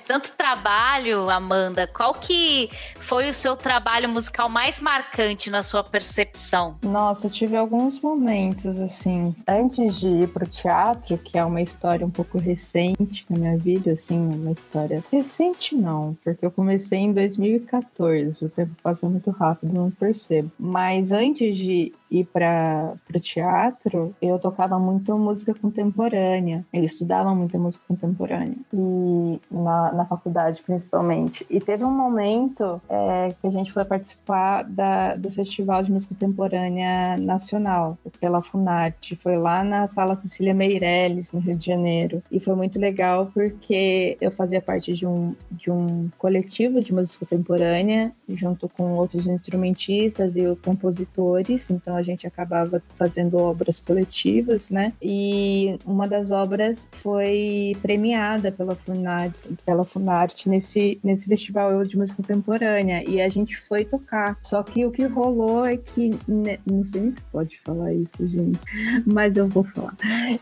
tanto 0.06 0.32
trabalho, 0.32 1.30
Amanda, 1.30 1.86
qual 1.86 2.14
que 2.14 2.70
foi 3.00 3.28
o 3.28 3.32
seu 3.32 3.56
trabalho 3.56 4.08
musical 4.08 4.48
mais 4.48 4.80
marcante 4.80 5.50
na 5.50 5.62
sua 5.62 5.82
percepção? 5.82 6.76
Nossa, 6.82 7.26
eu 7.26 7.30
tive 7.30 7.56
alguns 7.56 8.00
momentos 8.00 8.80
assim. 8.80 9.34
Antes 9.46 9.98
de 9.98 10.08
ir 10.08 10.28
pro 10.28 10.46
teatro, 10.46 11.16
que 11.18 11.38
é 11.38 11.44
uma 11.44 11.60
história 11.60 12.06
um 12.06 12.10
pouco 12.10 12.38
recente 12.38 13.24
na 13.28 13.38
minha 13.38 13.58
vida, 13.58 13.92
assim, 13.92 14.18
uma 14.18 14.50
história 14.50 15.02
recente 15.10 15.74
não, 15.74 16.16
porque 16.22 16.44
eu 16.44 16.50
comecei 16.50 16.98
em 16.98 17.12
2014. 17.12 18.44
O 18.44 18.48
tempo 18.48 18.72
passa 18.82 19.08
muito 19.08 19.30
rápido, 19.30 19.72
não 19.72 19.90
percebo. 19.90 20.50
Mas 20.58 21.12
antes 21.12 21.56
de 21.56 21.92
ir 22.12 22.26
para 22.26 22.94
o 23.14 23.20
teatro, 23.20 24.14
eu 24.20 24.38
tocava 24.38 24.78
muito 24.78 25.16
música 25.16 25.54
contemporânea. 25.54 26.64
Eu 26.72 26.84
estudava 26.84 27.34
muita 27.34 27.58
música 27.58 27.84
contemporânea. 27.88 28.56
E 28.72 29.40
na, 29.50 29.92
na 29.92 30.04
faculdade, 30.04 30.62
principalmente. 30.62 31.46
E 31.48 31.58
teve 31.58 31.84
um 31.84 31.90
momento 31.90 32.80
é 32.88 33.34
que 33.40 33.46
a 33.46 33.50
gente 33.50 33.72
foi 33.72 33.84
participar 33.84 34.64
da, 34.64 35.14
do 35.16 35.30
Festival 35.30 35.82
de 35.82 35.90
Música 35.90 36.14
Contemporânea 36.14 37.16
Nacional, 37.16 37.96
pela 38.20 38.42
Funarte. 38.42 39.16
Foi 39.16 39.36
lá 39.36 39.64
na 39.64 39.86
Sala 39.86 40.14
Cecília 40.14 40.52
Meirelles, 40.52 41.32
no 41.32 41.40
Rio 41.40 41.56
de 41.56 41.64
Janeiro. 41.64 42.22
E 42.30 42.38
foi 42.38 42.54
muito 42.54 42.78
legal 42.78 43.30
porque 43.32 44.18
eu 44.20 44.30
fazia 44.30 44.60
parte 44.60 44.92
de 44.92 45.06
um, 45.06 45.34
de 45.50 45.70
um 45.70 46.10
coletivo 46.18 46.80
de 46.82 46.92
música 46.92 47.24
contemporânea, 47.24 48.12
junto 48.28 48.68
com 48.68 48.92
outros 48.92 49.26
instrumentistas 49.26 50.36
e 50.36 50.42
compositores. 50.62 51.70
Então 51.70 52.01
a 52.02 52.04
gente 52.04 52.26
acabava 52.26 52.82
fazendo 52.96 53.38
obras 53.38 53.80
coletivas, 53.80 54.70
né? 54.70 54.92
E 55.00 55.78
uma 55.86 56.06
das 56.06 56.30
obras 56.30 56.88
foi 56.92 57.76
premiada 57.80 58.52
pela 58.52 58.74
Funarte, 58.74 59.38
pela 59.64 59.84
Funarte 59.84 60.48
nesse, 60.48 61.00
nesse 61.02 61.26
festival 61.26 61.82
de 61.84 61.96
música 61.96 62.22
contemporânea. 62.22 63.08
E 63.08 63.20
a 63.20 63.28
gente 63.28 63.56
foi 63.56 63.84
tocar. 63.84 64.38
Só 64.42 64.62
que 64.62 64.84
o 64.84 64.90
que 64.90 65.04
rolou 65.04 65.64
é 65.64 65.76
que. 65.76 66.10
Né, 66.26 66.58
não 66.66 66.84
sei 66.84 67.10
se 67.10 67.22
pode 67.24 67.60
falar 67.64 67.92
isso, 67.92 68.26
gente, 68.26 68.58
mas 69.06 69.36
eu 69.36 69.48
vou 69.48 69.64
falar. 69.64 69.96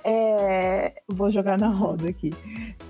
É, 0.05 0.93
vou 1.07 1.31
jogar 1.31 1.59
na 1.59 1.69
roda 1.69 2.09
aqui. 2.09 2.33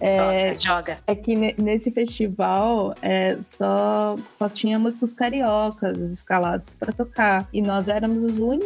É, 0.01 0.59
joga. 0.59 0.99
É 1.07 1.15
que 1.15 1.35
nesse 1.37 1.91
festival 1.91 2.95
é, 3.03 3.37
só, 3.43 4.17
só 4.31 4.49
tinha 4.49 4.79
músicos 4.79 5.13
cariocas 5.13 5.99
escalados 6.11 6.75
para 6.75 6.93
tocar. 6.93 7.49
E 7.53 7.61
nós 7.61 7.89
éramos 7.89 8.23
os 8.23 8.39
únicos, 8.39 8.60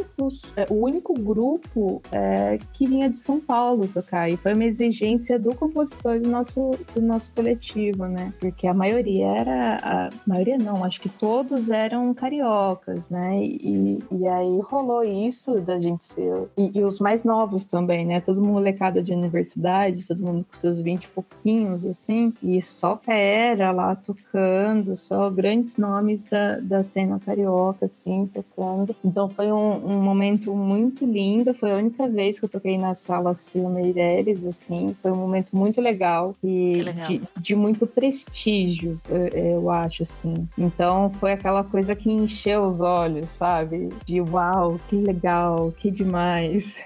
é, 0.56 0.66
o 0.70 0.74
único 0.74 1.14
grupo 1.14 2.02
é, 2.10 2.58
que 2.72 2.86
vinha 2.86 3.08
de 3.08 3.18
São 3.18 3.40
Paulo 3.40 3.86
tocar. 3.86 4.30
E 4.30 4.36
foi 4.36 4.54
uma 4.54 4.64
exigência 4.64 5.38
do 5.38 5.54
compositor 5.54 6.18
do 6.18 6.28
nosso, 6.28 6.72
do 6.94 7.00
nosso 7.00 7.30
coletivo, 7.32 8.06
né? 8.06 8.32
Porque 8.40 8.66
a 8.66 8.74
maioria 8.74 9.26
era. 9.26 9.80
A 9.82 10.10
maioria 10.26 10.58
não, 10.58 10.84
acho 10.84 11.00
que 11.00 11.08
todos 11.08 11.70
eram 11.70 12.12
cariocas, 12.14 13.08
né? 13.08 13.44
E, 13.44 14.02
e 14.10 14.26
aí 14.26 14.60
rolou 14.60 15.04
isso 15.04 15.60
da 15.60 15.78
gente 15.78 16.04
ser. 16.04 16.48
E, 16.56 16.78
e 16.78 16.82
os 16.82 16.98
mais 16.98 17.24
novos 17.24 17.64
também, 17.64 18.06
né? 18.06 18.20
Todo 18.20 18.40
mundo 18.40 18.54
molecada 18.64 19.02
de 19.02 19.12
universidade, 19.12 20.06
todo 20.06 20.24
mundo 20.24 20.46
com 20.50 20.56
seus 20.56 20.80
20 20.80 21.04
e 21.04 21.08
pouquinhos, 21.08 21.84
assim. 21.84 22.32
E 22.42 22.62
só 22.62 22.98
era 23.06 23.72
lá 23.72 23.94
tocando, 23.94 24.96
só 24.96 25.28
grandes 25.28 25.76
nomes 25.76 26.24
da, 26.26 26.58
da 26.60 26.82
cena 26.82 27.20
carioca, 27.20 27.86
assim, 27.86 28.30
tocando. 28.32 28.96
Então 29.04 29.28
foi 29.28 29.52
um, 29.52 29.83
um 29.84 30.00
momento 30.00 30.54
muito 30.54 31.04
lindo. 31.04 31.52
Foi 31.54 31.72
a 31.72 31.76
única 31.76 32.08
vez 32.08 32.38
que 32.38 32.46
eu 32.46 32.48
toquei 32.48 32.78
na 32.78 32.94
sala 32.94 33.34
Silvia 33.34 33.68
Meireles, 33.68 34.44
assim. 34.46 34.96
Foi 35.02 35.12
um 35.12 35.16
momento 35.16 35.54
muito 35.56 35.80
legal 35.80 36.34
e 36.42 36.82
legal. 36.82 37.06
De, 37.06 37.22
de, 37.38 37.54
muito 37.54 37.86
prestígio, 37.86 39.00
eu, 39.08 39.26
eu 39.28 39.70
acho, 39.70 40.02
assim. 40.02 40.48
Então 40.56 41.12
foi 41.20 41.32
aquela 41.32 41.62
coisa 41.62 41.94
que 41.94 42.10
encheu 42.10 42.64
os 42.64 42.80
olhos, 42.80 43.30
sabe? 43.30 43.90
De 44.04 44.20
uau, 44.20 44.80
que 44.88 44.96
legal, 44.96 45.72
que 45.76 45.90
demais. 45.90 46.82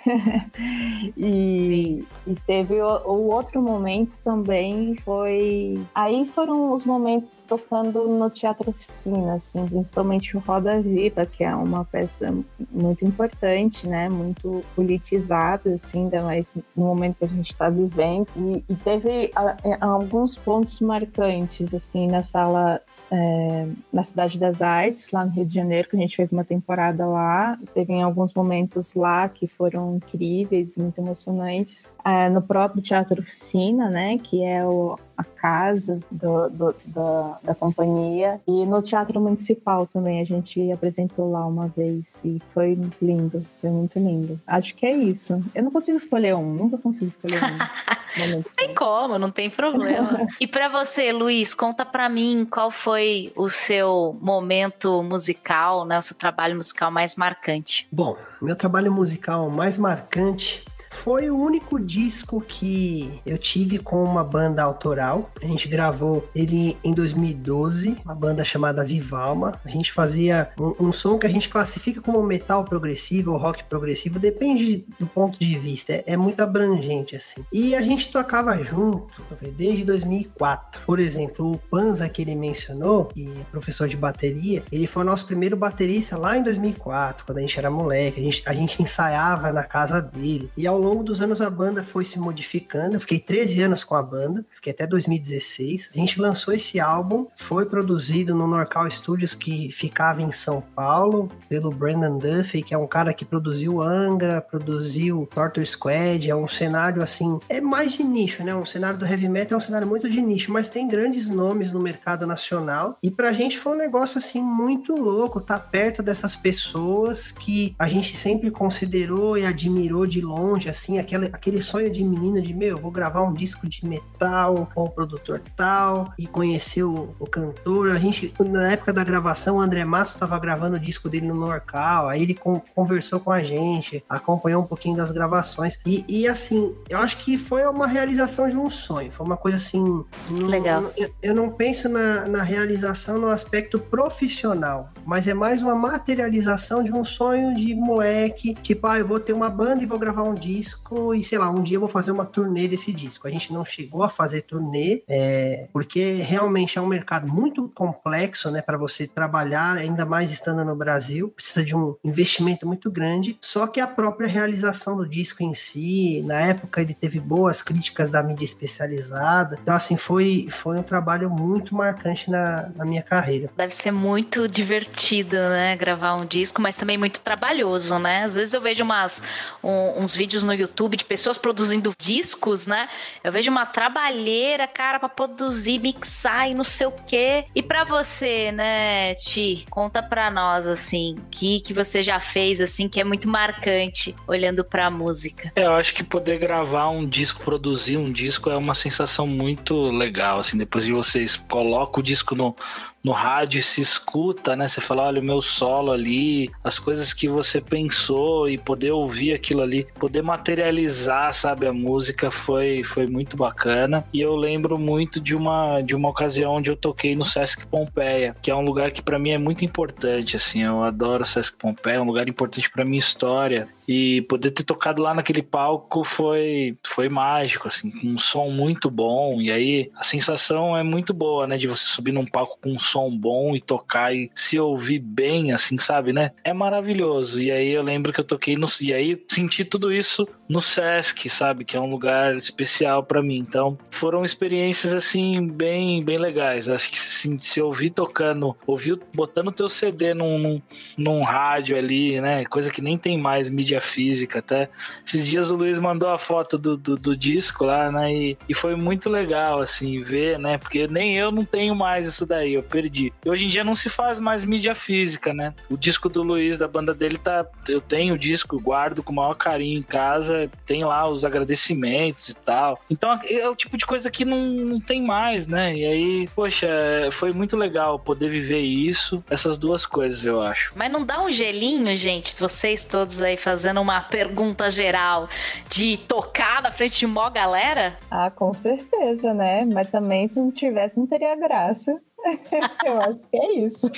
e, 1.16 2.04
e, 2.26 2.34
teve 2.46 2.80
o, 2.80 2.86
o, 3.06 3.28
outro 3.32 3.62
momento 3.62 4.18
também 4.24 4.96
foi. 5.04 5.80
Aí 5.94 6.26
foram 6.26 6.72
os 6.72 6.84
momentos 6.84 7.44
tocando 7.46 8.08
no 8.08 8.28
Teatro 8.30 8.70
Oficina, 8.70 9.34
assim, 9.34 9.64
principalmente 9.66 10.36
o 10.36 10.40
Roda 10.40 10.80
Viva, 10.80 11.24
que 11.24 11.44
é 11.44 11.54
uma 11.54 11.84
peça 11.84 12.34
muito 12.78 13.04
importante, 13.04 13.86
né? 13.86 14.08
Muito 14.08 14.64
politizada, 14.74 15.74
assim, 15.74 16.04
ainda 16.04 16.22
mais 16.22 16.46
no 16.76 16.86
momento 16.86 17.16
que 17.16 17.24
a 17.24 17.28
gente 17.28 17.50
está 17.50 17.68
vivendo. 17.68 18.28
E, 18.36 18.64
e 18.68 18.74
teve 18.76 19.30
a, 19.34 19.56
a, 19.80 19.86
alguns 19.86 20.36
pontos 20.36 20.80
marcantes, 20.80 21.74
assim, 21.74 22.06
na 22.06 22.22
sala, 22.22 22.80
é, 23.10 23.68
na 23.92 24.04
Cidade 24.04 24.38
das 24.38 24.62
Artes, 24.62 25.10
lá 25.10 25.24
no 25.24 25.32
Rio 25.32 25.44
de 25.44 25.54
Janeiro, 25.54 25.88
que 25.88 25.96
a 25.96 26.00
gente 26.00 26.16
fez 26.16 26.32
uma 26.32 26.44
temporada 26.44 27.06
lá. 27.06 27.58
Teve 27.74 28.00
alguns 28.00 28.32
momentos 28.34 28.94
lá 28.94 29.28
que 29.28 29.46
foram 29.46 29.96
incríveis, 29.96 30.76
muito 30.76 30.98
emocionantes. 30.98 31.94
É, 32.04 32.28
no 32.28 32.40
próprio 32.40 32.82
Teatro 32.82 33.20
Oficina, 33.20 33.90
né, 33.90 34.18
que 34.18 34.44
é 34.44 34.64
o, 34.64 34.98
a 35.18 35.24
casa 35.24 35.98
do, 36.08 36.48
do, 36.48 36.74
da, 36.86 37.38
da 37.42 37.54
companhia. 37.54 38.40
E 38.46 38.64
no 38.64 38.80
Teatro 38.80 39.20
Municipal 39.20 39.84
também, 39.84 40.20
a 40.20 40.24
gente 40.24 40.70
apresentou 40.70 41.28
lá 41.32 41.44
uma 41.44 41.66
vez 41.66 42.24
e 42.24 42.40
foi 42.54 42.78
lindo, 43.02 43.44
foi 43.60 43.68
muito 43.68 43.98
lindo. 43.98 44.40
Acho 44.46 44.76
que 44.76 44.86
é 44.86 44.94
isso. 44.94 45.42
Eu 45.52 45.64
não 45.64 45.72
consigo 45.72 45.96
escolher 45.96 46.36
um, 46.36 46.54
nunca 46.54 46.78
consigo 46.78 47.08
escolher 47.08 47.40
um. 47.42 48.28
não 48.30 48.42
tem 48.56 48.72
como, 48.72 49.18
não 49.18 49.30
tem 49.30 49.50
problema. 49.50 50.24
e 50.40 50.46
para 50.46 50.68
você, 50.68 51.10
Luiz, 51.10 51.52
conta 51.52 51.84
para 51.84 52.08
mim 52.08 52.46
qual 52.48 52.70
foi 52.70 53.32
o 53.36 53.48
seu 53.48 54.16
momento 54.20 55.02
musical, 55.02 55.84
né, 55.84 55.98
o 55.98 56.02
seu 56.02 56.16
trabalho 56.16 56.54
musical 56.54 56.92
mais 56.92 57.16
marcante. 57.16 57.88
Bom, 57.90 58.16
meu 58.40 58.54
trabalho 58.54 58.92
musical 58.92 59.50
mais 59.50 59.76
marcante 59.76 60.64
foi 60.98 61.30
o 61.30 61.38
único 61.38 61.78
disco 61.78 62.40
que 62.40 63.20
eu 63.24 63.38
tive 63.38 63.78
com 63.78 64.02
uma 64.02 64.24
banda 64.24 64.62
autoral. 64.62 65.30
A 65.42 65.46
gente 65.46 65.68
gravou 65.68 66.28
ele 66.34 66.76
em 66.82 66.92
2012, 66.92 67.96
uma 68.04 68.14
banda 68.14 68.42
chamada 68.42 68.84
Vivalma. 68.84 69.60
A 69.64 69.68
gente 69.68 69.92
fazia 69.92 70.50
um, 70.58 70.88
um 70.88 70.92
som 70.92 71.18
que 71.18 71.26
a 71.26 71.30
gente 71.30 71.48
classifica 71.48 72.00
como 72.00 72.22
metal 72.22 72.64
progressivo 72.64 73.32
ou 73.32 73.38
rock 73.38 73.64
progressivo, 73.64 74.18
depende 74.18 74.84
do 74.98 75.06
ponto 75.06 75.38
de 75.38 75.58
vista, 75.58 75.92
é, 75.92 76.04
é 76.06 76.16
muito 76.16 76.40
abrangente 76.40 77.14
assim. 77.14 77.44
E 77.52 77.74
a 77.74 77.80
gente 77.80 78.10
tocava 78.10 78.60
junto 78.62 79.22
desde 79.56 79.84
2004. 79.84 80.82
Por 80.84 80.98
exemplo, 80.98 81.52
o 81.52 81.58
Panza 81.58 82.08
que 82.08 82.22
ele 82.22 82.34
mencionou, 82.34 83.06
que 83.06 83.28
é 83.28 83.44
professor 83.50 83.88
de 83.88 83.96
bateria, 83.96 84.62
ele 84.72 84.86
foi 84.86 85.02
o 85.02 85.06
nosso 85.06 85.26
primeiro 85.26 85.56
baterista 85.56 86.18
lá 86.18 86.36
em 86.36 86.42
2004, 86.42 87.24
quando 87.24 87.38
a 87.38 87.40
gente 87.40 87.58
era 87.58 87.70
moleque. 87.70 88.20
A 88.20 88.22
gente, 88.22 88.42
a 88.46 88.52
gente 88.52 88.82
ensaiava 88.82 89.52
na 89.52 89.62
casa 89.62 90.00
dele. 90.00 90.50
E 90.56 90.66
ao 90.66 90.78
longo 90.78 90.87
dos 90.96 91.20
anos 91.22 91.40
a 91.40 91.50
banda 91.50 91.82
foi 91.82 92.04
se 92.04 92.18
modificando. 92.18 92.96
Eu 92.96 93.00
fiquei 93.00 93.18
13 93.18 93.62
anos 93.62 93.84
com 93.84 93.94
a 93.94 94.02
banda, 94.02 94.44
fiquei 94.50 94.72
até 94.72 94.86
2016. 94.86 95.90
A 95.94 95.98
gente 95.98 96.20
lançou 96.20 96.54
esse 96.54 96.80
álbum, 96.80 97.26
foi 97.36 97.66
produzido 97.66 98.34
no 98.34 98.46
Norcal 98.46 98.88
Studios, 98.90 99.34
que 99.34 99.70
ficava 99.70 100.22
em 100.22 100.30
São 100.30 100.60
Paulo, 100.60 101.30
pelo 101.48 101.70
Brandon 101.70 102.18
Duffy, 102.18 102.62
que 102.62 102.74
é 102.74 102.78
um 102.78 102.86
cara 102.86 103.12
que 103.12 103.24
produziu 103.24 103.80
Angra, 103.80 104.40
produziu 104.40 105.28
Torture 105.32 105.66
Squad. 105.66 106.30
É 106.30 106.34
um 106.34 106.48
cenário 106.48 107.02
assim, 107.02 107.38
é 107.48 107.60
mais 107.60 107.92
de 107.92 108.02
nicho, 108.02 108.42
né? 108.44 108.54
Um 108.54 108.66
cenário 108.66 108.98
do 108.98 109.06
heavy 109.06 109.28
metal 109.28 109.58
é 109.58 109.62
um 109.62 109.64
cenário 109.64 109.86
muito 109.86 110.08
de 110.08 110.20
nicho, 110.20 110.52
mas 110.52 110.68
tem 110.68 110.88
grandes 110.88 111.28
nomes 111.28 111.70
no 111.70 111.80
mercado 111.80 112.26
nacional. 112.26 112.98
E 113.02 113.10
pra 113.10 113.32
gente 113.32 113.58
foi 113.58 113.74
um 113.74 113.78
negócio 113.78 114.18
assim 114.18 114.42
muito 114.42 114.94
louco, 114.94 115.40
tá 115.40 115.58
perto 115.58 116.02
dessas 116.02 116.34
pessoas 116.34 117.30
que 117.30 117.74
a 117.78 117.88
gente 117.88 118.16
sempre 118.16 118.50
considerou 118.50 119.36
e 119.36 119.44
admirou 119.44 120.06
de 120.06 120.20
longe 120.20 120.67
assim, 120.68 120.98
aquele, 120.98 121.26
aquele 121.26 121.60
sonho 121.60 121.90
de 121.90 122.02
menino 122.04 122.40
de, 122.40 122.54
meu, 122.54 122.70
eu 122.70 122.78
vou 122.78 122.90
gravar 122.90 123.22
um 123.22 123.32
disco 123.32 123.68
de 123.68 123.86
metal 123.86 124.68
com 124.74 124.84
o 124.84 124.90
produtor 124.90 125.40
tal, 125.56 126.12
e 126.18 126.26
conhecer 126.26 126.82
o, 126.82 127.14
o 127.18 127.26
cantor. 127.26 127.90
A 127.90 127.98
gente, 127.98 128.32
na 128.40 128.72
época 128.72 128.92
da 128.92 129.04
gravação, 129.04 129.56
o 129.56 129.60
André 129.60 129.84
Massa 129.84 130.14
estava 130.14 130.38
gravando 130.38 130.76
o 130.76 130.80
disco 130.80 131.08
dele 131.08 131.26
no 131.26 131.34
Norcal, 131.34 132.08
aí 132.08 132.22
ele 132.22 132.34
com, 132.34 132.60
conversou 132.74 133.20
com 133.20 133.30
a 133.30 133.42
gente, 133.42 134.04
acompanhou 134.08 134.62
um 134.62 134.66
pouquinho 134.66 134.96
das 134.96 135.10
gravações, 135.10 135.78
e, 135.86 136.04
e 136.08 136.28
assim, 136.28 136.74
eu 136.88 136.98
acho 136.98 137.18
que 137.18 137.38
foi 137.38 137.66
uma 137.66 137.86
realização 137.86 138.48
de 138.48 138.56
um 138.56 138.70
sonho, 138.70 139.10
foi 139.10 139.26
uma 139.26 139.36
coisa 139.36 139.56
assim... 139.56 140.04
Legal. 140.30 140.92
eu, 140.96 141.10
eu 141.22 141.34
não 141.34 141.50
penso 141.50 141.88
na, 141.88 142.26
na 142.26 142.42
realização 142.42 143.18
no 143.18 143.28
aspecto 143.28 143.78
profissional, 143.78 144.90
mas 145.08 145.26
é 145.26 145.32
mais 145.32 145.62
uma 145.62 145.74
materialização 145.74 146.84
de 146.84 146.92
um 146.92 147.02
sonho 147.02 147.56
de 147.56 147.74
moleque, 147.74 148.52
tipo, 148.56 148.86
ah, 148.86 148.98
eu 148.98 149.06
vou 149.06 149.18
ter 149.18 149.32
uma 149.32 149.48
banda 149.48 149.82
e 149.82 149.86
vou 149.86 149.98
gravar 149.98 150.22
um 150.22 150.34
disco, 150.34 151.14
e, 151.14 151.24
sei 151.24 151.38
lá, 151.38 151.48
um 151.48 151.62
dia 151.62 151.76
eu 151.76 151.80
vou 151.80 151.88
fazer 151.88 152.12
uma 152.12 152.26
turnê 152.26 152.68
desse 152.68 152.92
disco. 152.92 153.26
A 153.26 153.30
gente 153.30 153.50
não 153.50 153.64
chegou 153.64 154.02
a 154.02 154.10
fazer 154.10 154.42
turnê, 154.42 155.02
é, 155.08 155.66
porque 155.72 156.16
realmente 156.16 156.78
é 156.78 156.82
um 156.82 156.86
mercado 156.86 157.32
muito 157.32 157.70
complexo, 157.70 158.50
né, 158.50 158.60
para 158.60 158.76
você 158.76 159.06
trabalhar, 159.06 159.78
ainda 159.78 160.04
mais 160.04 160.30
estando 160.30 160.62
no 160.62 160.76
Brasil, 160.76 161.30
precisa 161.30 161.64
de 161.64 161.74
um 161.74 161.96
investimento 162.04 162.66
muito 162.66 162.90
grande. 162.90 163.38
Só 163.40 163.66
que 163.66 163.80
a 163.80 163.86
própria 163.86 164.28
realização 164.28 164.94
do 164.94 165.08
disco 165.08 165.42
em 165.42 165.54
si, 165.54 166.22
na 166.26 166.38
época 166.38 166.82
ele 166.82 166.92
teve 166.92 167.18
boas 167.18 167.62
críticas 167.62 168.10
da 168.10 168.22
mídia 168.22 168.44
especializada. 168.44 169.58
Então, 169.62 169.74
assim, 169.74 169.96
foi, 169.96 170.48
foi 170.50 170.76
um 170.76 170.82
trabalho 170.82 171.30
muito 171.30 171.74
marcante 171.74 172.30
na, 172.30 172.68
na 172.76 172.84
minha 172.84 173.02
carreira. 173.02 173.48
Deve 173.56 173.74
ser 173.74 173.90
muito 173.90 174.46
divertido, 174.46 174.97
né, 175.36 175.76
gravar 175.76 176.14
um 176.14 176.26
disco, 176.26 176.60
mas 176.60 176.76
também 176.76 176.98
muito 176.98 177.20
trabalhoso, 177.20 177.98
né? 177.98 178.24
Às 178.24 178.34
vezes 178.34 178.54
eu 178.54 178.60
vejo 178.60 178.82
umas, 178.82 179.22
um, 179.62 180.02
uns 180.02 180.14
vídeos 180.16 180.42
no 180.42 180.52
YouTube 180.52 180.96
de 180.96 181.04
pessoas 181.04 181.38
produzindo 181.38 181.94
discos, 181.98 182.66
né? 182.66 182.88
Eu 183.22 183.30
vejo 183.30 183.50
uma 183.50 183.66
trabalheira, 183.66 184.66
cara, 184.66 184.98
para 184.98 185.08
produzir, 185.08 185.78
mixar 185.78 186.50
e 186.50 186.54
não 186.54 186.64
sei 186.64 186.86
o 186.86 186.92
quê. 187.06 187.44
E 187.54 187.62
para 187.62 187.84
você, 187.84 188.52
né, 188.52 189.14
Ti? 189.14 189.66
Conta 189.70 190.02
pra 190.02 190.30
nós, 190.30 190.66
assim, 190.66 191.16
que 191.30 191.60
que 191.60 191.72
você 191.72 192.02
já 192.02 192.18
fez, 192.20 192.60
assim, 192.60 192.88
que 192.88 193.00
é 193.00 193.04
muito 193.04 193.28
marcante 193.28 194.14
olhando 194.26 194.64
pra 194.64 194.90
música. 194.90 195.52
É, 195.54 195.66
eu 195.66 195.74
acho 195.74 195.94
que 195.94 196.02
poder 196.02 196.38
gravar 196.38 196.88
um 196.88 197.06
disco, 197.06 197.42
produzir 197.42 197.96
um 197.96 198.10
disco 198.10 198.50
é 198.50 198.56
uma 198.56 198.74
sensação 198.74 199.26
muito 199.26 199.90
legal, 199.90 200.38
assim, 200.38 200.56
depois 200.56 200.84
de 200.84 200.92
vocês 200.92 201.36
colocam 201.36 202.00
o 202.00 202.02
disco 202.02 202.34
no, 202.34 202.54
no 203.02 203.12
rádio 203.12 203.62
se 203.62 203.80
escuta, 203.80 204.56
né? 204.56 204.68
Você 204.68 204.80
fala, 204.80 205.04
olha, 205.04 205.20
o 205.20 205.24
meu 205.24 205.40
solo 205.40 205.92
ali, 205.92 206.50
as 206.62 206.78
coisas 206.78 207.12
que 207.12 207.28
você 207.28 207.60
pensou 207.60 208.48
e 208.48 208.58
poder 208.58 208.90
ouvir 208.90 209.32
aquilo 209.32 209.62
ali, 209.62 209.86
poder 209.98 210.22
materializar, 210.22 211.32
sabe, 211.32 211.66
a 211.66 211.72
música 211.72 212.30
foi, 212.30 212.82
foi 212.84 213.06
muito 213.06 213.36
bacana. 213.36 214.04
E 214.12 214.20
eu 214.20 214.34
lembro 214.36 214.78
muito 214.78 215.20
de 215.20 215.34
uma, 215.34 215.80
de 215.80 215.94
uma 215.94 216.10
ocasião 216.10 216.54
onde 216.54 216.70
eu 216.70 216.76
toquei 216.76 217.14
no 217.14 217.24
Sesc 217.24 217.66
Pompeia, 217.66 218.36
que 218.42 218.50
é 218.50 218.54
um 218.54 218.62
lugar 218.62 218.90
que 218.90 219.02
para 219.02 219.18
mim 219.18 219.30
é 219.30 219.38
muito 219.38 219.64
importante, 219.64 220.36
assim, 220.36 220.62
eu 220.64 220.82
adoro 220.82 221.22
o 221.22 221.26
Sesc 221.26 221.56
Pompeia, 221.56 221.96
é 221.96 222.00
um 222.00 222.06
lugar 222.06 222.28
importante 222.28 222.70
para 222.70 222.84
minha 222.84 222.98
história. 222.98 223.68
E 223.88 224.20
poder 224.22 224.50
ter 224.50 224.64
tocado 224.64 225.00
lá 225.00 225.14
naquele 225.14 225.42
palco 225.42 226.04
foi, 226.04 226.76
foi 226.86 227.08
mágico, 227.08 227.68
assim, 227.68 227.90
com 227.90 228.06
um 228.06 228.18
som 228.18 228.50
muito 228.50 228.90
bom. 228.90 229.40
E 229.40 229.50
aí 229.50 229.90
a 229.96 230.04
sensação 230.04 230.76
é 230.76 230.82
muito 230.82 231.14
boa, 231.14 231.46
né? 231.46 231.56
De 231.56 231.66
você 231.66 231.86
subir 231.86 232.12
num 232.12 232.26
palco 232.26 232.58
com 232.60 232.70
um 232.70 232.78
som 232.90 233.16
bom 233.16 233.54
e 233.54 233.60
tocar 233.60 234.14
e 234.14 234.30
se 234.34 234.58
ouvir 234.58 234.98
bem, 234.98 235.52
assim, 235.52 235.78
sabe, 235.78 236.12
né? 236.12 236.32
É 236.44 236.52
maravilhoso. 236.52 237.40
E 237.40 237.50
aí 237.50 237.70
eu 237.70 237.82
lembro 237.82 238.12
que 238.12 238.20
eu 238.20 238.24
toquei 238.24 238.56
no. 238.56 238.66
E 238.80 238.92
aí 238.92 239.22
senti 239.28 239.64
tudo 239.64 239.92
isso 239.92 240.28
no 240.48 240.60
Sesc, 240.60 241.28
sabe? 241.30 241.64
Que 241.64 241.76
é 241.76 241.80
um 241.80 241.90
lugar 241.90 242.36
especial 242.36 243.02
para 243.02 243.22
mim. 243.22 243.38
Então 243.38 243.78
foram 243.90 244.24
experiências, 244.24 244.92
assim, 244.92 245.46
bem, 245.46 246.02
bem 246.04 246.18
legais. 246.18 246.68
Acho 246.68 246.90
que 246.90 246.98
se, 246.98 247.38
se 247.38 247.60
ouvir 247.60 247.90
tocando, 247.90 248.56
ouvir 248.66 248.98
botando 249.14 249.52
teu 249.52 249.68
CD 249.68 250.14
num, 250.14 250.38
num, 250.38 250.62
num 250.96 251.22
rádio 251.22 251.76
ali, 251.76 252.20
né? 252.20 252.44
Coisa 252.44 252.70
que 252.70 252.82
nem 252.82 252.98
tem 252.98 253.18
mais 253.18 253.48
mídia 253.48 253.68
mídia 253.68 253.80
física 253.80 254.38
até. 254.38 254.68
Esses 255.06 255.26
dias 255.26 255.50
o 255.50 255.56
Luiz 255.56 255.78
mandou 255.78 256.08
a 256.08 256.18
foto 256.18 256.58
do, 256.58 256.76
do, 256.76 256.96
do 256.96 257.16
disco 257.16 257.64
lá, 257.64 257.90
né? 257.90 258.12
E, 258.12 258.38
e, 258.48 258.54
foi 258.54 258.74
muito 258.74 259.10
legal, 259.10 259.60
assim, 259.60 260.02
ver, 260.02 260.38
né? 260.38 260.58
Porque 260.58 260.86
nem 260.88 261.16
eu 261.16 261.30
não 261.30 261.44
tenho 261.44 261.74
mais 261.74 262.06
isso 262.06 262.26
daí, 262.26 262.54
eu 262.54 262.62
perdi. 262.80 263.12
E 263.24 263.30
hoje 263.30 263.44
em 263.44 263.48
dia 263.48 263.64
não 263.64 263.74
se 263.74 263.88
faz 263.88 264.18
mais 264.18 264.44
mídia 264.44 264.74
física, 264.74 265.32
né? 265.32 265.54
O 265.70 265.76
disco 265.76 266.08
do 266.08 266.22
Luiz, 266.22 266.56
da 266.56 266.66
banda 266.66 266.94
dele, 266.94 267.18
tá. 267.18 267.46
Eu 267.68 267.80
tenho 267.80 268.14
o 268.14 268.18
disco, 268.18 268.60
guardo 268.60 269.02
com 269.02 269.12
o 269.12 269.16
maior 269.16 269.34
carinho 269.34 269.78
em 269.78 269.82
casa, 269.82 270.50
tem 270.66 270.84
lá 270.84 271.08
os 271.08 271.24
agradecimentos 271.24 272.30
e 272.30 272.34
tal. 272.34 272.80
Então 272.90 273.18
é 273.24 273.48
o 273.48 273.54
tipo 273.54 273.76
de 273.76 273.86
coisa 273.86 274.10
que 274.10 274.24
não, 274.24 274.44
não 274.44 274.80
tem 274.80 275.02
mais, 275.02 275.46
né? 275.46 275.76
E 275.76 275.84
aí, 275.84 276.28
poxa, 276.34 276.68
foi 277.12 277.32
muito 277.32 277.56
legal 277.56 277.98
poder 277.98 278.28
viver 278.28 278.60
isso, 278.60 279.22
essas 279.30 279.58
duas 279.58 279.86
coisas, 279.86 280.24
eu 280.24 280.40
acho. 280.40 280.72
Mas 280.74 280.90
não 280.90 281.04
dá 281.04 281.20
um 281.20 281.30
gelinho, 281.30 281.96
gente, 281.96 282.36
vocês 282.38 282.84
todos 282.84 283.22
aí 283.22 283.36
fazendo 283.36 283.68
fazendo 283.68 283.80
uma 283.80 284.00
pergunta 284.00 284.70
geral 284.70 285.28
de 285.68 285.96
tocar 285.96 286.62
na 286.62 286.70
frente 286.70 286.98
de 286.98 287.06
mó 287.06 287.28
galera? 287.28 287.98
Ah, 288.10 288.30
com 288.30 288.54
certeza, 288.54 289.34
né? 289.34 289.64
Mas 289.64 289.90
também 289.90 290.28
se 290.28 290.38
não 290.38 290.50
tivesse, 290.50 290.98
não 290.98 291.06
teria 291.06 291.36
graça. 291.36 292.00
Eu 292.84 293.00
acho 293.00 293.26
que 293.26 293.36
é 293.36 293.52
isso. 293.58 293.90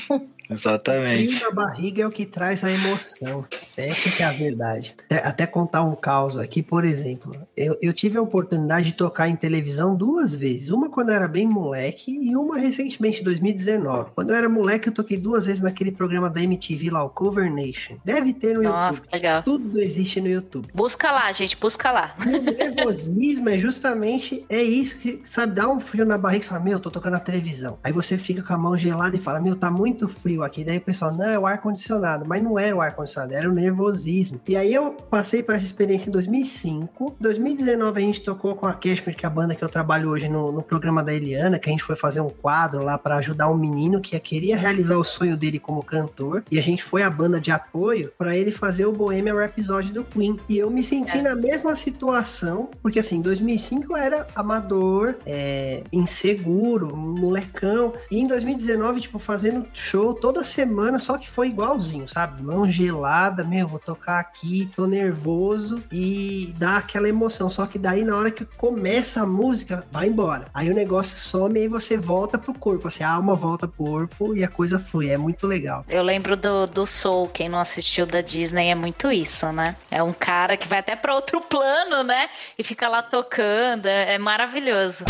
Exatamente. 0.51 1.35
O 1.35 1.37
frio 1.37 1.49
na 1.49 1.55
barriga 1.55 2.03
é 2.03 2.07
o 2.07 2.11
que 2.11 2.27
traz 2.27 2.65
a 2.65 2.71
emoção. 2.71 3.45
Essa 3.77 4.11
que 4.11 4.23
é 4.23 4.27
a 4.27 4.33
verdade. 4.33 4.95
Até, 5.07 5.27
até 5.27 5.47
contar 5.47 5.83
um 5.83 5.95
caos 5.95 6.37
aqui, 6.37 6.63
por 6.63 6.85
exemplo. 6.85 7.33
Eu, 7.57 7.79
eu, 7.81 7.93
tive 7.93 8.19
a 8.19 8.23
oportunidade 8.23 8.87
de 8.87 8.95
tocar 8.95 9.29
em 9.29 9.37
televisão 9.37 9.95
duas 9.95 10.35
vezes. 10.35 10.71
Uma 10.71 10.89
quando 10.91 11.11
eu 11.11 11.15
era 11.15 11.29
bem 11.29 11.47
moleque 11.47 12.11
e 12.11 12.37
uma 12.37 12.59
recentemente, 12.59 13.21
em 13.21 13.25
2019. 13.25 14.11
Quando 14.15 14.31
eu 14.31 14.37
era 14.37 14.49
moleque, 14.49 14.89
eu 14.89 14.93
toquei 14.93 15.17
duas 15.17 15.47
vezes 15.47 15.63
naquele 15.63 15.93
programa 15.93 16.29
da 16.29 16.43
MTV 16.43 16.91
lá, 16.91 17.05
o 17.05 17.11
Cover 17.11 17.53
Nation. 17.53 17.97
Deve 18.05 18.33
ter 18.33 18.55
no 18.55 18.63
Nossa, 18.63 18.99
YouTube. 18.99 19.13
legal. 19.13 19.43
Tudo 19.43 19.81
existe 19.81 20.21
no 20.21 20.29
YouTube. 20.29 20.69
Busca 20.75 21.13
lá, 21.13 21.31
gente, 21.33 21.57
busca 21.57 21.91
lá. 21.91 22.15
O 22.27 22.41
nervosismo 22.41 23.49
é 23.49 23.59
justamente 23.59 24.45
é 24.49 24.63
isso 24.63 24.99
que, 24.99 25.21
sabe, 25.25 25.55
dá 25.55 25.69
um 25.69 25.79
frio 25.79 26.05
na 26.05 26.19
barriga 26.19 26.45
e 26.45 26.49
fala, 26.49 26.61
meu, 26.61 26.75
eu 26.75 26.81
tô 26.81 26.91
tocando 26.91 27.13
na 27.13 27.21
televisão. 27.21 27.79
Aí 27.83 27.93
você 27.93 28.17
fica 28.19 28.43
com 28.43 28.53
a 28.53 28.59
mão 28.59 28.77
gelada 28.77 29.17
e 29.17 29.19
fala, 29.19 29.41
meu, 29.41 29.55
tá 29.55 29.71
muito 29.71 30.09
frio 30.09 30.40
frio 30.41 30.45
aqui. 30.45 30.65
Daí 30.65 30.79
o 30.79 30.81
pessoal, 30.81 31.13
não, 31.13 31.25
é 31.25 31.39
o 31.39 31.47
ar-condicionado. 31.47 32.25
Mas 32.27 32.43
não 32.43 32.59
era 32.59 32.75
o 32.75 32.81
ar-condicionado, 32.81 33.35
era 33.35 33.49
o 33.49 33.53
nervosismo. 33.53 34.41
E 34.49 34.57
aí 34.57 34.73
eu 34.73 34.93
passei 34.93 35.43
por 35.43 35.55
essa 35.55 35.65
experiência 35.65 36.09
em 36.09 36.13
2005. 36.13 37.17
2019 37.21 38.03
a 38.03 38.05
gente 38.05 38.21
tocou 38.23 38.55
com 38.55 38.67
a 38.67 38.73
Cashmere, 38.73 39.15
que 39.15 39.25
é 39.25 39.29
a 39.29 39.31
banda 39.31 39.55
que 39.55 39.63
eu 39.63 39.69
trabalho 39.69 40.11
hoje 40.11 40.29
no, 40.29 40.53
no 40.53 40.63
programa 40.63 41.03
da 41.03 41.13
Eliana, 41.13 41.59
que 41.59 41.69
a 41.69 41.73
gente 41.73 41.83
foi 41.83 41.97
fazer 41.97 42.21
um 42.21 42.31
quadro 42.31 42.85
lá 42.85 42.97
para 42.99 43.17
ajudar 43.17 43.49
um 43.49 43.57
menino 43.57 44.01
que 44.01 44.19
queria 44.21 44.57
realizar 44.57 44.97
o 44.97 45.05
sonho 45.05 45.37
dele 45.37 45.59
como 45.59 45.83
cantor. 45.83 46.45
E 46.51 46.59
a 46.59 46.63
gente 46.63 46.83
foi 46.83 47.03
a 47.03 47.11
banda 47.11 47.41
de 47.41 47.51
apoio 47.51 48.13
para 48.17 48.37
ele 48.37 48.51
fazer 48.51 48.87
o 48.87 48.93
Bohemian 48.93 49.35
Rhapsody 49.35 49.93
do 49.93 50.05
Queen. 50.05 50.39
E 50.49 50.59
eu 50.59 50.71
me 50.71 50.83
senti 50.83 51.19
é. 51.19 51.23
na 51.23 51.35
mesma 51.35 51.75
situação, 51.75 52.69
porque 52.83 52.99
assim, 52.99 53.17
em 53.17 53.23
2005 53.23 53.93
eu 53.93 53.97
era 53.97 54.27
amador, 54.35 55.15
é, 55.27 55.83
inseguro, 55.93 56.95
molecão. 56.95 57.95
E 58.11 58.19
em 58.19 58.27
2019, 58.27 59.01
tipo, 59.01 59.19
fazendo 59.19 59.67
show 59.73 60.15
todo 60.15 60.30
toda 60.31 60.45
semana, 60.45 60.97
só 60.97 61.19
que 61.19 61.29
foi 61.29 61.49
igualzinho, 61.49 62.07
sabe? 62.07 62.41
Mão 62.41 62.69
gelada, 62.69 63.43
meu, 63.43 63.67
vou 63.67 63.81
tocar 63.81 64.21
aqui, 64.21 64.71
tô 64.77 64.87
nervoso 64.87 65.83
e 65.91 66.55
dá 66.57 66.77
aquela 66.77 67.09
emoção. 67.09 67.51
Só 67.51 67.67
que 67.67 67.77
daí 67.77 68.05
na 68.05 68.17
hora 68.17 68.31
que 68.31 68.45
começa 68.45 69.23
a 69.23 69.27
música, 69.27 69.85
vai 69.91 70.07
embora. 70.07 70.47
Aí 70.55 70.71
o 70.71 70.75
negócio 70.75 71.17
some 71.17 71.59
e 71.59 71.67
você 71.67 71.97
volta 71.97 72.39
pro 72.39 72.55
corpo, 72.55 72.87
assim, 72.87 73.03
a 73.03 73.11
alma 73.11 73.35
volta 73.35 73.67
pro 73.67 73.85
corpo 73.85 74.37
e 74.37 74.45
a 74.45 74.49
coisa 74.49 74.79
flui. 74.79 75.11
É 75.11 75.17
muito 75.17 75.49
legal. 75.49 75.85
Eu 75.89 76.05
lembro 76.05 76.37
do, 76.37 76.69
do 76.69 76.87
Soul, 76.87 77.29
quem 77.29 77.49
não 77.49 77.59
assistiu 77.59 78.07
da 78.07 78.21
Disney 78.21 78.69
é 78.69 78.75
muito 78.77 79.11
isso, 79.11 79.51
né? 79.51 79.75
É 79.91 80.01
um 80.01 80.13
cara 80.13 80.57
que 80.57 80.69
vai 80.69 80.79
até 80.79 80.95
para 80.95 81.13
outro 81.13 81.41
plano, 81.41 82.05
né? 82.05 82.29
E 82.57 82.63
fica 82.63 82.89
lá 82.89 83.03
tocando, 83.03 83.87
é, 83.87 84.15
é 84.15 84.19
maravilhoso 84.19 85.05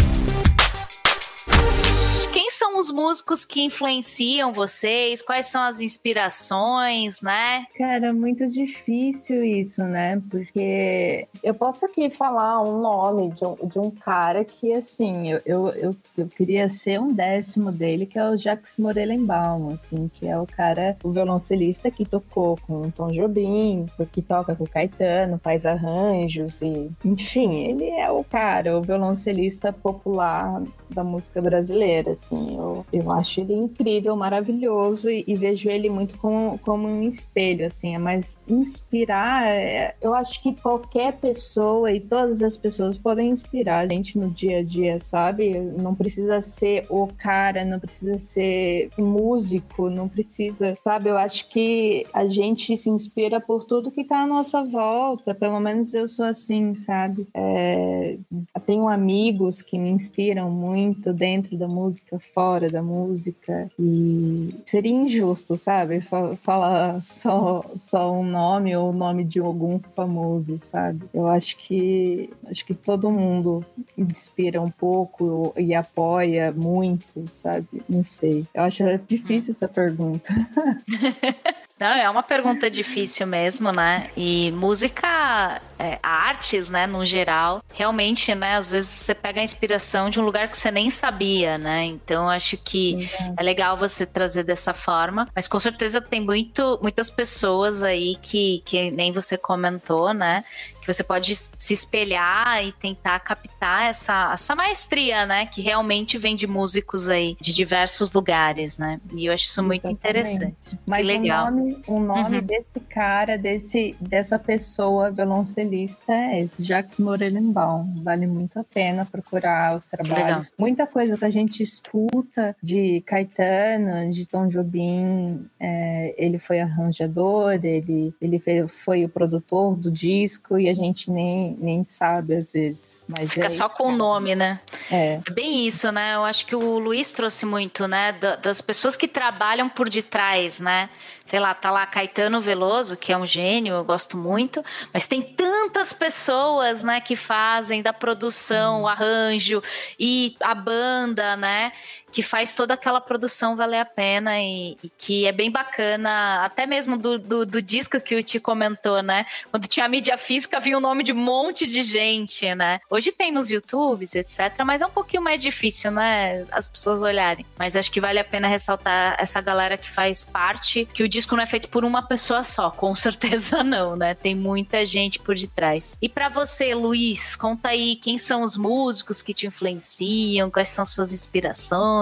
quem 2.32 2.48
são 2.50 2.78
os 2.78 2.90
músicos 2.90 3.44
que 3.44 3.62
influenciam 3.62 4.52
vocês? 4.52 5.20
Quais 5.20 5.46
são 5.46 5.62
as 5.62 5.80
inspirações, 5.80 7.20
né? 7.20 7.66
Cara, 7.76 8.12
muito 8.12 8.46
difícil 8.46 9.42
isso, 9.44 9.82
né? 9.84 10.22
Porque 10.30 11.26
eu 11.42 11.54
posso 11.54 11.86
aqui 11.86 12.08
falar 12.08 12.62
um 12.62 12.80
nome 12.80 13.30
de 13.30 13.44
um, 13.44 13.56
de 13.66 13.78
um 13.78 13.90
cara 13.90 14.44
que, 14.44 14.72
assim, 14.72 15.30
eu, 15.30 15.40
eu, 15.44 15.68
eu, 15.70 15.96
eu, 16.16 16.28
queria 16.28 16.68
ser 16.68 17.00
um 17.00 17.12
décimo 17.12 17.72
dele, 17.72 18.06
que 18.06 18.18
é 18.18 18.28
o 18.28 18.36
Jacques 18.36 18.76
Morelenbaum, 18.78 19.70
assim, 19.72 20.08
que 20.08 20.28
é 20.28 20.38
o 20.38 20.46
cara, 20.46 20.96
o 21.02 21.10
violoncelista 21.10 21.90
que 21.90 22.04
tocou 22.04 22.58
com 22.66 22.82
o 22.82 22.92
Tom 22.92 23.10
Jobim, 23.10 23.86
que 24.12 24.22
toca 24.22 24.54
com 24.54 24.64
o 24.64 24.68
Caetano, 24.68 25.38
faz 25.42 25.66
arranjos 25.66 26.62
e, 26.62 26.90
enfim, 27.04 27.64
ele 27.64 27.88
é 27.90 28.10
o 28.10 28.22
cara, 28.22 28.78
o 28.78 28.82
violoncelista 28.82 29.72
popular 29.72 30.62
da 30.88 31.02
música 31.02 31.40
brasileira, 31.40 32.12
assim. 32.20 32.56
Eu, 32.56 32.84
eu 32.92 33.10
acho 33.10 33.40
ele 33.40 33.54
incrível, 33.54 34.14
maravilhoso 34.14 35.10
e, 35.10 35.24
e 35.26 35.34
vejo 35.34 35.70
ele 35.70 35.88
muito 35.88 36.18
como, 36.18 36.58
como 36.58 36.86
um 36.86 37.02
espelho, 37.02 37.66
assim. 37.66 37.94
É 37.94 37.98
Mas 37.98 38.38
inspirar, 38.46 39.46
é, 39.46 39.94
eu 40.00 40.14
acho 40.14 40.42
que 40.42 40.54
qualquer 40.54 41.14
pessoa 41.14 41.90
e 41.92 42.00
todas 42.00 42.42
as 42.42 42.56
pessoas 42.56 42.98
podem 42.98 43.30
inspirar 43.30 43.80
a 43.80 43.86
gente 43.86 44.18
no 44.18 44.30
dia 44.30 44.58
a 44.58 44.62
dia, 44.62 44.98
sabe? 44.98 45.58
Não 45.58 45.94
precisa 45.94 46.40
ser 46.40 46.86
o 46.88 47.08
cara, 47.08 47.64
não 47.64 47.80
precisa 47.80 48.18
ser 48.18 48.90
músico, 48.98 49.88
não 49.88 50.08
precisa, 50.08 50.76
sabe? 50.84 51.08
Eu 51.08 51.16
acho 51.16 51.48
que 51.48 52.06
a 52.12 52.26
gente 52.26 52.76
se 52.76 52.90
inspira 52.90 53.40
por 53.40 53.64
tudo 53.64 53.90
que 53.90 54.04
tá 54.04 54.22
à 54.22 54.26
nossa 54.26 54.62
volta. 54.62 55.34
Pelo 55.34 55.60
menos 55.60 55.94
eu 55.94 56.06
sou 56.06 56.24
assim, 56.24 56.74
sabe? 56.74 57.26
É, 57.34 58.18
tenho 58.66 58.88
amigos 58.88 59.62
que 59.62 59.78
me 59.78 59.90
inspiram 59.90 60.50
muito 60.50 61.12
dentro 61.12 61.56
da 61.56 61.66
música 61.66 62.09
fora 62.18 62.68
da 62.68 62.82
música 62.82 63.68
e 63.78 64.54
seria 64.66 64.92
injusto, 64.92 65.56
sabe? 65.56 66.00
Falar 66.42 67.02
só, 67.02 67.62
só 67.76 68.12
um 68.12 68.24
nome 68.24 68.76
ou 68.76 68.90
o 68.90 68.92
nome 68.92 69.24
de 69.24 69.38
algum 69.38 69.78
famoso, 69.78 70.58
sabe? 70.58 71.04
Eu 71.12 71.26
acho 71.26 71.56
que 71.56 72.30
acho 72.50 72.64
que 72.64 72.74
todo 72.74 73.10
mundo 73.10 73.64
inspira 73.96 74.60
um 74.60 74.70
pouco 74.70 75.52
e 75.56 75.74
apoia 75.74 76.52
muito, 76.52 77.28
sabe? 77.28 77.66
Não 77.88 78.02
sei. 78.02 78.46
Eu 78.54 78.62
acho 78.64 78.84
difícil 79.06 79.54
essa 79.54 79.68
pergunta. 79.68 80.32
Não, 81.80 81.88
é 81.88 82.10
uma 82.10 82.22
pergunta 82.22 82.70
difícil 82.70 83.26
mesmo, 83.26 83.72
né? 83.72 84.10
E 84.14 84.52
música, 84.52 85.62
é, 85.80 85.98
artes, 86.02 86.68
né, 86.68 86.86
no 86.86 87.04
geral, 87.06 87.62
realmente, 87.72 88.34
né, 88.34 88.56
às 88.56 88.68
vezes 88.68 88.90
você 88.90 89.14
pega 89.14 89.40
a 89.40 89.44
inspiração 89.44 90.10
de 90.10 90.20
um 90.20 90.24
lugar 90.24 90.48
que 90.48 90.58
você 90.58 90.70
nem 90.70 90.90
sabia, 90.90 91.56
né? 91.56 91.84
Então 91.84 92.28
acho 92.28 92.58
que 92.58 93.08
uhum. 93.20 93.34
é 93.38 93.42
legal 93.42 93.78
você 93.78 94.04
trazer 94.04 94.44
dessa 94.44 94.74
forma, 94.74 95.26
mas 95.34 95.48
com 95.48 95.58
certeza 95.58 96.00
tem 96.00 96.20
muito, 96.20 96.78
muitas 96.82 97.10
pessoas 97.10 97.82
aí 97.82 98.16
que, 98.20 98.62
que 98.66 98.90
nem 98.90 99.10
você 99.10 99.38
comentou, 99.38 100.12
né? 100.12 100.44
que 100.80 100.86
você 100.86 101.04
pode 101.04 101.36
se 101.36 101.74
espelhar 101.74 102.64
e 102.64 102.72
tentar 102.72 103.20
captar 103.20 103.90
essa, 103.90 104.30
essa 104.32 104.54
maestria, 104.54 105.26
né? 105.26 105.44
Que 105.44 105.60
realmente 105.60 106.16
vem 106.16 106.34
de 106.34 106.46
músicos 106.46 107.08
aí 107.08 107.36
de 107.40 107.52
diversos 107.52 108.12
lugares, 108.12 108.78
né? 108.78 108.98
E 109.14 109.26
eu 109.26 109.32
acho 109.32 109.44
isso 109.44 109.62
muito 109.62 109.84
Exatamente. 109.86 109.98
interessante. 109.98 110.78
Mas 110.86 111.06
que 111.06 111.18
legal. 111.18 111.48
o 111.48 111.50
nome, 111.50 111.82
o 111.86 112.00
nome 112.00 112.38
uhum. 112.38 112.46
desse 112.46 112.80
cara, 112.88 113.36
desse, 113.36 113.94
dessa 114.00 114.38
pessoa 114.38 115.10
violoncelista 115.10 115.69
lista 115.70 116.12
é 116.12 116.40
esse, 116.40 116.62
Jacques 116.62 116.98
Morelenbaum. 117.00 117.94
Vale 118.02 118.26
muito 118.26 118.58
a 118.58 118.64
pena 118.64 119.04
procurar 119.10 119.76
os 119.76 119.86
trabalhos. 119.86 120.50
Muita 120.58 120.86
coisa 120.86 121.16
que 121.16 121.24
a 121.24 121.30
gente 121.30 121.62
escuta 121.62 122.56
de 122.62 123.02
Caetano, 123.06 124.10
de 124.10 124.26
Tom 124.26 124.48
Jobim, 124.48 125.46
é, 125.58 126.14
ele 126.18 126.38
foi 126.38 126.60
arranjador, 126.60 127.52
ele, 127.62 128.14
ele 128.20 128.38
foi 128.68 129.04
o 129.04 129.08
produtor 129.08 129.76
do 129.76 129.90
disco 129.90 130.58
e 130.58 130.68
a 130.68 130.74
gente 130.74 131.10
nem, 131.10 131.56
nem 131.60 131.84
sabe 131.84 132.34
às 132.36 132.52
vezes. 132.52 133.04
Mas 133.08 133.30
Fica 133.32 133.46
é 133.46 133.48
só 133.48 133.66
isso, 133.66 133.76
com 133.76 133.88
o 133.88 133.96
nome, 133.96 134.34
né? 134.34 134.60
É. 134.90 135.20
É 135.26 135.30
bem 135.32 135.66
isso, 135.66 135.90
né? 135.92 136.14
Eu 136.14 136.24
acho 136.24 136.44
que 136.46 136.54
o 136.56 136.78
Luiz 136.78 137.12
trouxe 137.12 137.46
muito, 137.46 137.86
né? 137.86 138.12
da- 138.12 138.36
Das 138.36 138.60
pessoas 138.60 138.96
que 138.96 139.06
trabalham 139.06 139.68
por 139.68 139.88
detrás, 139.88 140.58
né? 140.60 140.88
Sei 141.30 141.38
lá, 141.38 141.54
tá 141.54 141.70
lá 141.70 141.86
Caetano 141.86 142.40
Veloso, 142.40 142.96
que 142.96 143.12
é 143.12 143.16
um 143.16 143.24
gênio, 143.24 143.74
eu 143.74 143.84
gosto 143.84 144.16
muito, 144.16 144.64
mas 144.92 145.06
tem 145.06 145.22
tantas 145.22 145.92
pessoas, 145.92 146.82
né, 146.82 147.00
que 147.00 147.14
fazem 147.14 147.82
da 147.82 147.92
produção, 147.92 148.82
o 148.82 148.88
arranjo 148.88 149.62
e 149.96 150.34
a 150.40 150.56
banda, 150.56 151.36
né? 151.36 151.70
Que 152.12 152.22
faz 152.22 152.52
toda 152.54 152.74
aquela 152.74 153.00
produção 153.00 153.56
valer 153.56 153.80
a 153.80 153.84
pena 153.84 154.40
e, 154.40 154.76
e 154.82 154.90
que 154.96 155.26
é 155.26 155.32
bem 155.32 155.50
bacana, 155.50 156.44
até 156.44 156.66
mesmo 156.66 156.98
do, 156.98 157.18
do, 157.18 157.46
do 157.46 157.62
disco 157.62 158.00
que 158.00 158.14
o 158.14 158.22
Ti 158.22 158.40
comentou, 158.40 159.02
né? 159.02 159.26
Quando 159.50 159.66
tinha 159.66 159.86
a 159.86 159.88
mídia 159.88 160.16
física, 160.18 160.60
vinha 160.60 160.76
o 160.76 160.80
nome 160.80 161.02
de 161.02 161.12
um 161.12 161.16
monte 161.16 161.66
de 161.66 161.82
gente, 161.82 162.52
né? 162.54 162.80
Hoje 162.90 163.12
tem 163.12 163.32
nos 163.32 163.50
YouTubes, 163.50 164.14
etc., 164.14 164.62
mas 164.64 164.80
é 164.80 164.86
um 164.86 164.90
pouquinho 164.90 165.22
mais 165.22 165.40
difícil, 165.40 165.90
né? 165.90 166.44
As 166.50 166.68
pessoas 166.68 167.00
olharem. 167.02 167.46
Mas 167.58 167.76
acho 167.76 167.90
que 167.90 168.00
vale 168.00 168.18
a 168.18 168.24
pena 168.24 168.48
ressaltar 168.48 169.16
essa 169.18 169.40
galera 169.40 169.76
que 169.76 169.88
faz 169.88 170.24
parte, 170.24 170.86
que 170.92 171.02
o 171.02 171.08
disco 171.08 171.36
não 171.36 171.42
é 171.42 171.46
feito 171.46 171.68
por 171.68 171.84
uma 171.84 172.02
pessoa 172.02 172.42
só, 172.42 172.70
com 172.70 172.94
certeza 172.96 173.62
não, 173.62 173.96
né? 173.96 174.14
Tem 174.14 174.34
muita 174.34 174.84
gente 174.84 175.18
por 175.18 175.34
detrás. 175.34 175.96
E 176.00 176.08
pra 176.08 176.28
você, 176.28 176.74
Luiz, 176.74 177.36
conta 177.36 177.70
aí 177.70 177.96
quem 177.96 178.18
são 178.18 178.42
os 178.42 178.56
músicos 178.56 179.22
que 179.22 179.34
te 179.34 179.46
influenciam, 179.46 180.50
quais 180.50 180.68
são 180.68 180.84
suas 180.84 181.12
inspirações. 181.12 181.99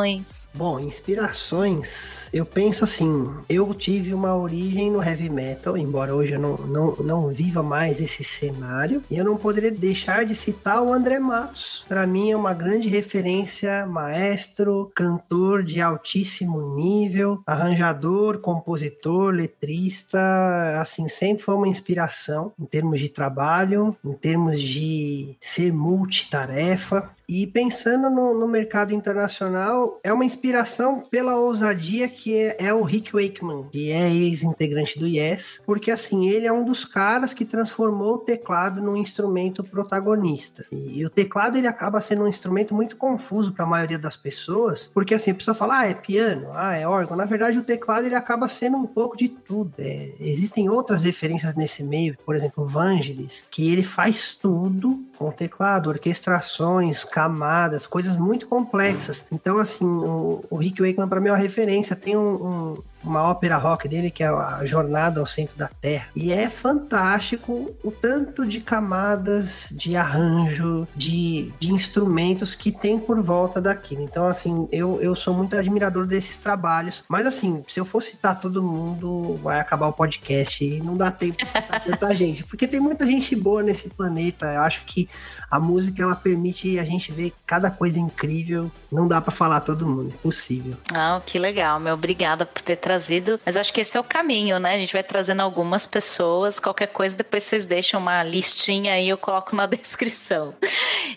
Bom, 0.54 0.80
inspirações, 0.80 2.28
eu 2.32 2.44
penso 2.44 2.84
assim, 2.84 3.30
eu 3.48 3.72
tive 3.74 4.14
uma 4.14 4.36
origem 4.36 4.90
no 4.90 5.02
heavy 5.02 5.30
metal, 5.30 5.76
embora 5.76 6.14
hoje 6.14 6.32
eu 6.32 6.40
não, 6.40 6.56
não, 6.56 6.96
não 6.96 7.28
viva 7.28 7.62
mais 7.62 8.00
esse 8.00 8.24
cenário, 8.24 9.02
e 9.10 9.16
eu 9.16 9.24
não 9.24 9.36
poderia 9.36 9.70
deixar 9.70 10.24
de 10.24 10.34
citar 10.34 10.82
o 10.82 10.92
André 10.92 11.18
Matos. 11.18 11.84
Para 11.88 12.06
mim 12.06 12.30
é 12.30 12.36
uma 12.36 12.54
grande 12.54 12.88
referência, 12.88 13.86
maestro, 13.86 14.90
cantor 14.94 15.62
de 15.62 15.80
altíssimo 15.80 16.74
nível, 16.74 17.42
arranjador, 17.46 18.38
compositor, 18.38 19.32
letrista, 19.32 20.80
assim, 20.80 21.08
sempre 21.08 21.42
foi 21.42 21.54
uma 21.54 21.68
inspiração 21.68 22.52
em 22.58 22.64
termos 22.64 23.00
de 23.00 23.08
trabalho, 23.08 23.96
em 24.04 24.12
termos 24.12 24.60
de 24.60 25.36
ser 25.40 25.72
multitarefa. 25.72 27.10
E 27.28 27.46
pensando 27.46 28.08
no, 28.08 28.32
no 28.32 28.48
mercado 28.48 28.94
internacional, 28.94 29.87
é 30.02 30.12
uma 30.12 30.24
inspiração 30.24 31.02
pela 31.10 31.36
ousadia 31.36 32.08
que 32.08 32.34
é, 32.34 32.56
é 32.66 32.74
o 32.74 32.82
Rick 32.82 33.12
Wakeman, 33.12 33.68
que 33.70 33.90
é 33.90 34.10
ex-integrante 34.10 34.98
do 34.98 35.06
Yes, 35.06 35.62
porque 35.64 35.90
assim, 35.90 36.28
ele 36.28 36.46
é 36.46 36.52
um 36.52 36.64
dos 36.64 36.84
caras 36.84 37.32
que 37.32 37.44
transformou 37.44 38.14
o 38.14 38.18
teclado 38.18 38.82
num 38.82 38.96
instrumento 38.96 39.62
protagonista. 39.62 40.64
E, 40.70 41.00
e 41.00 41.06
o 41.06 41.10
teclado 41.10 41.56
ele 41.56 41.66
acaba 41.66 42.00
sendo 42.00 42.24
um 42.24 42.28
instrumento 42.28 42.74
muito 42.74 42.96
confuso 42.96 43.52
para 43.52 43.64
a 43.64 43.68
maioria 43.68 43.98
das 43.98 44.16
pessoas, 44.16 44.86
porque 44.86 45.14
assim, 45.14 45.30
a 45.30 45.34
pessoa 45.34 45.54
fala, 45.54 45.80
ah, 45.80 45.86
é 45.86 45.94
piano, 45.94 46.48
ah, 46.54 46.74
é 46.76 46.86
órgão. 46.86 47.16
Na 47.16 47.24
verdade, 47.24 47.58
o 47.58 47.64
teclado 47.64 48.06
ele 48.06 48.14
acaba 48.14 48.48
sendo 48.48 48.76
um 48.76 48.86
pouco 48.86 49.16
de 49.16 49.28
tudo. 49.28 49.72
É, 49.78 50.12
existem 50.20 50.68
outras 50.68 51.02
referências 51.02 51.54
nesse 51.54 51.82
meio, 51.82 52.16
por 52.24 52.34
exemplo, 52.34 52.66
Vangelis, 52.66 53.46
que 53.50 53.70
ele 53.70 53.82
faz 53.82 54.34
tudo 54.34 55.04
com 55.16 55.30
teclado, 55.30 55.88
orquestrações, 55.88 57.04
camadas, 57.04 57.86
coisas 57.86 58.16
muito 58.16 58.46
complexas. 58.46 59.24
Então, 59.32 59.58
assim, 59.58 59.77
o, 59.80 60.44
o 60.50 60.56
Rick 60.56 60.82
Wakeman 60.82 61.08
para 61.08 61.20
mim 61.20 61.28
é 61.28 61.32
uma 61.32 61.38
referência. 61.38 61.94
Tem 61.96 62.16
um, 62.16 62.46
um, 62.46 62.78
uma 63.02 63.22
ópera 63.22 63.56
rock 63.56 63.88
dele 63.88 64.10
que 64.10 64.22
é 64.22 64.28
a 64.28 64.64
Jornada 64.64 65.20
ao 65.20 65.26
Centro 65.26 65.56
da 65.56 65.68
Terra. 65.68 66.08
E 66.14 66.32
é 66.32 66.48
fantástico 66.48 67.74
o 67.82 67.90
tanto 67.90 68.46
de 68.46 68.60
camadas, 68.60 69.72
de 69.72 69.96
arranjo, 69.96 70.86
de, 70.94 71.52
de 71.58 71.72
instrumentos 71.72 72.54
que 72.54 72.72
tem 72.72 72.98
por 72.98 73.22
volta 73.22 73.60
daquilo. 73.60 74.02
Então, 74.02 74.26
assim, 74.26 74.68
eu, 74.72 75.00
eu 75.00 75.14
sou 75.14 75.34
muito 75.34 75.56
admirador 75.56 76.06
desses 76.06 76.38
trabalhos. 76.38 77.04
Mas, 77.08 77.26
assim, 77.26 77.64
se 77.68 77.78
eu 77.80 77.84
for 77.84 78.02
citar 78.02 78.40
todo 78.40 78.62
mundo, 78.62 79.34
vai 79.42 79.60
acabar 79.60 79.88
o 79.88 79.92
podcast 79.92 80.64
e 80.64 80.80
não 80.80 80.96
dá 80.96 81.10
tempo 81.10 81.44
de 81.44 81.52
citar 81.52 81.82
tanta 81.82 82.12
gente. 82.14 82.44
Porque 82.44 82.66
tem 82.66 82.80
muita 82.80 83.04
gente 83.04 83.34
boa 83.34 83.62
nesse 83.62 83.88
planeta. 83.88 84.46
Eu 84.52 84.62
acho 84.62 84.84
que 84.84 85.08
a 85.50 85.58
música 85.58 86.02
ela 86.02 86.14
permite 86.14 86.78
a 86.78 86.84
gente 86.84 87.10
ver 87.10 87.32
cada 87.46 87.70
coisa 87.70 87.98
incrível. 87.98 88.70
Não 88.90 89.08
dá 89.08 89.20
para 89.20 89.32
falar 89.32 89.60
todo 89.60 89.86
mundo, 89.86 90.12
é 90.14 90.18
possível. 90.18 90.76
Ah, 90.92 91.20
que 91.24 91.38
legal, 91.38 91.80
meu. 91.80 91.94
Obrigada 91.94 92.44
por 92.44 92.62
ter 92.62 92.76
trazido. 92.88 93.38
Mas 93.44 93.54
eu 93.54 93.60
acho 93.60 93.72
que 93.72 93.82
esse 93.82 93.98
é 93.98 94.00
o 94.00 94.04
caminho, 94.04 94.58
né? 94.58 94.74
A 94.74 94.78
gente 94.78 94.94
vai 94.94 95.02
trazendo 95.02 95.42
algumas 95.42 95.84
pessoas. 95.84 96.58
Qualquer 96.58 96.86
coisa, 96.86 97.18
depois 97.18 97.42
vocês 97.42 97.66
deixam 97.66 98.00
uma 98.00 98.22
listinha 98.22 98.94
aí, 98.94 99.10
eu 99.10 99.18
coloco 99.18 99.54
na 99.54 99.66
descrição. 99.76 100.54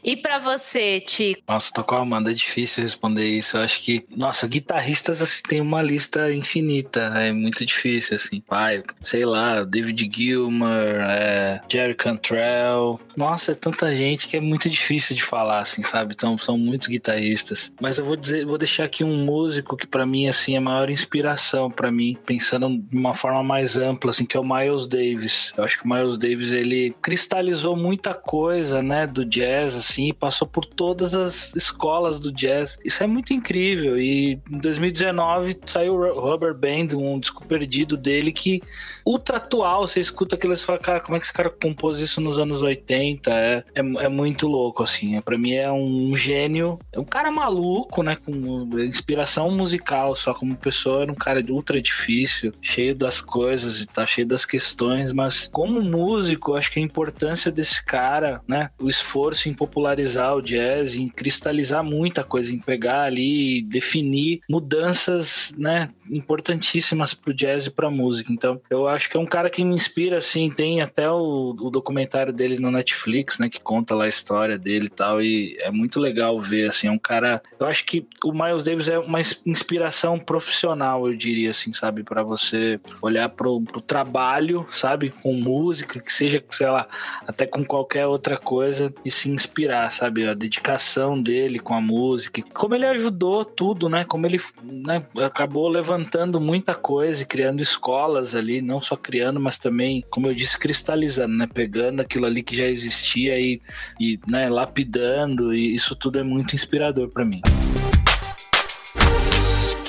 E 0.03 0.17
para 0.17 0.37
você, 0.39 0.99
Tico? 0.99 1.41
Nossa, 1.47 1.71
tô 1.73 1.83
com 1.83 1.95
a 1.95 2.01
Amanda, 2.01 2.31
é 2.31 2.33
difícil 2.33 2.83
responder 2.83 3.25
isso. 3.25 3.55
Eu 3.55 3.61
acho 3.61 3.79
que, 3.81 4.05
nossa, 4.15 4.47
guitarristas 4.47 5.21
assim, 5.21 5.43
tem 5.47 5.61
uma 5.61 5.81
lista 5.81 6.31
infinita. 6.33 6.99
É 7.15 7.31
muito 7.31 7.65
difícil, 7.65 8.15
assim. 8.15 8.41
Pai, 8.41 8.83
sei 9.01 9.25
lá, 9.25 9.63
David 9.63 10.09
Gilmour, 10.13 10.67
é, 10.69 11.61
Jerry 11.69 11.95
Cantrell. 11.95 12.99
Nossa, 13.15 13.53
é 13.53 13.55
tanta 13.55 13.95
gente 13.95 14.27
que 14.27 14.35
é 14.35 14.41
muito 14.41 14.69
difícil 14.69 15.15
de 15.15 15.23
falar, 15.23 15.59
assim, 15.59 15.83
sabe? 15.83 16.13
Então, 16.13 16.37
são 16.37 16.57
muitos 16.57 16.89
guitarristas. 16.89 17.71
Mas 17.79 17.97
eu 17.97 18.03
vou 18.03 18.17
dizer, 18.17 18.45
vou 18.45 18.57
deixar 18.57 18.83
aqui 18.83 19.05
um 19.05 19.23
músico 19.23 19.77
que 19.77 19.87
para 19.87 20.05
mim, 20.05 20.27
assim, 20.27 20.55
é 20.55 20.57
a 20.57 20.61
maior 20.61 20.89
inspiração 20.89 21.60
para 21.69 21.91
mim, 21.91 22.17
pensando 22.25 22.69
de 22.69 22.97
uma 22.97 23.13
forma 23.13 23.43
mais 23.43 23.77
ampla, 23.77 24.11
assim, 24.11 24.25
que 24.25 24.37
é 24.37 24.39
o 24.39 24.43
Miles 24.43 24.87
Davis. 24.87 25.51
Eu 25.57 25.63
acho 25.63 25.79
que 25.79 25.85
o 25.85 25.89
Miles 25.89 26.17
Davis, 26.17 26.51
ele 26.51 26.95
cristalizou 27.01 27.75
muita 27.75 28.13
coisa, 28.13 28.81
né, 28.81 29.05
do 29.05 29.25
jazz, 29.25 29.75
assim, 29.75 30.13
passou 30.13 30.47
por 30.47 30.65
todas 30.65 31.13
as 31.13 31.55
escolas 31.55 32.19
do 32.19 32.31
jazz. 32.31 32.77
Isso 32.83 33.03
é 33.03 33.07
muito 33.07 33.33
incrível. 33.33 33.99
E 33.99 34.39
em 34.49 34.57
2019 34.57 35.57
saiu 35.65 35.95
Rubber 36.19 36.53
Band, 36.53 36.95
um 36.95 37.19
disco 37.19 37.45
perdido 37.45 37.97
dele 37.97 38.31
que 38.31 38.61
ultra 39.05 39.37
atual. 39.37 39.85
Você 39.85 39.99
escuta 39.99 40.35
aquilo 40.35 40.53
e 40.53 40.57
fala, 40.57 40.79
cara, 40.79 40.99
como 40.99 41.15
é 41.15 41.19
que 41.19 41.25
esse 41.25 41.33
cara 41.33 41.49
compôs 41.49 41.99
isso 41.99 42.21
nos 42.21 42.39
anos 42.39 42.61
80? 42.61 43.31
É, 43.31 43.63
é, 43.75 43.79
é 43.79 44.07
muito 44.07 44.47
louco, 44.47 44.83
assim. 44.83 45.19
Para 45.21 45.37
mim 45.37 45.53
é 45.53 45.71
um 45.71 46.15
gênio. 46.15 46.79
É 46.91 46.99
um 46.99 47.05
cara 47.05 47.31
maluco, 47.31 48.03
né, 48.03 48.17
com 48.23 48.69
inspiração 48.79 49.49
musical, 49.51 50.15
só 50.15 50.33
como 50.33 50.55
pessoa 50.55 51.03
era 51.03 51.11
um 51.11 51.15
cara 51.15 51.41
ultra 51.51 51.81
difícil, 51.81 52.51
cheio 52.61 52.95
das 52.95 53.21
coisas 53.21 53.81
e 53.81 53.87
tá 53.87 54.05
cheio 54.05 54.27
das 54.27 54.45
questões, 54.45 55.11
mas 55.11 55.47
como 55.51 55.81
músico, 55.81 56.55
acho 56.55 56.71
que 56.71 56.79
a 56.79 56.83
importância 56.83 57.51
desse 57.51 57.83
cara, 57.83 58.41
né, 58.47 58.69
o 58.79 58.89
esforço 58.89 59.49
em 59.49 59.53
popularizar 59.53 60.35
o 60.35 60.41
jazz, 60.41 60.95
em 60.95 61.07
cristalizar 61.07 61.83
muita 61.83 62.23
coisa, 62.23 62.53
em 62.53 62.59
pegar 62.59 63.03
ali 63.03 63.59
e 63.59 63.61
definir 63.61 64.41
mudanças, 64.49 65.53
né, 65.57 65.89
importantíssimas 66.09 67.13
pro 67.13 67.33
jazz 67.33 67.65
e 67.65 67.71
pra 67.71 67.89
música. 67.89 68.31
Então, 68.31 68.61
eu 68.69 68.87
acho 68.87 69.09
que 69.09 69.17
é 69.17 69.19
um 69.19 69.25
cara 69.25 69.49
que 69.49 69.63
me 69.63 69.75
inspira, 69.75 70.17
assim, 70.17 70.49
tem 70.49 70.81
até 70.81 71.09
o, 71.09 71.55
o 71.59 71.69
documentário 71.69 72.33
dele 72.33 72.59
no 72.59 72.71
Netflix, 72.71 73.39
né, 73.39 73.49
que 73.49 73.59
conta 73.59 73.95
lá 73.95 74.05
a 74.05 74.09
história 74.09 74.57
dele 74.57 74.87
e 74.87 74.89
tal, 74.89 75.21
e 75.21 75.57
é 75.59 75.71
muito 75.71 75.99
legal 75.99 76.39
ver, 76.39 76.69
assim, 76.69 76.87
é 76.87 76.91
um 76.91 76.99
cara... 76.99 77.41
Eu 77.59 77.65
acho 77.65 77.85
que 77.85 78.05
o 78.23 78.31
Miles 78.31 78.63
Davis 78.63 78.87
é 78.87 78.99
uma 78.99 79.19
inspiração 79.45 80.19
profissional, 80.19 81.07
eu 81.07 81.15
diria, 81.15 81.40
assim, 81.47 81.73
sabe, 81.73 82.03
para 82.03 82.23
você 82.23 82.79
olhar 83.01 83.29
pro, 83.29 83.61
pro 83.61 83.81
trabalho, 83.81 84.65
sabe, 84.71 85.09
com 85.09 85.33
música, 85.33 85.99
que 85.99 86.11
seja, 86.11 86.43
sei 86.51 86.67
lá, 86.67 86.87
até 87.27 87.45
com 87.45 87.63
qualquer 87.63 88.07
outra 88.07 88.37
coisa, 88.37 88.93
e 89.03 89.11
se 89.11 89.29
inspirar, 89.29 89.91
sabe, 89.91 90.27
a 90.27 90.33
dedicação 90.33 91.21
dele 91.21 91.59
com 91.59 91.73
a 91.73 91.81
música, 91.81 92.41
como 92.53 92.75
ele 92.75 92.85
ajudou 92.85 93.43
tudo, 93.45 93.89
né, 93.89 94.03
como 94.03 94.25
ele, 94.25 94.39
né, 94.63 95.03
acabou 95.23 95.67
levantando 95.67 96.39
muita 96.39 96.73
coisa 96.73 97.23
e 97.23 97.25
criando 97.25 97.61
escolas 97.61 98.35
ali, 98.35 98.61
não 98.61 98.81
só 98.81 98.95
criando, 98.95 99.39
mas 99.39 99.57
também, 99.57 100.03
como 100.09 100.27
eu 100.27 100.33
disse, 100.33 100.57
cristalizando, 100.57 101.35
né, 101.35 101.47
pegando 101.51 102.01
aquilo 102.01 102.25
ali 102.25 102.43
que 102.43 102.55
já 102.55 102.65
existia 102.65 103.39
e, 103.39 103.61
e 103.99 104.19
né, 104.27 104.49
lapidando, 104.49 105.53
e 105.53 105.73
isso 105.73 105.95
tudo 105.95 106.19
é 106.19 106.23
muito 106.23 106.55
inspirador 106.55 107.09
para 107.09 107.25
mim. 107.25 107.41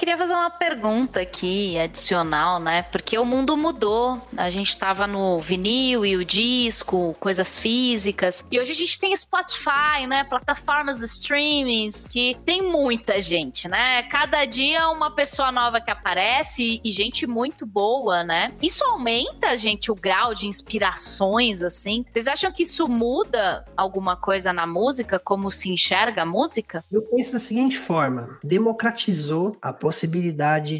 Queria 0.02 0.18
fazer 0.18 0.32
uma 0.32 0.50
pergunta 0.50 1.20
aqui, 1.20 1.78
adicional, 1.78 2.58
né? 2.58 2.82
Porque 2.82 3.16
o 3.16 3.24
mundo 3.24 3.56
mudou. 3.56 4.20
A 4.36 4.50
gente 4.50 4.76
tava 4.76 5.06
no 5.06 5.38
vinil 5.38 6.04
e 6.04 6.16
o 6.16 6.24
disco, 6.24 7.14
coisas 7.20 7.56
físicas. 7.56 8.42
E 8.50 8.58
hoje 8.58 8.72
a 8.72 8.74
gente 8.74 8.98
tem 8.98 9.16
Spotify, 9.16 10.04
né? 10.08 10.24
Plataformas 10.24 10.98
de 10.98 11.04
streamings 11.04 12.04
que 12.04 12.36
tem 12.44 12.62
muita 12.62 13.20
gente, 13.20 13.68
né? 13.68 14.02
Cada 14.10 14.44
dia 14.44 14.88
uma 14.88 15.12
pessoa 15.12 15.52
nova 15.52 15.80
que 15.80 15.88
aparece 15.88 16.80
e 16.82 16.90
gente 16.90 17.24
muito 17.24 17.64
boa, 17.64 18.24
né? 18.24 18.50
Isso 18.60 18.82
aumenta, 18.82 19.56
gente, 19.56 19.92
o 19.92 19.94
grau 19.94 20.34
de 20.34 20.48
inspirações, 20.48 21.62
assim? 21.62 22.04
Vocês 22.10 22.26
acham 22.26 22.50
que 22.50 22.64
isso 22.64 22.88
muda 22.88 23.64
alguma 23.76 24.16
coisa 24.16 24.52
na 24.52 24.66
música? 24.66 25.20
Como 25.20 25.48
se 25.48 25.70
enxerga 25.70 26.22
a 26.22 26.26
música? 26.26 26.84
Eu 26.90 27.02
penso 27.02 27.34
da 27.34 27.38
seguinte 27.38 27.78
forma: 27.78 28.40
democratizou 28.42 29.56
a 29.62 29.72
possibilidade 29.72 29.91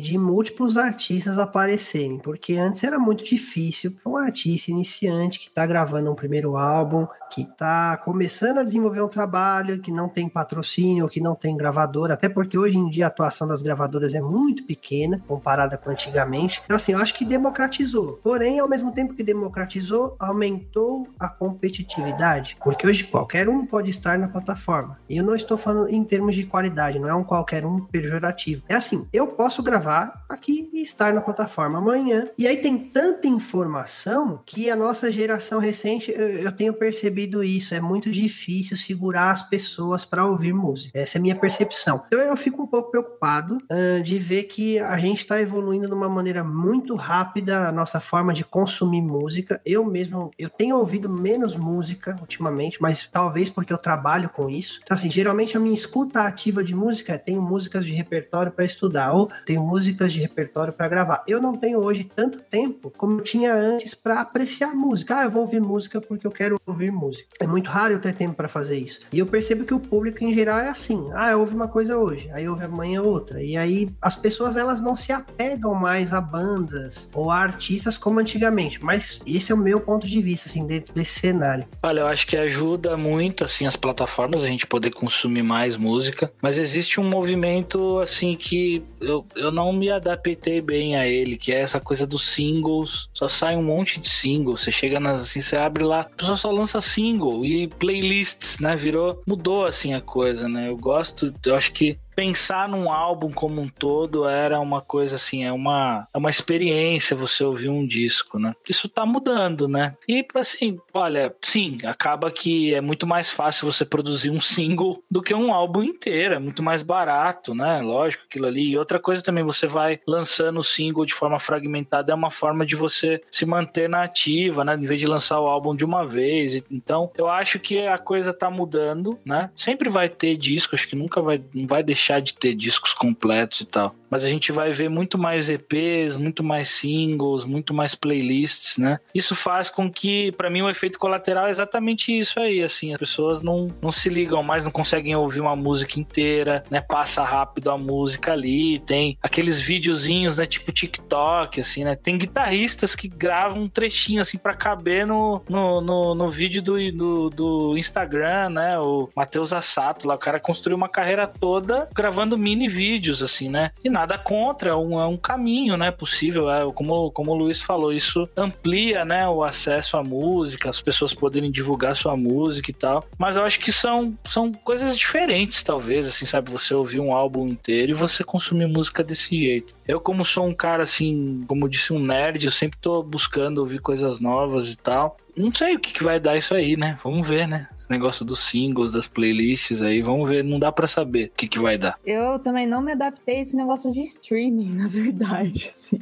de 0.00 0.18
múltiplos 0.18 0.76
artistas 0.76 1.38
aparecerem, 1.38 2.18
porque 2.18 2.56
antes 2.56 2.82
era 2.84 2.98
muito 2.98 3.24
difícil 3.24 3.92
para 3.92 4.12
um 4.12 4.16
artista 4.16 4.70
iniciante 4.70 5.38
que 5.38 5.48
está 5.48 5.64
gravando 5.64 6.10
um 6.10 6.14
primeiro 6.14 6.56
álbum, 6.56 7.06
que 7.30 7.42
está 7.42 7.96
começando 7.96 8.58
a 8.58 8.64
desenvolver 8.64 9.00
um 9.00 9.08
trabalho, 9.08 9.80
que 9.80 9.90
não 9.90 10.08
tem 10.08 10.28
patrocínio, 10.28 11.08
que 11.08 11.20
não 11.20 11.34
tem 11.34 11.56
gravadora, 11.56 12.14
até 12.14 12.28
porque 12.28 12.58
hoje 12.58 12.76
em 12.76 12.90
dia 12.90 13.06
a 13.06 13.08
atuação 13.08 13.48
das 13.48 13.62
gravadoras 13.62 14.14
é 14.14 14.20
muito 14.20 14.64
pequena 14.64 15.22
comparada 15.26 15.78
com 15.78 15.90
antigamente. 15.90 16.60
Então, 16.64 16.76
assim, 16.76 16.92
eu 16.92 16.98
acho 16.98 17.14
que 17.14 17.24
democratizou. 17.24 18.20
Porém, 18.22 18.58
ao 18.58 18.68
mesmo 18.68 18.92
tempo 18.92 19.14
que 19.14 19.22
democratizou, 19.22 20.16
aumentou 20.18 21.08
a 21.18 21.28
competitividade, 21.28 22.56
porque 22.62 22.86
hoje 22.86 23.04
qualquer 23.04 23.48
um 23.48 23.64
pode 23.64 23.90
estar 23.90 24.18
na 24.18 24.28
plataforma. 24.28 24.98
E 25.08 25.16
eu 25.16 25.24
não 25.24 25.34
estou 25.34 25.56
falando 25.56 25.88
em 25.88 26.02
termos 26.04 26.34
de 26.34 26.44
qualidade, 26.44 26.98
não 26.98 27.08
é 27.08 27.14
um 27.14 27.24
qualquer 27.24 27.64
um 27.64 27.80
pejorativo. 27.80 28.62
É 28.68 28.74
assim, 28.74 29.01
eu 29.12 29.26
posso 29.28 29.62
gravar 29.62 30.24
aqui 30.28 30.70
e 30.72 30.82
estar 30.82 31.12
na 31.12 31.20
plataforma 31.20 31.78
amanhã. 31.78 32.26
E 32.38 32.46
aí 32.46 32.56
tem 32.56 32.78
tanta 32.78 33.26
informação 33.26 34.40
que 34.44 34.70
a 34.70 34.76
nossa 34.76 35.10
geração 35.10 35.58
recente, 35.58 36.12
eu 36.12 36.52
tenho 36.52 36.72
percebido 36.72 37.42
isso, 37.42 37.74
é 37.74 37.80
muito 37.80 38.10
difícil 38.10 38.76
segurar 38.76 39.30
as 39.30 39.42
pessoas 39.42 40.04
para 40.04 40.26
ouvir 40.26 40.52
música. 40.52 40.98
Essa 40.98 41.18
é 41.18 41.20
a 41.20 41.22
minha 41.22 41.36
percepção. 41.36 42.02
Então 42.06 42.18
eu 42.20 42.36
fico 42.36 42.62
um 42.62 42.66
pouco 42.66 42.90
preocupado 42.90 43.58
uh, 43.58 44.02
de 44.02 44.18
ver 44.18 44.44
que 44.44 44.78
a 44.78 44.96
gente 44.98 45.18
está 45.18 45.40
evoluindo 45.40 45.86
de 45.86 45.94
uma 45.94 46.08
maneira 46.08 46.44
muito 46.44 46.94
rápida 46.94 47.68
a 47.68 47.72
nossa 47.72 48.00
forma 48.00 48.32
de 48.32 48.44
consumir 48.44 49.02
música. 49.02 49.60
Eu 49.64 49.84
mesmo, 49.84 50.30
eu 50.38 50.48
tenho 50.48 50.76
ouvido 50.76 51.08
menos 51.08 51.56
música 51.56 52.16
ultimamente, 52.20 52.80
mas 52.80 53.06
talvez 53.06 53.48
porque 53.48 53.72
eu 53.72 53.78
trabalho 53.78 54.28
com 54.28 54.48
isso. 54.48 54.80
Então 54.82 54.94
assim, 54.94 55.10
geralmente 55.10 55.56
a 55.56 55.60
minha 55.60 55.74
escuta 55.74 56.22
ativa 56.22 56.62
de 56.62 56.74
música 56.74 57.18
tenho 57.18 57.42
músicas 57.42 57.84
de 57.84 57.92
repertório 57.92 58.52
para 58.52 58.64
estudar 58.64 58.91
ou 59.12 59.30
tenho 59.44 59.62
músicas 59.62 60.12
de 60.12 60.20
repertório 60.20 60.72
para 60.72 60.88
gravar. 60.88 61.24
Eu 61.26 61.40
não 61.40 61.54
tenho 61.54 61.78
hoje 61.78 62.04
tanto 62.04 62.40
tempo 62.40 62.92
como 62.96 63.18
eu 63.18 63.22
tinha 63.22 63.54
antes 63.54 63.94
para 63.94 64.20
apreciar 64.20 64.74
música. 64.74 65.18
Ah, 65.18 65.24
eu 65.24 65.30
vou 65.30 65.42
ouvir 65.42 65.60
música 65.60 66.00
porque 66.00 66.26
eu 66.26 66.30
quero 66.30 66.60
ouvir 66.66 66.92
música. 66.92 67.26
É 67.40 67.46
muito 67.46 67.70
raro 67.70 67.94
eu 67.94 68.00
ter 68.00 68.14
tempo 68.14 68.34
para 68.34 68.48
fazer 68.48 68.78
isso. 68.78 69.00
E 69.12 69.18
eu 69.18 69.26
percebo 69.26 69.64
que 69.64 69.74
o 69.74 69.80
público 69.80 70.24
em 70.24 70.32
geral 70.32 70.58
é 70.58 70.68
assim. 70.68 71.10
Ah, 71.14 71.30
eu 71.30 71.40
ouvi 71.40 71.54
uma 71.54 71.68
coisa 71.68 71.96
hoje, 71.96 72.30
aí 72.32 72.48
ouve 72.48 72.64
amanhã 72.64 73.02
outra. 73.02 73.42
E 73.42 73.56
aí 73.56 73.88
as 74.00 74.16
pessoas 74.16 74.56
elas 74.56 74.80
não 74.80 74.94
se 74.94 75.12
apegam 75.12 75.74
mais 75.74 76.12
a 76.12 76.20
bandas 76.20 77.08
ou 77.12 77.30
a 77.30 77.38
artistas 77.38 77.96
como 77.96 78.20
antigamente. 78.20 78.82
Mas 78.82 79.20
esse 79.26 79.52
é 79.52 79.54
o 79.54 79.58
meu 79.58 79.80
ponto 79.80 80.06
de 80.06 80.20
vista 80.20 80.48
assim 80.48 80.66
dentro 80.66 80.94
desse 80.94 81.20
cenário. 81.20 81.64
Olha, 81.82 82.00
eu 82.00 82.06
acho 82.06 82.26
que 82.26 82.36
ajuda 82.36 82.96
muito 82.96 83.44
assim 83.44 83.66
as 83.66 83.76
plataformas 83.76 84.42
a 84.42 84.46
gente 84.46 84.66
poder 84.66 84.90
consumir 84.90 85.42
mais 85.42 85.76
música, 85.76 86.32
mas 86.40 86.58
existe 86.58 87.00
um 87.00 87.08
movimento 87.08 87.98
assim 87.98 88.34
que 88.34 88.81
eu, 89.00 89.26
eu 89.34 89.50
não 89.50 89.72
me 89.72 89.90
adaptei 89.90 90.60
bem 90.60 90.96
a 90.96 91.06
ele, 91.06 91.36
que 91.36 91.52
é 91.52 91.60
essa 91.60 91.80
coisa 91.80 92.06
dos 92.06 92.26
singles. 92.26 93.08
Só 93.12 93.28
sai 93.28 93.56
um 93.56 93.62
monte 93.62 94.00
de 94.00 94.08
singles. 94.08 94.60
Você 94.60 94.70
chega 94.70 95.00
nas 95.00 95.20
assim, 95.22 95.40
você 95.40 95.56
abre 95.56 95.84
lá, 95.84 96.00
a 96.00 96.04
pessoa 96.04 96.36
só 96.36 96.50
lança 96.50 96.80
single 96.80 97.44
e 97.44 97.68
playlists, 97.68 98.58
né? 98.58 98.76
Virou, 98.76 99.22
mudou 99.26 99.64
assim 99.64 99.94
a 99.94 100.00
coisa, 100.00 100.48
né? 100.48 100.68
Eu 100.68 100.76
gosto, 100.76 101.34
eu 101.44 101.54
acho 101.54 101.72
que 101.72 101.98
pensar 102.22 102.68
num 102.68 102.88
álbum 102.88 103.32
como 103.32 103.60
um 103.60 103.68
todo 103.68 104.28
era 104.28 104.60
uma 104.60 104.80
coisa 104.80 105.16
assim, 105.16 105.42
é 105.42 105.52
uma, 105.52 106.06
é 106.14 106.16
uma 106.16 106.30
experiência 106.30 107.16
você 107.16 107.42
ouvir 107.42 107.68
um 107.68 107.84
disco, 107.84 108.38
né? 108.38 108.54
Isso 108.68 108.88
tá 108.88 109.04
mudando, 109.04 109.66
né? 109.66 109.96
E 110.06 110.24
assim, 110.36 110.78
olha, 110.94 111.34
sim, 111.42 111.78
acaba 111.84 112.30
que 112.30 112.72
é 112.72 112.80
muito 112.80 113.08
mais 113.08 113.32
fácil 113.32 113.66
você 113.66 113.84
produzir 113.84 114.30
um 114.30 114.40
single 114.40 115.02
do 115.10 115.20
que 115.20 115.34
um 115.34 115.52
álbum 115.52 115.82
inteiro, 115.82 116.36
é 116.36 116.38
muito 116.38 116.62
mais 116.62 116.84
barato, 116.84 117.56
né? 117.56 117.80
Lógico, 117.80 118.22
aquilo 118.24 118.46
ali. 118.46 118.70
E 118.70 118.78
outra 118.78 119.00
coisa 119.00 119.20
também, 119.20 119.42
você 119.42 119.66
vai 119.66 119.98
lançando 120.06 120.60
o 120.60 120.64
single 120.64 121.04
de 121.04 121.14
forma 121.14 121.40
fragmentada, 121.40 122.12
é 122.12 122.14
uma 122.14 122.30
forma 122.30 122.64
de 122.64 122.76
você 122.76 123.20
se 123.32 123.44
manter 123.44 123.88
na 123.88 124.04
ativa, 124.04 124.64
né? 124.64 124.76
Em 124.76 124.86
vez 124.86 125.00
de 125.00 125.08
lançar 125.08 125.40
o 125.40 125.46
álbum 125.48 125.74
de 125.74 125.84
uma 125.84 126.06
vez. 126.06 126.62
Então, 126.70 127.10
eu 127.16 127.28
acho 127.28 127.58
que 127.58 127.80
a 127.80 127.98
coisa 127.98 128.32
tá 128.32 128.48
mudando, 128.48 129.18
né? 129.24 129.50
Sempre 129.56 129.88
vai 129.88 130.08
ter 130.08 130.36
disco, 130.36 130.76
acho 130.76 130.86
que 130.86 130.94
nunca 130.94 131.20
vai, 131.20 131.42
não 131.52 131.66
vai 131.66 131.82
deixar 131.82 132.11
deixar 132.12 132.20
de 132.20 132.34
ter 132.34 132.54
discos 132.54 132.92
completos 132.92 133.60
e 133.60 133.66
tal 133.66 133.94
mas 134.12 134.24
a 134.24 134.28
gente 134.28 134.52
vai 134.52 134.74
ver 134.74 134.90
muito 134.90 135.16
mais 135.16 135.48
EPs, 135.48 136.18
muito 136.18 136.44
mais 136.44 136.68
singles, 136.68 137.46
muito 137.46 137.72
mais 137.72 137.94
playlists, 137.94 138.76
né? 138.76 139.00
Isso 139.14 139.34
faz 139.34 139.70
com 139.70 139.90
que, 139.90 140.30
para 140.32 140.50
mim, 140.50 140.60
o 140.60 140.68
efeito 140.68 140.98
colateral 140.98 141.46
é 141.46 141.50
exatamente 141.50 142.12
isso 142.12 142.38
aí, 142.38 142.62
assim, 142.62 142.92
as 142.92 142.98
pessoas 142.98 143.40
não, 143.40 143.68
não 143.80 143.90
se 143.90 144.10
ligam 144.10 144.42
mais, 144.42 144.64
não 144.64 144.70
conseguem 144.70 145.16
ouvir 145.16 145.40
uma 145.40 145.56
música 145.56 145.98
inteira, 145.98 146.62
né? 146.70 146.82
Passa 146.82 147.24
rápido 147.24 147.70
a 147.70 147.78
música 147.78 148.32
ali, 148.32 148.80
tem 148.80 149.16
aqueles 149.22 149.58
videozinhos, 149.58 150.36
né? 150.36 150.44
Tipo 150.44 150.70
TikTok, 150.72 151.62
assim, 151.62 151.82
né? 151.82 151.96
Tem 151.96 152.18
guitarristas 152.18 152.94
que 152.94 153.08
gravam 153.08 153.62
um 153.62 153.68
trechinho, 153.68 154.20
assim, 154.20 154.36
para 154.36 154.52
caber 154.52 155.06
no, 155.06 155.42
no, 155.48 155.80
no, 155.80 156.14
no 156.14 156.28
vídeo 156.28 156.60
do, 156.60 156.92
do, 156.92 157.30
do, 157.30 157.78
Instagram, 157.78 158.50
né? 158.50 158.78
O 158.78 159.08
Matheus 159.16 159.54
Assato 159.54 160.06
lá, 160.06 160.16
o 160.16 160.18
cara 160.18 160.38
construiu 160.38 160.76
uma 160.76 160.88
carreira 160.90 161.26
toda 161.26 161.88
gravando 161.94 162.36
mini 162.36 162.68
vídeos, 162.68 163.22
assim, 163.22 163.48
né? 163.48 163.70
E 163.82 163.88
na 163.88 164.01
nada 164.02 164.18
contra, 164.18 164.70
é 164.70 164.74
um, 164.74 165.00
é 165.00 165.06
um 165.06 165.16
caminho, 165.16 165.76
né, 165.76 165.90
possível, 165.90 166.50
é, 166.50 166.70
como, 166.72 167.10
como 167.12 167.30
o 167.30 167.34
Luiz 167.34 167.62
falou, 167.62 167.92
isso 167.92 168.28
amplia, 168.36 169.04
né, 169.04 169.28
o 169.28 169.44
acesso 169.44 169.96
à 169.96 170.02
música, 170.02 170.68
as 170.68 170.80
pessoas 170.80 171.14
poderem 171.14 171.50
divulgar 171.50 171.94
sua 171.94 172.16
música 172.16 172.70
e 172.70 172.74
tal, 172.74 173.04
mas 173.16 173.36
eu 173.36 173.44
acho 173.44 173.60
que 173.60 173.72
são, 173.72 174.16
são 174.24 174.52
coisas 174.52 174.96
diferentes, 174.96 175.62
talvez, 175.62 176.06
assim, 176.08 176.26
sabe, 176.26 176.50
você 176.50 176.74
ouvir 176.74 176.98
um 176.98 177.14
álbum 177.14 177.46
inteiro 177.46 177.92
e 177.92 177.94
você 177.94 178.24
consumir 178.24 178.66
música 178.66 179.04
desse 179.04 179.36
jeito. 179.36 179.72
Eu, 179.86 180.00
como 180.00 180.24
sou 180.24 180.46
um 180.46 180.54
cara, 180.54 180.82
assim, 180.82 181.44
como 181.46 181.68
disse, 181.68 181.92
um 181.92 181.98
nerd, 181.98 182.44
eu 182.44 182.50
sempre 182.50 182.78
tô 182.80 183.02
buscando 183.02 183.58
ouvir 183.58 183.80
coisas 183.80 184.20
novas 184.20 184.68
e 184.68 184.76
tal. 184.76 185.16
Não 185.36 185.52
sei 185.52 185.74
o 185.74 185.78
que, 185.78 185.92
que 185.92 186.04
vai 186.04 186.20
dar 186.20 186.36
isso 186.36 186.54
aí, 186.54 186.76
né? 186.76 186.98
Vamos 187.02 187.26
ver, 187.26 187.48
né? 187.48 187.68
Esse 187.82 187.90
negócio 187.90 188.24
dos 188.24 188.38
singles, 188.38 188.92
das 188.92 189.08
playlists 189.08 189.82
aí, 189.82 190.00
vamos 190.02 190.28
ver. 190.28 190.44
Não 190.44 190.56
dá 190.56 190.70
para 190.70 190.86
saber 190.86 191.32
o 191.34 191.36
que, 191.36 191.48
que 191.48 191.58
vai 191.58 191.76
dar. 191.76 191.98
Eu 192.06 192.38
também 192.38 192.64
não 192.64 192.80
me 192.80 192.92
adaptei 192.92 193.38
a 193.38 193.42
esse 193.42 193.56
negócio 193.56 193.90
de 193.90 194.02
streaming, 194.02 194.70
na 194.78 194.86
verdade, 194.86 195.68
assim. 195.68 195.98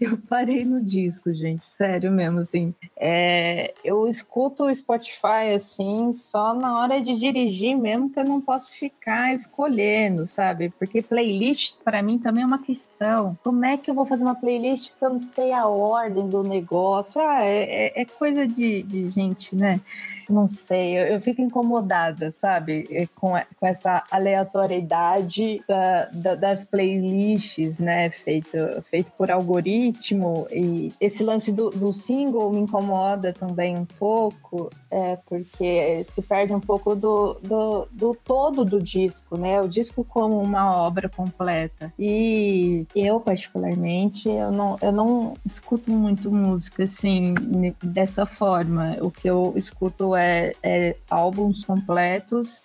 Eu 0.00 0.16
parei 0.16 0.64
no 0.64 0.82
disco, 0.82 1.34
gente, 1.34 1.66
sério 1.66 2.12
mesmo, 2.12 2.38
assim. 2.38 2.72
É, 2.96 3.74
eu 3.84 4.06
escuto 4.06 4.66
o 4.66 4.74
Spotify, 4.74 5.52
assim, 5.56 6.12
só 6.12 6.54
na 6.54 6.78
hora 6.78 7.02
de 7.02 7.18
dirigir 7.18 7.76
mesmo, 7.76 8.08
que 8.08 8.20
eu 8.20 8.24
não 8.24 8.40
posso 8.40 8.70
ficar 8.70 9.34
escolhendo, 9.34 10.24
sabe? 10.24 10.72
Porque 10.78 11.02
playlist, 11.02 11.74
para 11.84 12.04
mim, 12.04 12.18
também 12.18 12.44
é 12.44 12.46
uma 12.46 12.62
questão. 12.62 13.36
Como 13.42 13.64
é 13.64 13.76
que 13.76 13.90
eu 13.90 13.94
vou 13.94 14.06
fazer 14.06 14.22
uma 14.22 14.36
playlist 14.36 14.92
que 14.96 15.04
eu 15.04 15.10
não 15.10 15.20
sei 15.20 15.52
a 15.52 15.66
ordem 15.66 16.28
do 16.28 16.44
negócio? 16.44 17.20
Ah, 17.20 17.42
é, 17.42 17.96
é, 17.98 18.02
é 18.02 18.04
coisa 18.04 18.46
de, 18.46 18.84
de 18.84 19.10
gente, 19.10 19.56
né? 19.56 19.80
Não 20.28 20.50
sei, 20.50 20.98
eu, 20.98 21.06
eu 21.06 21.20
fico 21.20 21.40
incomodada, 21.40 22.30
sabe, 22.30 23.08
com, 23.14 23.32
com 23.58 23.66
essa 23.66 24.02
aleatoriedade 24.10 25.60
da, 25.68 26.08
da, 26.12 26.34
das 26.34 26.64
playlists, 26.64 27.78
né, 27.78 28.10
feito, 28.10 28.56
feito 28.90 29.12
por 29.12 29.30
algoritmo, 29.30 30.46
e 30.50 30.92
esse 31.00 31.22
lance 31.22 31.52
do, 31.52 31.70
do 31.70 31.92
single 31.92 32.50
me 32.50 32.60
incomoda 32.60 33.32
também 33.32 33.76
um 33.76 33.84
pouco, 33.84 34.70
é, 34.90 35.18
porque 35.26 36.04
se 36.04 36.22
perde 36.22 36.54
um 36.54 36.60
pouco 36.60 36.94
do, 36.94 37.34
do, 37.42 37.88
do 37.90 38.14
todo 38.14 38.64
do 38.64 38.80
disco, 38.80 39.36
né, 39.36 39.60
o 39.60 39.68
disco 39.68 40.04
como 40.04 40.40
uma 40.40 40.76
obra 40.76 41.08
completa. 41.08 41.92
E 41.98 42.86
eu, 42.94 43.20
particularmente, 43.20 44.28
eu 44.28 44.50
não, 44.50 44.78
eu 44.80 44.92
não 44.92 45.34
escuto 45.44 45.90
muito 45.90 46.30
música, 46.30 46.84
assim, 46.84 47.34
dessa 47.82 48.26
forma. 48.26 48.96
O 49.00 49.10
que 49.10 49.28
eu 49.28 49.52
escuto 49.56 50.13
é, 50.16 50.54
é 50.62 50.96
álbuns 51.10 51.64
completos. 51.64 52.62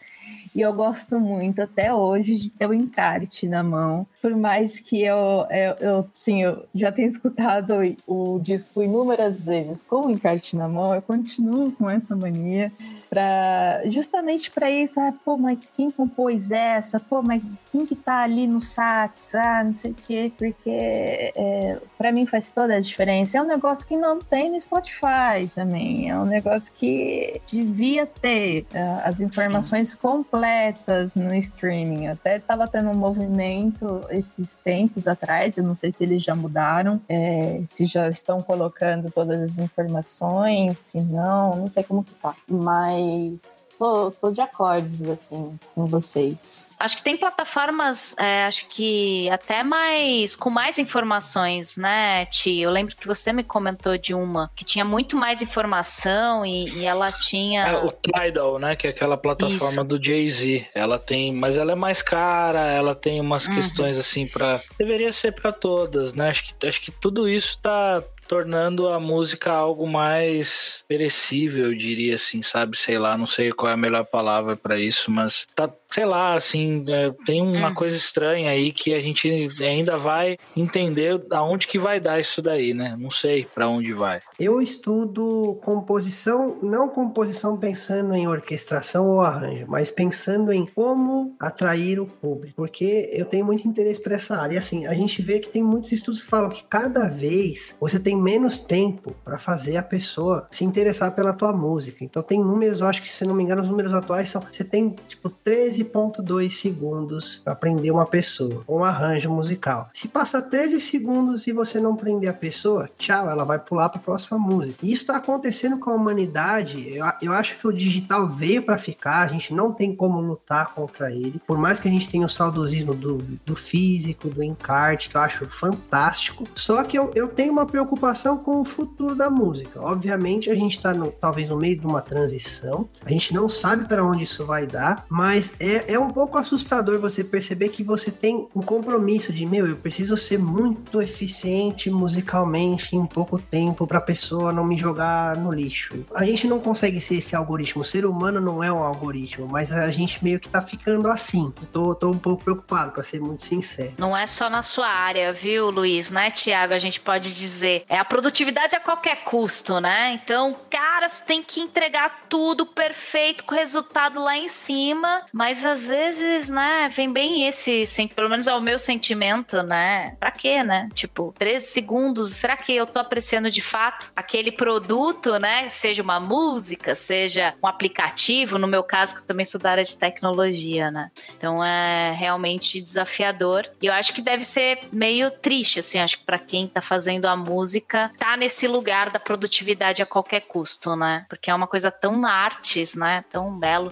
E 0.53 0.61
eu 0.61 0.73
gosto 0.73 1.19
muito 1.19 1.61
até 1.61 1.93
hoje 1.93 2.35
de 2.35 2.49
ter 2.49 2.67
o 2.67 2.73
encarte 2.73 3.47
na 3.47 3.63
mão 3.63 4.07
por 4.21 4.35
mais 4.35 4.79
que 4.79 5.01
eu, 5.01 5.45
eu, 5.49 5.73
eu, 5.79 6.09
sim, 6.13 6.43
eu 6.43 6.65
já 6.75 6.91
tenha 6.91 7.07
escutado 7.07 7.73
o 8.05 8.39
disco 8.39 8.83
inúmeras 8.83 9.41
vezes 9.41 9.83
com 9.83 10.07
o 10.07 10.11
encarte 10.11 10.55
na 10.55 10.67
mão, 10.67 10.93
eu 10.93 11.01
continuo 11.01 11.71
com 11.71 11.89
essa 11.89 12.15
mania 12.15 12.71
para 13.09 13.81
justamente 13.85 14.51
para 14.51 14.69
isso, 14.69 14.99
ah, 14.99 15.13
pô, 15.25 15.35
mas 15.35 15.57
quem 15.75 15.89
compôs 15.89 16.51
essa? 16.51 16.99
Pô, 16.99 17.23
mas 17.23 17.41
quem 17.71 17.85
que 17.85 17.95
tá 17.95 18.21
ali 18.21 18.45
no 18.45 18.61
sax? 18.61 19.33
Ah, 19.33 19.63
não 19.63 19.73
sei 19.73 19.91
o 19.91 19.95
quê, 19.95 20.31
porque 20.37 20.69
é, 20.69 21.77
para 21.97 22.11
mim 22.11 22.25
faz 22.25 22.51
toda 22.51 22.75
a 22.75 22.79
diferença. 22.79 23.37
É 23.37 23.41
um 23.41 23.47
negócio 23.47 23.87
que 23.87 23.97
não 23.97 24.19
tem 24.19 24.51
no 24.51 24.59
Spotify 24.59 25.49
também, 25.55 26.09
é 26.09 26.17
um 26.17 26.25
negócio 26.25 26.71
que 26.73 27.41
devia 27.51 28.05
ter 28.05 28.67
uh, 28.73 29.01
as 29.03 29.21
informações 29.21 29.91
Sim. 29.91 29.97
completas 29.97 31.15
no 31.15 31.33
streaming. 31.33 32.07
Até 32.07 32.37
tava 32.37 32.67
tendo 32.67 32.89
um 32.89 32.95
movimento 32.95 34.01
esses 34.11 34.55
tempos 34.55 35.07
atrás, 35.07 35.57
eu 35.57 35.63
não 35.63 35.73
sei 35.75 35.91
se 35.91 36.03
eles 36.03 36.23
já 36.23 36.35
mudaram, 36.35 37.01
é, 37.07 37.61
se 37.67 37.85
já 37.85 38.09
estão 38.09 38.41
colocando 38.41 39.11
todas 39.11 39.41
as 39.41 39.57
informações, 39.57 40.77
se 40.77 40.99
não, 40.99 41.55
não 41.55 41.67
sei 41.67 41.83
como 41.83 42.03
que 42.03 42.13
tá, 42.15 42.35
mas 42.47 43.65
tô, 43.79 44.11
tô 44.11 44.31
de 44.31 44.41
acordes, 44.41 45.09
assim, 45.09 45.57
com 45.73 45.85
vocês. 45.85 46.69
Acho 46.77 46.97
que 46.97 47.03
tem 47.03 47.15
plataformas, 47.15 48.13
é, 48.17 48.45
acho 48.45 48.67
que 48.67 49.29
até 49.29 49.63
mais, 49.63 50.35
com 50.35 50.49
mais 50.49 50.77
informações, 50.77 51.77
né, 51.77 52.25
Ti? 52.25 52.59
Eu 52.59 52.69
lembro 52.69 52.95
que 52.95 53.07
você 53.07 53.31
me 53.31 53.43
comentou 53.43 53.97
de 53.97 54.13
uma 54.13 54.51
que 54.55 54.65
tinha 54.65 54.83
muito 54.83 55.15
mais 55.15 55.41
informação 55.41 56.45
e, 56.45 56.69
e 56.69 56.85
ela 56.85 57.11
tinha... 57.11 57.67
É, 57.67 57.77
o 57.77 57.91
Tidal, 57.91 58.59
né, 58.59 58.75
que 58.75 58.85
é 58.85 58.89
aquela 58.89 59.15
plataforma 59.15 59.81
Isso. 59.81 59.83
do 59.85 60.03
Jay-Z. 60.03 60.67
Ela 60.75 60.99
tem, 60.99 61.33
mas 61.33 61.55
ela 61.55 61.71
é 61.71 61.75
mais 61.75 62.01
cara, 62.01 62.67
ela 62.67 62.93
tem 62.93 63.21
umas 63.21 63.47
uhum. 63.47 63.55
questões 63.55 63.97
assim 63.97 64.27
para 64.27 64.61
Deveria 64.77 65.11
ser 65.11 65.31
para 65.31 65.53
todas, 65.53 66.13
né? 66.13 66.29
Acho 66.29 66.43
que, 66.43 66.67
acho 66.67 66.81
que 66.81 66.91
tudo 66.91 67.29
isso 67.29 67.59
tá 67.61 68.03
tornando 68.29 68.87
a 68.89 68.99
música 68.99 69.51
algo 69.51 69.87
mais 69.87 70.83
perecível, 70.87 71.65
eu 71.65 71.75
diria 71.75 72.13
assim, 72.13 72.43
sabe? 72.43 72.77
Sei 72.77 72.95
lá, 72.95 73.17
não 73.17 73.25
sei 73.25 73.51
qual 73.51 73.71
é 73.71 73.73
a 73.73 73.77
melhor 73.77 74.05
palavra 74.05 74.55
para 74.55 74.79
isso, 74.79 75.09
mas 75.09 75.47
tá 75.55 75.67
sei 75.89 76.05
lá, 76.05 76.35
assim, 76.35 76.85
é, 76.87 77.11
tem 77.25 77.41
uma 77.41 77.69
hum. 77.69 77.73
coisa 77.73 77.95
estranha 77.95 78.51
aí 78.51 78.71
que 78.71 78.93
a 78.93 78.99
gente 78.99 79.49
ainda 79.61 79.97
vai 79.97 80.37
entender 80.55 81.21
aonde 81.31 81.67
que 81.67 81.79
vai 81.79 81.99
dar 81.99 82.19
isso 82.19 82.41
daí, 82.41 82.73
né? 82.73 82.95
Não 82.97 83.09
sei 83.09 83.45
para 83.45 83.67
onde 83.67 83.91
vai. 83.93 84.19
Eu 84.39 84.61
estudo 84.61 85.57
composição, 85.63 86.57
não 86.61 86.87
composição 86.87 87.57
pensando 87.57 88.13
em 88.13 88.27
orquestração 88.27 89.07
ou 89.07 89.21
arranjo, 89.21 89.65
mas 89.67 89.89
pensando 89.89 90.51
em 90.51 90.65
como 90.65 91.35
atrair 91.39 91.99
o 91.99 92.05
público, 92.05 92.53
porque 92.55 93.09
eu 93.11 93.25
tenho 93.25 93.45
muito 93.45 93.67
interesse 93.67 94.01
por 94.01 94.11
essa 94.11 94.37
área. 94.37 94.55
E 94.55 94.57
assim, 94.57 94.85
a 94.85 94.93
gente 94.93 95.21
vê 95.21 95.39
que 95.39 95.49
tem 95.49 95.63
muitos 95.63 95.91
estudos 95.91 96.21
que 96.21 96.29
falam 96.29 96.49
que 96.49 96.63
cada 96.63 97.07
vez 97.07 97.75
você 97.79 97.99
tem 97.99 98.15
menos 98.15 98.59
tempo 98.59 99.15
para 99.25 99.39
fazer 99.39 99.77
a 99.77 99.83
pessoa 99.83 100.47
se 100.51 100.63
interessar 100.63 101.15
pela 101.15 101.33
tua 101.33 101.51
música. 101.51 102.03
Então 102.03 102.21
tem 102.21 102.39
números, 102.39 102.81
eu 102.81 102.87
acho 102.87 103.01
que 103.01 103.11
se 103.11 103.25
não 103.25 103.33
me 103.33 103.43
engano, 103.43 103.61
os 103.61 103.69
números 103.69 103.93
atuais 103.93 104.29
são 104.29 104.39
você 104.39 104.63
tem 104.63 104.95
tipo 105.07 105.29
13 105.29 105.78
13,2 105.85 106.49
segundos 106.51 107.41
para 107.43 107.55
prender 107.55 107.91
uma 107.91 108.05
pessoa, 108.05 108.63
um 108.67 108.83
arranjo 108.83 109.29
musical. 109.29 109.89
Se 109.93 110.07
passar 110.07 110.43
13 110.43 110.79
segundos 110.79 111.47
e 111.47 111.51
você 111.51 111.79
não 111.79 111.95
prender 111.95 112.29
a 112.29 112.33
pessoa, 112.33 112.89
tchau, 112.97 113.29
ela 113.29 113.43
vai 113.43 113.59
pular 113.59 113.89
para 113.89 113.99
a 113.99 114.03
próxima 114.03 114.37
música. 114.37 114.77
E 114.83 114.91
isso 114.91 115.03
está 115.03 115.17
acontecendo 115.17 115.77
com 115.77 115.89
a 115.89 115.95
humanidade. 115.95 116.95
Eu, 116.95 117.05
eu 117.21 117.33
acho 117.33 117.57
que 117.57 117.67
o 117.67 117.73
digital 117.73 118.27
veio 118.27 118.63
para 118.63 118.77
ficar, 118.77 119.21
a 119.21 119.27
gente 119.27 119.53
não 119.53 119.71
tem 119.71 119.95
como 119.95 120.19
lutar 120.19 120.73
contra 120.73 121.11
ele. 121.11 121.41
Por 121.45 121.57
mais 121.57 121.79
que 121.79 121.87
a 121.87 121.91
gente 121.91 122.09
tenha 122.09 122.25
o 122.25 122.29
saudosismo 122.29 122.93
do, 122.93 123.17
do 123.45 123.55
físico, 123.55 124.29
do 124.29 124.43
encarte, 124.43 125.09
que 125.09 125.17
eu 125.17 125.21
acho 125.21 125.45
fantástico. 125.49 126.43
Só 126.55 126.83
que 126.83 126.97
eu, 126.97 127.11
eu 127.15 127.27
tenho 127.27 127.51
uma 127.51 127.65
preocupação 127.65 128.37
com 128.37 128.61
o 128.61 128.65
futuro 128.65 129.15
da 129.15 129.29
música. 129.29 129.81
Obviamente, 129.81 130.49
a 130.49 130.55
gente 130.55 130.77
está 130.77 130.93
talvez 131.19 131.49
no 131.49 131.57
meio 131.57 131.79
de 131.79 131.85
uma 131.85 132.01
transição, 132.01 132.89
a 133.05 133.09
gente 133.09 133.33
não 133.33 133.49
sabe 133.49 133.85
para 133.85 134.03
onde 134.03 134.23
isso 134.23 134.45
vai 134.45 134.65
dar, 134.65 135.05
mas 135.09 135.55
é 135.59 135.68
é, 135.69 135.93
é 135.93 135.99
um 135.99 136.09
pouco 136.09 136.37
assustador 136.37 136.99
você 136.99 137.23
perceber 137.23 137.69
que 137.69 137.83
você 137.83 138.11
tem 138.11 138.47
um 138.55 138.61
compromisso 138.61 139.31
de, 139.31 139.45
meu, 139.45 139.67
eu 139.67 139.75
preciso 139.75 140.15
ser 140.17 140.39
muito 140.39 141.01
eficiente 141.01 141.89
musicalmente 141.89 142.95
em 142.95 143.05
pouco 143.05 143.39
tempo 143.39 143.85
para 143.85 143.97
a 143.97 144.01
pessoa 144.01 144.51
não 144.51 144.63
me 144.63 144.77
jogar 144.77 145.35
no 145.37 145.51
lixo. 145.51 146.05
A 146.13 146.25
gente 146.25 146.47
não 146.47 146.59
consegue 146.59 146.99
ser 147.01 147.15
esse 147.15 147.35
algoritmo. 147.35 147.81
O 147.81 147.85
ser 147.85 148.05
humano 148.05 148.39
não 148.39 148.63
é 148.63 148.71
um 148.71 148.83
algoritmo, 148.83 149.47
mas 149.47 149.71
a 149.71 149.89
gente 149.89 150.23
meio 150.23 150.39
que 150.39 150.49
tá 150.49 150.61
ficando 150.61 151.07
assim. 151.07 151.53
tô, 151.71 151.93
tô 151.95 152.09
um 152.09 152.17
pouco 152.17 152.43
preocupado, 152.43 152.91
para 152.91 153.03
ser 153.03 153.19
muito 153.19 153.43
sincero. 153.43 153.93
Não 153.97 154.15
é 154.15 154.25
só 154.25 154.49
na 154.49 154.63
sua 154.63 154.87
área, 154.87 155.31
viu, 155.33 155.69
Luiz? 155.69 156.09
Né, 156.09 156.31
Tiago? 156.31 156.73
A 156.73 156.79
gente 156.79 156.99
pode 156.99 157.33
dizer. 157.35 157.83
É 157.87 157.97
a 157.97 158.05
produtividade 158.05 158.75
a 158.75 158.79
qualquer 158.79 159.23
custo, 159.23 159.79
né? 159.79 160.19
Então, 160.21 160.55
caras, 160.69 161.19
tem 161.19 161.43
que 161.43 161.59
entregar 161.59 162.21
tudo 162.29 162.65
perfeito, 162.65 163.43
com 163.43 163.55
resultado 163.55 164.19
lá 164.19 164.37
em 164.37 164.47
cima, 164.47 165.23
mas 165.31 165.58
mas 165.59 165.65
às 165.65 165.87
vezes, 165.89 166.47
né, 166.47 166.89
vem 166.95 167.11
bem 167.11 167.45
esse, 167.45 167.83
pelo 168.15 168.29
menos 168.29 168.47
ao 168.47 168.61
meu 168.61 168.79
sentimento, 168.79 169.61
né? 169.61 170.15
Pra 170.17 170.31
quê, 170.31 170.63
né? 170.63 170.87
Tipo, 170.93 171.33
13 171.37 171.67
segundos, 171.67 172.31
será 172.31 172.55
que 172.55 172.73
eu 172.73 172.85
tô 172.85 172.97
apreciando 172.97 173.51
de 173.51 173.59
fato 173.59 174.09
aquele 174.15 174.53
produto, 174.53 175.37
né? 175.37 175.67
Seja 175.67 176.01
uma 176.01 176.17
música, 176.17 176.95
seja 176.95 177.53
um 177.61 177.67
aplicativo, 177.67 178.57
no 178.57 178.67
meu 178.67 178.83
caso, 178.83 179.15
que 179.15 179.21
eu 179.21 179.25
também 179.25 179.43
sou 179.43 179.59
da 179.59 179.71
área 179.71 179.83
de 179.83 179.97
tecnologia, 179.97 180.89
né? 180.89 181.11
Então 181.37 181.61
é 181.63 182.13
realmente 182.13 182.79
desafiador. 182.79 183.69
E 183.81 183.87
eu 183.87 183.93
acho 183.93 184.13
que 184.13 184.21
deve 184.21 184.45
ser 184.45 184.79
meio 184.93 185.29
triste, 185.29 185.81
assim, 185.81 185.99
acho 185.99 186.19
que 186.19 186.23
pra 186.23 186.39
quem 186.39 186.67
tá 186.67 186.81
fazendo 186.81 187.25
a 187.25 187.35
música, 187.35 188.11
tá 188.17 188.37
nesse 188.37 188.65
lugar 188.65 189.09
da 189.09 189.19
produtividade 189.19 190.01
a 190.01 190.05
qualquer 190.05 190.41
custo, 190.41 190.95
né? 190.95 191.25
Porque 191.27 191.51
é 191.51 191.55
uma 191.55 191.67
coisa 191.67 191.91
tão 191.91 192.25
artes, 192.25 192.95
né? 192.95 193.25
Tão 193.29 193.59
belo. 193.59 193.91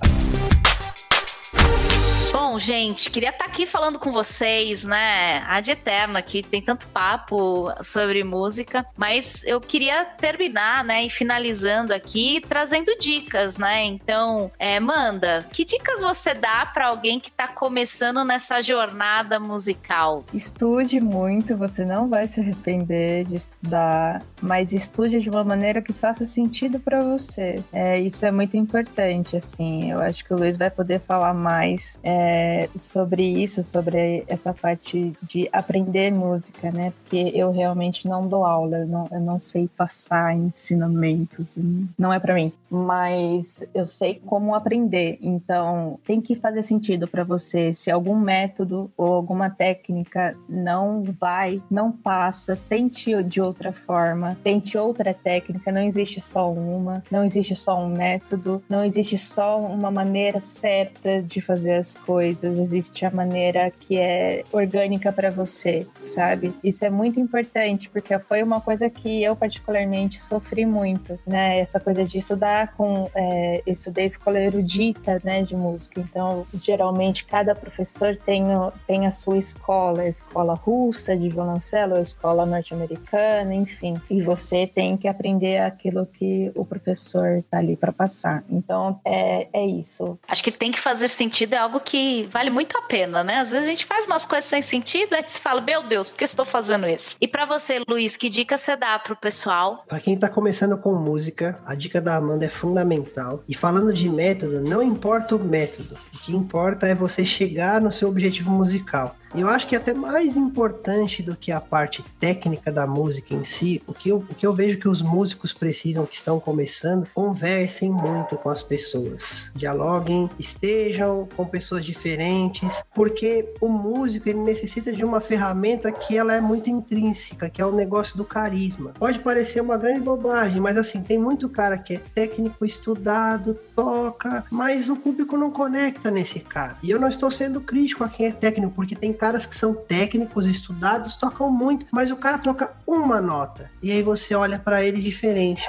Gente, 2.57 3.09
queria 3.11 3.29
estar 3.29 3.45
tá 3.45 3.49
aqui 3.49 3.65
falando 3.65 3.99
com 3.99 4.11
vocês, 4.11 4.83
né? 4.83 5.43
Ad 5.47 5.69
eterno 5.69 6.17
aqui, 6.17 6.41
tem 6.41 6.61
tanto 6.61 6.87
papo 6.87 7.71
sobre 7.83 8.23
música, 8.23 8.85
mas 8.95 9.43
eu 9.45 9.61
queria 9.61 10.05
terminar, 10.05 10.83
né, 10.83 11.03
e 11.03 11.09
finalizando 11.09 11.93
aqui, 11.93 12.41
trazendo 12.47 12.97
dicas, 12.99 13.57
né? 13.57 13.83
Então, 13.83 14.51
é, 14.57 14.79
Manda, 14.79 15.45
que 15.53 15.63
dicas 15.63 16.01
você 16.01 16.33
dá 16.33 16.65
para 16.65 16.87
alguém 16.87 17.19
que 17.19 17.29
está 17.29 17.47
começando 17.47 18.23
nessa 18.23 18.61
jornada 18.61 19.39
musical? 19.39 20.23
Estude 20.33 20.99
muito, 20.99 21.55
você 21.55 21.85
não 21.85 22.07
vai 22.07 22.27
se 22.27 22.39
arrepender 22.39 23.25
de 23.25 23.35
estudar, 23.35 24.21
mas 24.41 24.73
estude 24.73 25.19
de 25.19 25.29
uma 25.29 25.43
maneira 25.43 25.81
que 25.81 25.93
faça 25.93 26.25
sentido 26.25 26.79
para 26.79 27.01
você. 27.01 27.63
É, 27.71 27.99
isso 27.99 28.25
é 28.25 28.31
muito 28.31 28.57
importante, 28.57 29.35
assim. 29.35 29.91
Eu 29.91 29.99
acho 29.99 30.23
que 30.25 30.33
o 30.33 30.37
Luiz 30.37 30.57
vai 30.57 30.69
poder 30.69 30.99
falar 30.99 31.33
mais. 31.33 31.99
É, 32.03 32.46
sobre 32.77 33.23
isso, 33.23 33.63
sobre 33.63 34.23
essa 34.27 34.53
parte 34.53 35.13
de 35.21 35.49
aprender 35.51 36.11
música, 36.11 36.71
né? 36.71 36.93
Porque 37.01 37.31
eu 37.33 37.51
realmente 37.51 38.07
não 38.07 38.27
dou 38.27 38.45
aula, 38.45 38.79
eu 38.79 38.87
não, 38.87 39.07
eu 39.11 39.19
não 39.19 39.39
sei 39.39 39.67
passar 39.67 40.35
ensinamentos, 40.35 41.55
não 41.97 42.11
é 42.11 42.19
para 42.19 42.33
mim. 42.33 42.51
Mas 42.69 43.63
eu 43.73 43.85
sei 43.85 44.21
como 44.25 44.53
aprender, 44.53 45.17
então 45.21 45.99
tem 46.03 46.19
que 46.19 46.35
fazer 46.35 46.61
sentido 46.61 47.07
para 47.07 47.23
você. 47.23 47.73
Se 47.73 47.89
algum 47.89 48.15
método 48.15 48.91
ou 48.97 49.13
alguma 49.13 49.49
técnica 49.49 50.35
não 50.49 51.03
vai, 51.03 51.61
não 51.69 51.91
passa, 51.91 52.57
tente 52.67 53.23
de 53.23 53.41
outra 53.41 53.71
forma, 53.71 54.37
tente 54.43 54.77
outra 54.77 55.13
técnica. 55.13 55.71
Não 55.71 55.81
existe 55.81 56.19
só 56.19 56.51
uma, 56.51 57.03
não 57.11 57.23
existe 57.23 57.55
só 57.55 57.79
um 57.79 57.89
método, 57.89 58.61
não 58.69 58.83
existe 58.83 59.17
só 59.17 59.59
uma 59.59 59.89
maneira 59.89 60.39
certa 60.39 61.21
de 61.21 61.41
fazer 61.41 61.73
as 61.73 61.93
coisas, 61.93 62.26
existe 62.29 63.05
a 63.05 63.11
maneira 63.11 63.71
que 63.71 63.97
é 63.97 64.43
orgânica 64.51 65.11
para 65.11 65.29
você, 65.29 65.87
sabe? 66.05 66.53
Isso 66.63 66.85
é 66.85 66.89
muito 66.89 67.19
importante, 67.19 67.89
porque 67.89 68.17
foi 68.19 68.43
uma 68.43 68.61
coisa 68.61 68.89
que 68.89 69.23
eu 69.23 69.35
particularmente 69.35 70.19
sofri 70.19 70.65
muito, 70.65 71.19
né? 71.25 71.59
Essa 71.59 71.79
coisa 71.79 72.03
de 72.03 72.17
estudar 72.17 72.73
com. 72.75 73.09
É, 73.15 73.61
eu 73.65 73.73
estudei 73.73 74.05
escola 74.05 74.39
erudita, 74.39 75.21
né, 75.23 75.41
de 75.41 75.55
música, 75.55 75.99
então 75.99 76.45
geralmente 76.61 77.25
cada 77.25 77.53
professor 77.53 78.15
tem, 78.17 78.45
tem 78.85 79.05
a 79.05 79.11
sua 79.11 79.37
escola, 79.37 80.01
a 80.01 80.07
escola 80.07 80.53
russa 80.53 81.15
de 81.15 81.29
violoncelo, 81.29 81.95
a 81.95 82.01
escola 82.01 82.45
norte-americana, 82.45 83.53
enfim, 83.53 83.95
e 84.09 84.21
você 84.21 84.67
tem 84.67 84.97
que 84.97 85.07
aprender 85.07 85.59
aquilo 85.59 86.05
que 86.05 86.51
o 86.55 86.65
professor 86.65 87.43
tá 87.49 87.57
ali 87.57 87.75
para 87.75 87.91
passar. 87.91 88.43
Então 88.49 88.99
é, 89.05 89.47
é 89.53 89.65
isso. 89.65 90.17
Acho 90.27 90.43
que 90.43 90.51
tem 90.51 90.71
que 90.71 90.79
fazer 90.79 91.07
sentido, 91.07 91.53
é 91.53 91.57
algo 91.57 91.79
que 91.79 92.16
vale 92.23 92.49
muito 92.49 92.77
a 92.77 92.81
pena, 92.83 93.23
né? 93.23 93.39
Às 93.39 93.51
vezes 93.51 93.67
a 93.67 93.69
gente 93.69 93.85
faz 93.85 94.05
umas 94.05 94.25
coisas 94.25 94.49
sem 94.49 94.61
sentido, 94.61 95.13
aí 95.13 95.23
você 95.25 95.39
fala, 95.39 95.61
meu 95.61 95.83
Deus, 95.83 96.09
por 96.09 96.17
que 96.17 96.23
estou 96.23 96.45
fazendo 96.45 96.87
isso? 96.87 97.15
E 97.19 97.27
para 97.27 97.45
você, 97.45 97.81
Luiz, 97.87 98.17
que 98.17 98.29
dica 98.29 98.57
você 98.57 98.75
dá 98.75 98.97
pro 98.99 99.15
pessoal? 99.15 99.83
Para 99.87 99.99
quem 99.99 100.17
tá 100.17 100.29
começando 100.29 100.77
com 100.77 100.93
música, 100.93 101.59
a 101.65 101.75
dica 101.75 102.01
da 102.01 102.15
Amanda 102.15 102.45
é 102.45 102.49
fundamental. 102.49 103.43
E 103.47 103.55
falando 103.55 103.93
de 103.93 104.09
método, 104.09 104.61
não 104.61 104.81
importa 104.81 105.35
o 105.35 105.39
método, 105.39 105.95
o 106.13 106.17
que 106.19 106.35
importa 106.35 106.87
é 106.87 106.95
você 106.95 107.25
chegar 107.25 107.81
no 107.81 107.91
seu 107.91 108.09
objetivo 108.09 108.51
musical. 108.51 109.15
Eu 109.35 109.49
acho 109.49 109.67
que 109.67 109.75
é 109.75 109.77
até 109.77 109.93
mais 109.93 110.37
importante 110.37 111.21
do 111.21 111.35
que 111.35 111.51
a 111.51 111.59
parte 111.59 112.03
técnica 112.19 112.71
da 112.71 112.87
música 112.87 113.33
em 113.33 113.43
si, 113.43 113.81
o 113.85 113.93
que 113.93 114.09
eu, 114.09 114.17
o 114.17 114.35
que 114.35 114.45
eu 114.45 114.53
vejo 114.53 114.79
que 114.79 114.87
os 114.87 115.01
músicos 115.01 115.53
precisam, 115.53 116.05
que 116.05 116.15
estão 116.15 116.39
começando, 116.39 117.07
conversem 117.13 117.91
muito 117.91 118.35
com 118.37 118.49
as 118.49 118.63
pessoas. 118.63 119.51
Dialoguem, 119.55 120.29
estejam 120.39 121.27
com 121.35 121.45
pessoas 121.45 121.85
diferentes, 121.85 122.83
porque 122.93 123.53
o 123.59 123.67
músico 123.67 124.29
ele 124.29 124.39
necessita 124.39 124.93
de 124.93 125.03
uma 125.03 125.19
ferramenta 125.19 125.91
que 125.91 126.17
ela 126.17 126.33
é 126.33 126.41
muito 126.41 126.69
intrínseca, 126.69 127.49
que 127.49 127.61
é 127.61 127.65
o 127.65 127.71
negócio 127.71 128.17
do 128.17 128.23
carisma. 128.23 128.93
Pode 128.97 129.19
parecer 129.19 129.61
uma 129.61 129.77
grande 129.77 129.99
bobagem, 129.99 130.61
mas 130.61 130.77
assim, 130.77 131.01
tem 131.01 131.19
muito 131.19 131.49
cara 131.49 131.77
que 131.77 131.95
é 131.95 131.97
técnico, 131.97 132.65
estudado, 132.65 133.57
toca, 133.75 134.45
mas 134.49 134.89
o 134.89 134.95
público 134.95 135.37
não 135.37 135.51
conecta 135.51 136.09
nesse 136.09 136.39
cara. 136.39 136.77
E 136.81 136.89
eu 136.89 136.99
não 136.99 137.07
estou 137.07 137.29
sendo 137.29 137.59
crítico 137.59 138.03
a 138.03 138.09
quem 138.09 138.27
é 138.27 138.31
técnico, 138.31 138.73
porque 138.73 138.95
tem 138.95 139.13
caras 139.17 139.45
que 139.45 139.55
são 139.55 139.73
técnicos, 139.73 140.45
estudados, 140.47 141.15
tocam 141.15 141.51
muito, 141.51 141.85
mas 141.91 142.11
o 142.11 142.15
cara 142.15 142.37
toca 142.37 142.71
uma 142.85 143.19
nota. 143.19 143.69
E 143.81 143.91
aí 143.91 144.01
você 144.01 144.35
olha 144.35 144.59
para 144.59 144.83
ele 144.83 145.01
diferente 145.01 145.67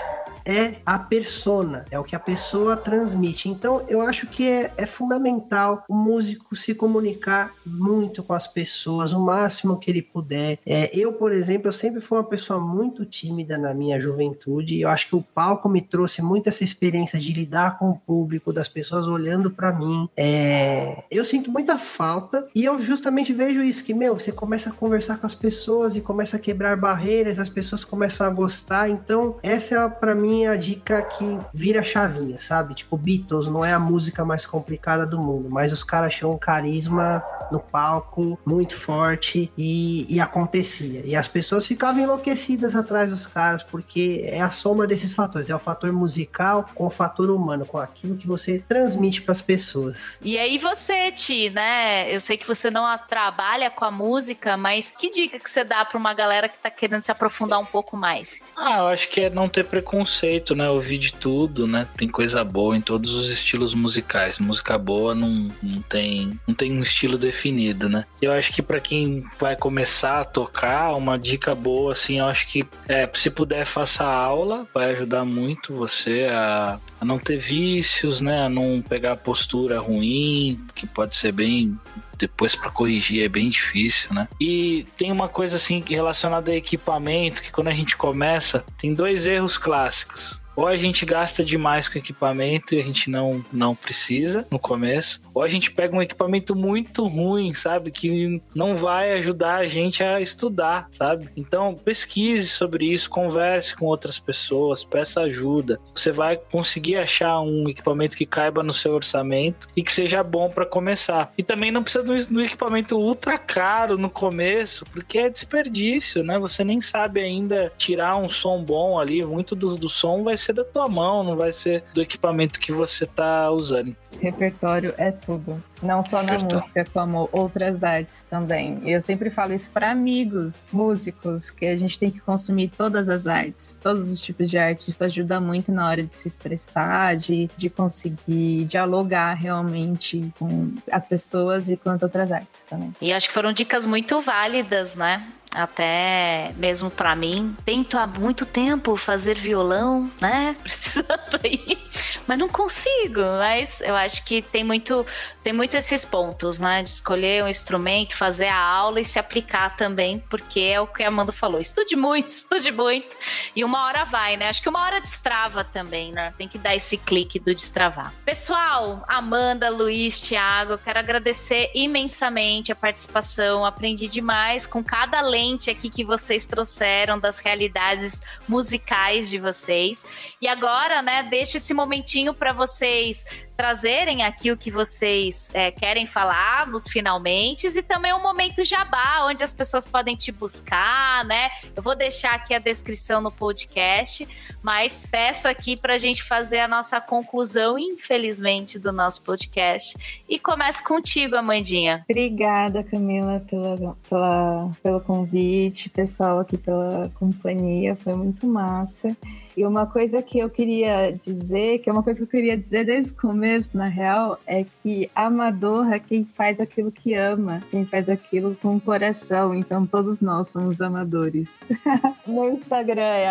é 0.49 0.77
a 0.85 0.99
persona, 0.99 1.85
é 1.91 1.99
o 1.99 2.05
que 2.05 2.17
a 2.17 2.19
pessoa 2.19 2.75
transmite. 2.75 3.51
Então, 3.51 3.85
eu 3.87 4.01
acho 4.01 4.27
que 4.27 4.49
é, 4.49 4.73
é, 4.79 4.87
fundamental 4.87 5.85
o 5.87 5.95
músico 5.95 6.57
se 6.57 6.75
comunicar 6.75 7.53
muito 7.67 8.23
com 8.23 8.33
as 8.33 8.47
pessoas, 8.47 9.13
o 9.13 9.21
máximo 9.21 9.79
que 9.79 9.91
ele 9.91 10.01
puder. 10.01 10.59
É, 10.65 10.97
eu, 10.99 11.13
por 11.13 11.33
exemplo, 11.33 11.69
eu 11.69 11.73
sempre 11.73 12.01
fui 12.01 12.17
uma 12.17 12.25
pessoa 12.25 12.59
muito 12.59 13.05
tímida 13.05 13.59
na 13.59 13.75
minha 13.75 14.01
juventude 14.01 14.75
e 14.75 14.81
eu 14.81 14.89
acho 14.89 15.09
que 15.09 15.17
o 15.17 15.23
palco 15.23 15.69
me 15.69 15.83
trouxe 15.83 16.23
muito 16.23 16.49
essa 16.49 16.65
experiência 16.65 17.19
de 17.19 17.33
lidar 17.33 17.79
com 17.79 17.91
o 17.91 17.99
público, 17.99 18.53
das 18.53 18.69
pessoas 18.69 19.07
olhando 19.07 19.51
para 19.51 19.71
mim. 19.71 20.09
É, 20.17 21.05
eu 21.11 21.27
sinto 21.27 21.51
muita 21.51 21.77
falta 21.77 22.49
e 22.55 22.65
eu 22.65 22.81
justamente 22.81 23.35
vejo 23.35 23.63
isso, 23.63 23.85
que, 23.85 23.93
meu, 23.93 24.19
você 24.19 24.33
começa 24.33 24.71
a 24.71 24.73
conversar 24.73 25.19
com 25.19 25.27
as 25.27 25.35
pessoas 25.35 25.95
e 25.95 26.01
começa 26.01 26.39
a 26.39 26.41
quebrar 26.41 26.77
barreiras, 26.79 27.39
as 27.39 27.51
pessoas 27.51 27.85
começam 27.85 28.27
a 28.27 28.31
gostar. 28.31 28.89
Então, 28.89 29.37
essa 29.43 29.75
é, 29.75 29.89
para 29.89 30.15
mim, 30.15 30.38
a 30.47 30.57
dica 30.57 31.03
que 31.03 31.39
vira 31.53 31.83
chavinha, 31.83 32.39
sabe? 32.41 32.75
Tipo, 32.75 32.97
Beatles 32.97 33.47
não 33.47 33.65
é 33.65 33.73
a 33.73 33.79
música 33.79 34.25
mais 34.25 34.47
complicada 34.47 35.07
do 35.07 35.19
mundo, 35.19 35.49
mas 35.51 35.73
os 35.73 35.83
caras 35.83 36.15
tinham 36.15 36.33
um 36.33 36.39
carisma 36.39 37.23
no 37.51 37.61
palco 37.61 38.39
muito 38.45 38.77
forte 38.77 39.51
e, 39.57 40.07
e 40.15 40.21
acontecia. 40.21 41.03
E 41.05 41.17
as 41.17 41.29
pessoas 41.29 41.67
ficavam 41.67 42.03
enlouquecidas 42.03 42.75
atrás 42.75 43.11
dos 43.11 43.27
caras, 43.27 43.63
porque 43.63 44.23
é 44.25 44.41
a 44.41 44.51
soma 44.51 44.87
desses 44.87 45.15
fatores: 45.15 45.51
é 45.51 45.55
o 45.55 45.59
fator 45.59 45.93
musical 45.93 46.67
com 46.75 46.87
o 46.87 46.91
fator 46.91 47.31
humano, 47.31 47.65
com 47.65 47.79
aquilo 47.79 48.17
que 48.17 48.27
você 48.27 48.63
transmite 48.69 49.23
para 49.23 49.33
as 49.33 49.41
pessoas. 49.41 50.19
E 50.23 50.39
aí 50.39 50.59
você, 50.59 51.11
Ti, 51.13 51.51
né? 51.51 52.15
Eu 52.15 52.21
sei 52.21 52.37
que 52.37 52.47
você 52.47 52.71
não 52.71 52.87
trabalha 52.99 53.71
com 53.71 53.85
a 53.85 53.91
música, 53.91 54.57
mas 54.57 54.91
que 54.91 55.11
dica 55.11 55.39
que 55.39 55.51
você 55.51 55.65
dá 55.65 55.85
para 55.85 55.99
uma 55.99 56.15
galera 56.15 56.49
que 56.49 56.59
tá 56.59 56.71
querendo 56.71 57.03
se 57.03 57.11
aprofundar 57.11 57.59
um 57.59 57.65
pouco 57.65 57.97
mais? 57.97 58.49
Ah, 58.57 58.79
eu 58.79 58.87
acho 58.89 59.09
que 59.09 59.23
é 59.23 59.31
não 59.31 59.49
ter 59.49 59.65
preconceito 59.65 60.28
conceito, 60.29 60.55
né? 60.55 60.69
Ouvir 60.69 60.99
de 60.99 61.13
tudo, 61.13 61.67
né? 61.67 61.87
Tem 61.97 62.07
coisa 62.07 62.45
boa 62.45 62.77
em 62.77 62.81
todos 62.81 63.15
os 63.15 63.31
estilos 63.31 63.75
musicais. 63.75 64.39
Música 64.39 64.77
boa 64.77 65.15
não, 65.15 65.51
não, 65.63 65.83
tem, 65.83 66.39
não 66.47 66.55
tem 66.55 66.73
um 66.73 66.83
estilo 66.83 67.17
definido, 67.17 67.89
né? 67.89 68.05
Eu 68.21 68.33
acho 68.33 68.53
que 68.53 68.61
para 68.61 68.81
quem 68.81 69.25
vai 69.39 69.57
começar 69.57 70.21
a 70.21 70.25
tocar, 70.25 70.95
uma 70.95 71.19
dica 71.19 71.55
boa, 71.55 71.93
assim, 71.93 72.19
eu 72.19 72.27
acho 72.27 72.47
que 72.47 72.67
é, 72.89 73.09
se 73.15 73.31
puder, 73.31 73.65
faça 73.65 74.05
aula, 74.05 74.67
vai 74.75 74.93
ajudar 74.93 75.25
muito 75.25 75.75
você 75.75 76.29
a, 76.31 76.79
a 77.01 77.05
não 77.05 77.19
ter 77.19 77.39
vícios, 77.39 78.21
né? 78.21 78.43
A 78.45 78.49
não 78.49 78.83
pegar 78.87 79.17
postura 79.17 79.81
ruim, 79.81 80.61
que 80.75 80.87
pode 80.87 81.17
ser 81.17 81.33
bem 81.33 81.79
depois 82.19 82.55
para 82.55 82.71
corrigir 82.71 83.25
é 83.25 83.29
bem 83.29 83.49
difícil, 83.49 84.13
né? 84.13 84.29
E 84.41 84.85
tem 84.97 85.13
uma 85.13 85.29
coisa 85.29 85.57
assim 85.57 85.83
relacionada 85.89 86.51
a 86.51 86.57
equipamento, 86.57 87.43
que 87.43 87.51
quando 87.51 87.69
a 87.69 87.75
gente 87.75 87.97
começa, 87.97 88.65
tem 88.77 88.93
dois 88.93 89.27
erros 89.27 89.57
clássicos 89.57 90.41
ou 90.59 90.67
a 90.67 90.75
gente 90.75 91.07
gasta 91.07 91.45
demais 91.45 91.89
com 91.89 91.99
equipamento 91.99 92.75
e 92.75 92.81
a 92.81 92.83
gente 92.83 93.09
não, 93.09 93.45
não 93.53 93.77
precisa 93.77 94.45
no 94.51 94.59
começo, 94.59 95.23
ou 95.33 95.41
a 95.41 95.47
gente 95.47 95.71
pega 95.71 95.95
um 95.95 96.03
equipamento 96.03 96.57
muito 96.57 97.07
ruim, 97.07 97.55
sabe? 97.55 97.93
Que 97.93 98.43
não 98.53 98.77
vai 98.77 99.13
ajudar 99.13 99.59
a 99.59 99.67
gente 99.67 100.03
a 100.03 100.21
estudar, 100.21 100.89
sabe? 100.91 101.29
Então 101.37 101.77
pesquise 101.77 102.49
sobre 102.49 102.93
isso, 102.93 103.09
converse 103.09 103.77
com 103.77 103.87
outras 103.87 104.19
pessoas, 104.19 104.83
peça 104.83 105.21
ajuda. 105.21 105.79
Você 105.95 106.11
vai 106.11 106.37
conseguir 106.37 106.97
achar 106.97 107.41
um 107.41 107.69
equipamento 107.69 108.17
que 108.17 108.27
caiba 108.27 108.61
no 108.61 108.73
seu 108.73 108.97
orçamento 108.97 109.69
e 109.77 109.83
que 109.85 109.93
seja 109.93 110.25
bom 110.25 110.51
para 110.51 110.67
começar. 110.67 111.31
E 111.39 111.43
também 111.45 111.71
não 111.71 111.85
precisa 111.85 112.05
de 112.05 112.35
um 112.35 112.41
equipamento 112.41 112.99
ultra 112.99 113.39
caro 113.39 113.97
no 113.97 114.11
começo, 114.11 114.85
porque 114.87 115.19
é 115.19 115.31
desperdício, 115.31 116.25
né? 116.25 116.37
Você 116.41 116.65
nem 116.65 116.81
sabe 116.81 117.21
ainda 117.21 117.73
tirar 117.79 118.17
um 118.17 118.29
som 118.29 118.61
bom 118.65 118.99
ali, 118.99 119.25
muito 119.25 119.55
do, 119.55 119.77
do 119.77 119.89
som 119.89 120.25
vai 120.25 120.37
ser 120.37 120.48
ser 120.49 120.53
da 120.55 120.65
tua 120.65 120.89
mão, 120.89 121.23
não 121.23 121.37
vai 121.37 121.53
ser 121.53 121.85
do 121.93 122.01
equipamento 122.01 122.59
que 122.59 122.73
você 122.73 123.07
tá 123.07 123.51
usando. 123.51 123.95
Repertório 124.21 124.95
é 124.97 125.13
tudo. 125.13 125.63
Não 125.83 126.03
só 126.03 126.23
na 126.23 126.33
Repertório. 126.33 126.57
música, 126.65 126.85
como 126.93 127.29
outras 127.31 127.85
artes 127.85 128.27
também. 128.29 128.81
Eu 128.85 129.01
sempre 129.01 129.31
falo 129.31 129.53
isso 129.53 129.71
para 129.71 129.91
amigos, 129.91 130.67
músicos, 130.73 131.51
que 131.51 131.67
a 131.67 131.77
gente 131.77 131.99
tem 131.99 132.11
que 132.11 132.19
consumir 132.21 132.69
todas 132.69 133.09
as 133.09 133.27
artes, 133.27 133.77
todos 133.81 134.11
os 134.11 134.21
tipos 134.21 134.51
de 134.51 134.59
arte. 134.59 134.91
Isso 134.91 135.05
ajuda 135.05 135.41
muito 135.41 135.71
na 135.71 135.87
hora 135.87 136.03
de 136.03 136.17
se 136.17 136.27
expressar, 136.27 137.17
de, 137.17 137.49
de 137.57 137.71
conseguir 137.71 138.65
dialogar 138.65 139.35
realmente 139.35 140.33
com 140.39 140.73
as 140.91 141.05
pessoas 141.05 141.69
e 141.69 141.77
com 141.77 141.91
as 141.91 142.03
outras 142.03 142.33
artes 142.33 142.65
também. 142.65 142.93
E 143.01 143.13
acho 143.13 143.29
que 143.29 143.35
foram 143.35 143.53
dicas 143.53 143.87
muito 143.87 144.21
válidas, 144.21 144.95
né? 144.95 145.29
Até 145.55 146.53
mesmo 146.57 146.91
para 146.91 147.15
mim. 147.15 147.57
Tento 147.65 147.97
há 147.97 148.07
muito 148.07 148.45
tempo 148.45 148.97
fazer 148.97 149.37
violão, 149.37 150.11
né? 150.21 150.57
Precisando 150.63 151.41
aí, 151.43 151.79
mas 152.27 152.39
não 152.39 152.49
consigo. 152.49 153.21
Mas 153.39 153.81
eu 153.81 153.97
acho 153.97 154.25
que 154.25 154.43
tem 154.43 154.63
muito, 154.65 155.07
tem 155.43 155.53
muito 155.53 155.75
esses 155.75 156.05
pontos, 156.05 156.61
né? 156.61 156.83
De 156.83 156.91
escolher 156.91 157.45
um 157.45 157.49
instrumento, 157.49 158.17
fazer 158.17 158.49
a 158.49 158.59
aula 158.59 159.01
e 159.01 159.05
se 159.05 159.19
aplicar 159.19 159.77
também, 159.77 160.19
porque 160.31 160.61
é 160.61 160.81
o 160.81 160.87
que 160.87 161.03
a 161.03 161.09
Amanda 161.09 161.33
falou. 161.33 161.61
Estude 161.61 161.97
muito, 161.97 162.33
estude 162.33 162.71
muito. 162.71 163.17
E 163.57 163.65
uma 163.65 163.87
hora 163.87 164.05
vai, 164.05 164.37
né? 164.37 164.49
Acho 164.49 164.63
que 164.63 164.69
uma 164.69 164.83
hora 164.83 165.01
destrava 165.01 165.65
também, 165.65 166.13
né? 166.13 166.35
Tem 166.37 166.49
que 166.49 166.59
dar 166.59 166.77
esse 166.77 166.97
clique 166.99 167.39
do 167.39 167.55
destravar. 167.55 168.13
Pessoal, 168.25 169.05
Amanda, 169.09 169.71
Luiz, 169.71 170.21
Thiago, 170.21 170.79
quero 170.79 170.99
agradecer 170.99 171.71
imensamente 171.75 172.71
a 172.71 172.77
participação. 172.77 173.65
Aprendi 173.65 174.09
demais 174.09 174.67
com 174.67 174.83
cada 174.83 175.21
lei 175.21 175.38
lente 175.39 175.71
aqui 175.71 175.89
que 175.89 176.05
vocês 176.05 176.45
trouxeram 176.45 177.17
das 177.17 177.39
realidades 177.39 178.21
musicais 178.49 179.31
de 179.31 179.39
vocês. 179.39 180.05
E 180.43 180.49
agora, 180.49 181.01
né, 181.01 181.23
deixo 181.23 181.57
esse 181.57 181.73
momentinho 181.73 182.35
para 182.35 182.53
vocês 182.53 183.25
trazerem 183.59 184.23
aqui 184.23 184.53
o 184.53 184.57
que 184.57 184.71
vocês 184.71 185.51
é, 185.53 185.73
querem 185.73 186.07
falar 186.07 186.69
nos 186.69 186.87
finalmente 186.87 187.67
e 187.67 187.83
também 187.83 188.15
um 188.15 188.23
momento 188.23 188.65
jabá, 188.65 189.27
onde 189.29 189.43
as 189.43 189.53
pessoas 189.53 189.85
podem 189.85 190.15
te 190.15 190.31
buscar, 190.31 191.25
né? 191.25 191.49
Eu 191.75 191.83
vou 191.83 191.97
deixar 191.97 192.35
aqui 192.35 192.55
a 192.55 192.61
descrição 192.61 193.21
no 193.21 193.33
podcast, 193.33 194.29
mas 194.63 195.05
peço 195.11 195.49
aqui 195.49 195.77
para 195.77 195.95
a 195.95 195.99
gente 195.99 196.23
fazer 196.23 196.61
a 196.61 196.69
nossa 196.69 197.01
conclusão, 197.01 197.77
infelizmente, 197.77 198.79
do 198.79 198.93
nosso 198.93 199.23
podcast. 199.23 199.99
E 200.29 200.39
começo 200.39 200.85
contigo, 200.85 201.35
Amandinha. 201.35 202.05
Obrigada, 202.09 202.85
Camila, 202.85 203.45
pela, 203.51 203.97
pela, 204.09 204.71
pelo 204.81 205.01
convite, 205.01 205.91
pessoal 205.91 206.39
aqui 206.39 206.57
pela 206.57 207.11
companhia, 207.19 207.97
foi 207.97 208.15
muito 208.15 208.47
massa. 208.47 209.17
E 209.59 209.67
uma 209.67 209.87
coisa 209.87 210.23
que 210.23 210.39
eu 210.39 210.49
queria 210.49 211.11
dizer, 211.11 211.81
que 211.81 211.91
é 211.91 211.93
uma 211.93 212.05
coisa 212.05 212.21
que 212.21 212.23
eu 212.23 212.29
queria 212.29 212.57
dizer 212.57 212.85
desde 212.85 213.11
o 213.11 213.17
começo, 213.17 213.77
na 213.77 213.87
real, 213.87 214.39
é 214.47 214.65
que 214.65 215.11
amador 215.13 215.93
é 215.93 215.99
quem 215.99 216.25
faz 216.37 216.61
aquilo 216.61 216.93
que 216.93 217.15
ama, 217.15 217.61
quem 217.69 217.85
faz 217.85 218.09
aquilo 218.09 218.57
com 218.63 218.77
o 218.77 218.81
coração. 218.81 219.53
Então 219.53 219.85
todos 219.85 220.21
nós 220.21 220.47
somos 220.47 220.81
amadores. 220.81 221.61
Meu 222.25 222.53
Instagram 222.53 223.03
é 223.03 223.29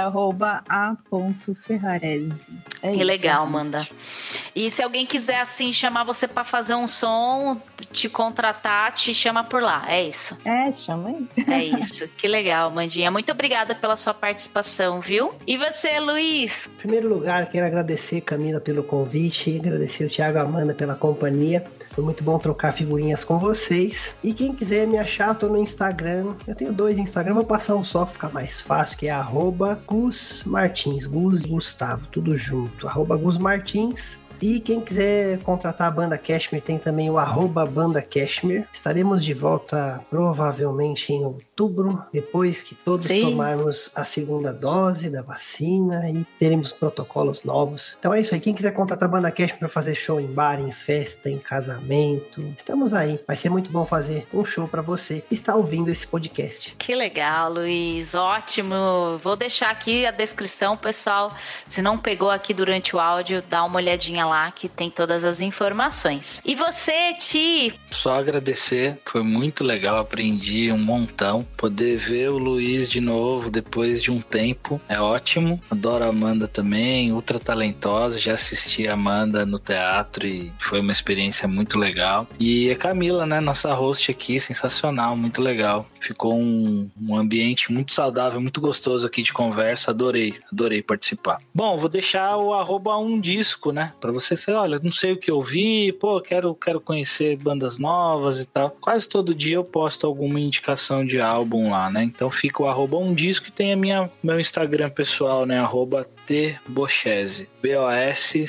a.ferrarese. 0.68 2.52
É 2.82 2.90
que 2.90 2.96
isso, 2.96 3.06
legal, 3.06 3.44
gente. 3.44 3.54
Manda. 3.54 3.88
E 4.54 4.70
se 4.70 4.84
alguém 4.84 5.06
quiser 5.06 5.40
assim 5.40 5.72
chamar 5.72 6.04
você 6.04 6.28
para 6.28 6.44
fazer 6.44 6.76
um 6.76 6.90
som, 6.90 7.62
te 7.94 8.10
contratar, 8.10 8.92
te 8.92 9.14
chama 9.14 9.46
por 9.46 9.62
lá. 9.62 9.86
É 9.88 10.04
isso. 10.04 10.38
É, 10.44 10.74
chama 10.74 11.08
aí. 11.08 11.26
É 11.48 11.64
isso. 11.80 12.06
Que 12.18 12.28
legal, 12.28 12.70
Mandinha. 12.70 13.10
Muito 13.10 13.32
obrigada 13.32 13.74
pela 13.74 13.96
sua 13.96 14.14
participação, 14.14 15.00
viu? 15.00 15.34
E 15.48 15.56
você, 15.56 16.02
Lu 16.02 16.17
Luiz. 16.18 16.68
Em 16.74 16.78
primeiro 16.80 17.08
lugar, 17.08 17.48
quero 17.48 17.68
agradecer, 17.68 18.22
Camila, 18.22 18.60
pelo 18.60 18.82
convite, 18.82 19.56
agradecer 19.56 20.06
o 20.06 20.10
Thiago 20.10 20.40
Amanda 20.40 20.74
pela 20.74 20.96
companhia. 20.96 21.64
Foi 21.92 22.04
muito 22.04 22.24
bom 22.24 22.40
trocar 22.40 22.72
figurinhas 22.72 23.24
com 23.24 23.38
vocês. 23.38 24.16
E 24.24 24.34
quem 24.34 24.52
quiser 24.52 24.88
me 24.88 24.98
achar, 24.98 25.36
tô 25.36 25.48
no 25.48 25.58
Instagram. 25.58 26.34
Eu 26.48 26.56
tenho 26.56 26.74
dois 26.74 26.98
Instagram, 26.98 27.36
vou 27.36 27.46
passar 27.46 27.76
um 27.76 27.84
só, 27.84 28.04
ficar 28.04 28.32
mais 28.32 28.60
fácil, 28.60 28.98
que 28.98 29.08
é 29.08 29.12
arroba 29.12 29.80
Gus 29.86 30.42
Martins, 30.44 31.06
Gus 31.06 31.46
Gustavo, 31.46 32.08
tudo 32.08 32.36
junto. 32.36 32.88
Arroba 32.88 33.16
Gus 33.16 33.38
Martins. 33.38 34.18
E 34.42 34.60
quem 34.60 34.82
quiser 34.82 35.40
contratar 35.40 35.88
a 35.88 35.92
banda 35.92 36.18
Cashmere 36.18 36.64
tem 36.64 36.78
também 36.78 37.10
o 37.10 37.18
arroba 37.18 37.66
banda 37.66 38.02
Cashmere. 38.02 38.66
Estaremos 38.72 39.24
de 39.24 39.34
volta 39.34 40.02
provavelmente 40.10 41.12
em 41.12 41.24
outubro, 41.24 42.04
depois 42.14 42.62
que 42.62 42.76
todos 42.76 43.08
Sim. 43.08 43.22
tomarmos 43.22 43.92
a 43.96 44.04
segunda 44.04 44.54
dose 44.54 45.10
da 45.10 45.22
vacina 45.22 46.10
e 46.10 46.26
teremos 46.40 46.72
protocolos 46.72 47.44
novos. 47.44 47.96
Então 48.00 48.14
é 48.14 48.22
isso 48.22 48.34
aí. 48.34 48.40
Quem 48.40 48.54
quiser 48.54 48.74
contratar 48.74 49.10
a 49.10 49.12
banda 49.12 49.32
Cashmere 49.32 49.60
para 49.60 49.70
fazer 49.70 49.96
show 49.96 50.20
em 50.20 50.28
bar, 50.28 50.60
em 50.60 50.72
festa, 50.72 51.30
em 51.30 51.40
casamento, 51.40 52.42
estamos 52.56 52.94
aí. 52.94 53.20
Vai 53.26 53.36
ser 53.36 53.50
muito 53.50 53.72
bom 53.72 53.86
fazer 53.86 54.28
um 54.34 54.46
show 54.46 54.68
para 54.68 54.82
você 54.82 55.24
que 55.28 55.34
está 55.34 55.56
ouvindo 55.56 55.90
esse 55.90 56.06
podcast. 56.06 56.76
Que 56.78 56.94
legal, 56.94 57.52
Luiz. 57.52 58.14
Ótimo. 58.14 59.18
Vou 59.24 59.36
deixar 59.36 59.72
aqui 59.72 60.06
a 60.06 60.12
descrição, 60.12 60.78
pessoal. 60.78 61.34
Se 61.68 61.82
não 61.82 61.98
pegou 61.98 62.30
aqui 62.30 62.54
durante 62.54 62.96
o 62.96 63.00
áudio, 63.00 63.44
dá 63.50 63.64
uma 63.64 63.78
olhadinha 63.78 64.27
lá 64.28 64.52
que 64.52 64.68
tem 64.68 64.90
todas 64.90 65.24
as 65.24 65.42
informações. 65.42 66.42
E 66.46 66.56
você, 66.56 67.14
Ti? 67.16 67.74
Só 67.92 68.20
agradecer, 68.20 69.00
foi 69.06 69.24
muito 69.24 69.64
legal, 69.64 69.98
aprendi 69.98 70.72
um 70.72 70.78
montão. 70.78 71.46
Poder 71.56 71.98
ver 71.98 72.30
o 72.30 72.38
Luiz 72.38 72.90
de 72.90 73.02
novo 73.02 73.50
depois 73.50 74.02
de 74.02 74.12
um 74.12 74.22
tempo 74.22 74.80
é 74.88 75.00
ótimo. 75.00 75.62
Adoro 75.70 76.04
a 76.04 76.10
Amanda 76.10 76.48
também, 76.48 77.12
ultra 77.12 77.40
talentosa. 77.40 78.20
Já 78.20 78.34
assisti 78.34 78.88
a 78.88 78.94
Amanda 78.94 79.46
no 79.46 79.60
teatro 79.60 80.28
e 80.28 80.52
foi 80.60 80.80
uma 80.80 80.92
experiência 80.92 81.48
muito 81.48 81.78
legal. 81.78 82.28
E 82.40 82.70
a 82.72 82.76
Camila, 82.76 83.26
né, 83.26 83.40
nossa 83.40 83.74
host 83.74 84.12
aqui, 84.12 84.40
sensacional, 84.40 85.16
muito 85.16 85.42
legal. 85.42 85.88
Ficou 86.00 86.40
um, 86.40 86.90
um 87.00 87.16
ambiente 87.16 87.72
muito 87.72 87.94
saudável, 87.94 88.40
muito 88.40 88.62
gostoso 88.62 89.06
aqui 89.06 89.22
de 89.22 89.34
conversa. 89.34 89.92
Adorei, 89.92 90.36
adorei 90.52 90.82
participar. 90.82 91.40
Bom, 91.54 91.78
vou 91.78 91.90
deixar 91.90 92.38
o 92.38 92.54
arroba 92.54 92.98
um 92.98 93.20
disco, 93.20 93.72
né? 93.72 93.94
Pra 94.00 94.12
você 94.20 94.36
ser, 94.36 94.54
olha, 94.54 94.80
não 94.82 94.92
sei 94.92 95.14
o 95.14 95.18
que 95.18 95.32
ouvir, 95.32 95.94
pô, 95.94 96.20
quero, 96.22 96.54
quero 96.56 96.80
conhecer 96.80 97.36
bandas 97.38 97.78
novas 97.78 98.42
e 98.42 98.48
tal. 98.48 98.72
Quase 98.82 99.08
todo 99.08 99.36
dia 99.36 99.56
eu 99.56 99.64
posto 99.64 100.08
alguma 100.08 100.40
indicação 100.40 101.06
de 101.06 101.20
álbum 101.20 101.72
lá, 101.72 101.90
né? 101.90 102.04
Então 102.04 102.30
fica 102.32 102.64
o 102.64 102.68
arroba 102.68 102.98
um 102.98 103.14
disco 103.14 103.48
e 103.48 103.52
tem 103.52 103.74
a 103.74 103.78
minha, 103.78 104.10
meu 104.24 104.40
Instagram 104.40 104.90
pessoal, 104.90 105.46
né? 105.46 105.60
Arroba 105.60 106.06
Bochese. 106.68 107.50
B-O-S-C-H-E-S-E. 107.62 108.48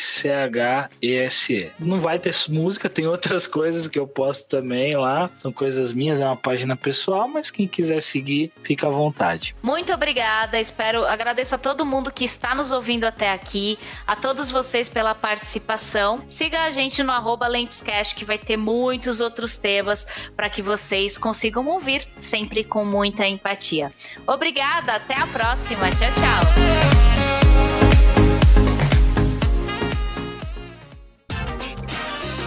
Não 1.79 1.99
vai 1.99 2.19
ter 2.19 2.35
música, 2.49 2.89
tem 2.89 3.07
outras 3.07 3.47
coisas 3.49 3.89
que 3.89 3.99
eu 3.99 4.07
posto 4.07 4.49
também 4.49 4.97
lá. 4.97 5.31
São 5.39 5.53
coisas 5.53 5.93
minhas, 5.93 6.21
é 6.21 6.25
uma 6.25 6.37
página 6.37 6.77
pessoal, 6.77 7.27
mas 7.29 7.51
quem 7.51 7.67
quiser 7.67 8.01
seguir, 8.01 8.53
fica 8.63 8.87
à 8.87 8.91
vontade. 8.91 9.55
Muito 9.63 9.93
obrigada. 9.93 10.61
Espero, 10.61 11.05
agradeço 11.05 11.55
a 11.55 11.59
todo 11.59 11.85
mundo 11.85 12.13
que 12.13 12.25
está 12.25 12.55
nos 12.55 12.71
ouvindo 12.73 13.05
até 13.05 13.33
aqui, 13.33 13.79
a 14.07 14.15
todos 14.15 14.51
vocês 14.51 14.89
pela 14.89 15.15
participação. 15.15 16.23
Siga 16.27 16.63
a 16.63 16.71
gente 16.71 17.03
no 17.03 17.13
arroba 17.13 17.47
Lentescast, 17.47 18.15
que 18.15 18.25
vai 18.25 18.39
ter 18.39 18.57
muitos 18.57 19.21
outros 19.21 19.57
temas 19.57 20.07
para 20.37 20.49
que 20.49 20.63
vocês 20.63 21.19
consigam 21.19 21.67
ouvir, 21.67 22.07
sempre 22.21 22.63
com 22.65 22.85
muita 22.85 23.27
empatia. 23.27 23.93
Obrigada, 24.27 24.95
até 24.95 25.15
a 25.15 25.27
próxima. 25.27 25.89
Tchau, 25.91 26.09
tchau. 26.15 27.48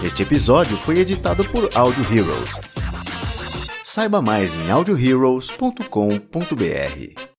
Este 0.04 0.24
episódio 0.24 0.76
foi 0.78 0.98
editado 0.98 1.46
por 1.46 1.70
Audio 1.76 2.04
Heroes. 2.12 2.60
Saiba 3.84 4.20
mais 4.20 4.56
em 4.56 4.72
audioheroes.com.br. 4.72 7.31